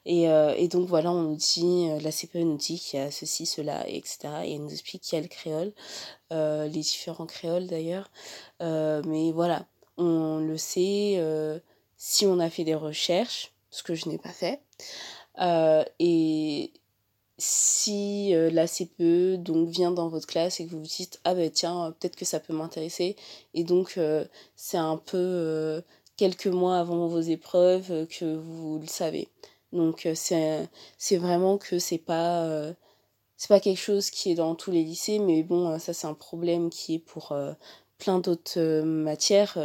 Et, 0.06 0.28
euh, 0.30 0.54
et 0.56 0.68
donc 0.68 0.88
voilà, 0.88 1.10
on 1.10 1.22
nous 1.22 1.36
dit, 1.36 1.88
la 2.00 2.12
CPE 2.12 2.36
nous 2.36 2.56
dit 2.56 2.78
qu'il 2.78 3.00
y 3.00 3.02
a 3.02 3.10
ceci, 3.10 3.46
cela, 3.46 3.88
etc. 3.88 4.28
Et 4.44 4.54
elle 4.54 4.62
nous 4.62 4.72
explique 4.72 5.02
qu'il 5.02 5.16
y 5.16 5.18
a 5.18 5.22
le 5.22 5.28
créole, 5.28 5.72
les 6.30 6.68
différents 6.68 7.26
créoles 7.26 7.66
d'ailleurs. 7.66 8.10
Mais 8.60 9.32
voilà, 9.32 9.66
on 9.96 10.38
le 10.38 10.56
sait 10.56 11.20
si 11.96 12.26
on 12.26 12.38
a 12.38 12.48
fait 12.48 12.64
des 12.64 12.76
recherches, 12.76 13.52
ce 13.70 13.82
que 13.82 13.94
je 13.94 14.08
n'ai 14.08 14.18
pas 14.18 14.32
fait. 14.32 14.60
Et 15.98 16.72
si 17.40 18.34
euh, 18.34 18.50
la 18.50 18.66
CPE 18.68 19.36
donc 19.36 19.70
vient 19.70 19.90
dans 19.90 20.08
votre 20.08 20.26
classe 20.26 20.60
et 20.60 20.66
que 20.66 20.70
vous 20.72 20.80
vous 20.80 20.86
dites 20.86 21.20
ah 21.24 21.34
ben 21.34 21.50
tiens 21.50 21.86
euh, 21.86 21.90
peut-être 21.90 22.16
que 22.16 22.26
ça 22.26 22.38
peut 22.38 22.52
m'intéresser 22.52 23.16
et 23.54 23.64
donc 23.64 23.94
euh, 23.96 24.26
c'est 24.56 24.76
un 24.76 24.98
peu 24.98 25.82
quelques 26.16 26.46
mois 26.46 26.78
avant 26.78 27.06
vos 27.06 27.20
épreuves 27.20 28.06
que 28.08 28.36
vous 28.36 28.78
le 28.78 28.86
savez. 28.86 29.28
Donc 29.72 30.06
c'est 30.14 30.68
c'est 30.98 31.16
vraiment 31.16 31.56
que 31.56 31.78
c'est 31.78 31.98
pas 31.98 32.46
c'est 33.36 33.48
pas 33.48 33.60
quelque 33.60 33.78
chose 33.80 34.10
qui 34.10 34.32
est 34.32 34.34
dans 34.34 34.54
tous 34.54 34.70
les 34.70 34.84
lycées 34.84 35.18
mais 35.18 35.42
bon 35.42 35.78
ça 35.78 35.94
c'est 35.94 36.06
un 36.06 36.14
problème 36.14 36.68
qui 36.70 36.96
est 36.96 36.98
pour 36.98 37.34
plein 37.98 38.18
d'autres 38.18 38.82
matières 38.82 39.56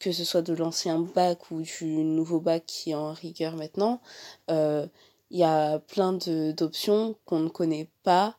que 0.00 0.12
ce 0.12 0.24
soit 0.24 0.42
de 0.42 0.54
l'ancien 0.54 0.98
bac 0.98 1.50
ou 1.50 1.62
du 1.62 1.86
nouveau 1.86 2.40
bac 2.40 2.64
qui 2.66 2.90
est 2.90 2.94
en 2.94 3.12
rigueur 3.12 3.54
maintenant 3.56 4.00
il 5.30 5.38
y 5.38 5.44
a 5.44 5.78
plein 5.78 6.12
d'options 6.12 7.16
qu'on 7.24 7.40
ne 7.40 7.48
connaît 7.48 7.88
pas 8.02 8.36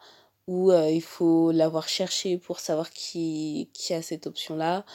où 0.47 0.71
euh, 0.71 0.89
il 0.89 1.01
faut 1.01 1.51
l'avoir 1.51 1.87
cherché 1.87 2.37
pour 2.37 2.59
savoir 2.59 2.89
qui, 2.91 3.69
a 3.91 4.01
cette 4.01 4.27
option-là 4.27 4.85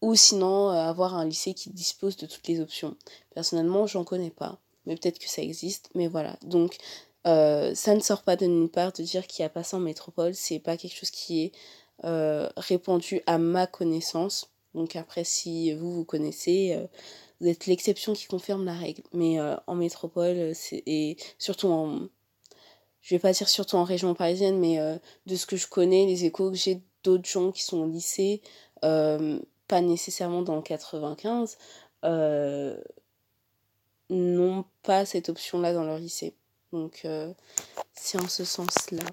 ou 0.00 0.14
sinon 0.14 0.70
euh, 0.70 0.74
avoir 0.74 1.14
un 1.14 1.24
lycée 1.24 1.54
qui 1.54 1.70
dispose 1.70 2.16
de 2.16 2.26
toutes 2.26 2.46
les 2.46 2.60
options. 2.60 2.96
Personnellement, 3.34 3.86
j'en 3.86 4.04
connais 4.04 4.30
pas, 4.30 4.60
mais 4.86 4.94
peut-être 4.94 5.18
que 5.18 5.28
ça 5.28 5.42
existe, 5.42 5.90
mais 5.94 6.06
voilà. 6.06 6.36
Donc 6.42 6.76
euh, 7.26 7.74
ça 7.74 7.94
ne 7.94 8.00
sort 8.00 8.22
pas 8.22 8.36
de 8.36 8.46
nulle 8.46 8.70
part 8.70 8.92
de 8.92 9.02
dire 9.02 9.26
qu'il 9.26 9.42
n'y 9.42 9.46
a 9.46 9.50
pas 9.50 9.64
ça 9.64 9.78
en 9.78 9.80
métropole, 9.80 10.34
c'est 10.34 10.60
pas 10.60 10.76
quelque 10.76 10.96
chose 10.96 11.10
qui 11.10 11.42
est 11.42 11.52
répandu 12.56 13.22
à 13.26 13.38
ma 13.38 13.66
connaissance. 13.66 14.50
Donc 14.74 14.94
après, 14.94 15.24
si 15.24 15.72
vous, 15.72 15.92
vous 15.92 16.04
connaissez, 16.04 16.78
vous 17.40 17.48
êtes 17.48 17.66
l'exception 17.66 18.14
qui 18.14 18.26
confirme 18.26 18.64
la 18.64 18.74
règle. 18.74 19.02
Mais 19.12 19.40
euh, 19.40 19.56
en 19.66 19.74
métropole, 19.74 20.54
c'est, 20.54 20.82
et 20.86 21.16
surtout 21.38 21.68
en... 21.68 22.08
Je 23.00 23.14
vais 23.14 23.20
pas 23.20 23.32
dire 23.32 23.48
surtout 23.48 23.76
en 23.76 23.84
région 23.84 24.14
parisienne, 24.14 24.58
mais 24.58 24.80
euh, 24.80 24.98
de 25.26 25.36
ce 25.36 25.46
que 25.46 25.56
je 25.56 25.68
connais, 25.68 26.04
les 26.06 26.24
échos 26.24 26.50
que 26.50 26.56
j'ai 26.56 26.82
d'autres 27.04 27.28
gens 27.28 27.52
qui 27.52 27.62
sont 27.62 27.78
au 27.78 27.86
lycée, 27.86 28.42
euh, 28.84 29.38
pas 29.66 29.80
nécessairement 29.80 30.42
dans 30.42 30.56
le 30.56 30.62
95, 30.62 31.58
euh, 32.04 32.76
n'ont 34.10 34.64
pas 34.82 35.04
cette 35.04 35.28
option-là 35.28 35.72
dans 35.72 35.84
leur 35.84 35.98
lycée. 35.98 36.34
Donc 36.72 37.02
euh, 37.04 37.32
c'est 37.94 38.20
en 38.20 38.28
ce 38.28 38.44
sens-là. 38.44 39.04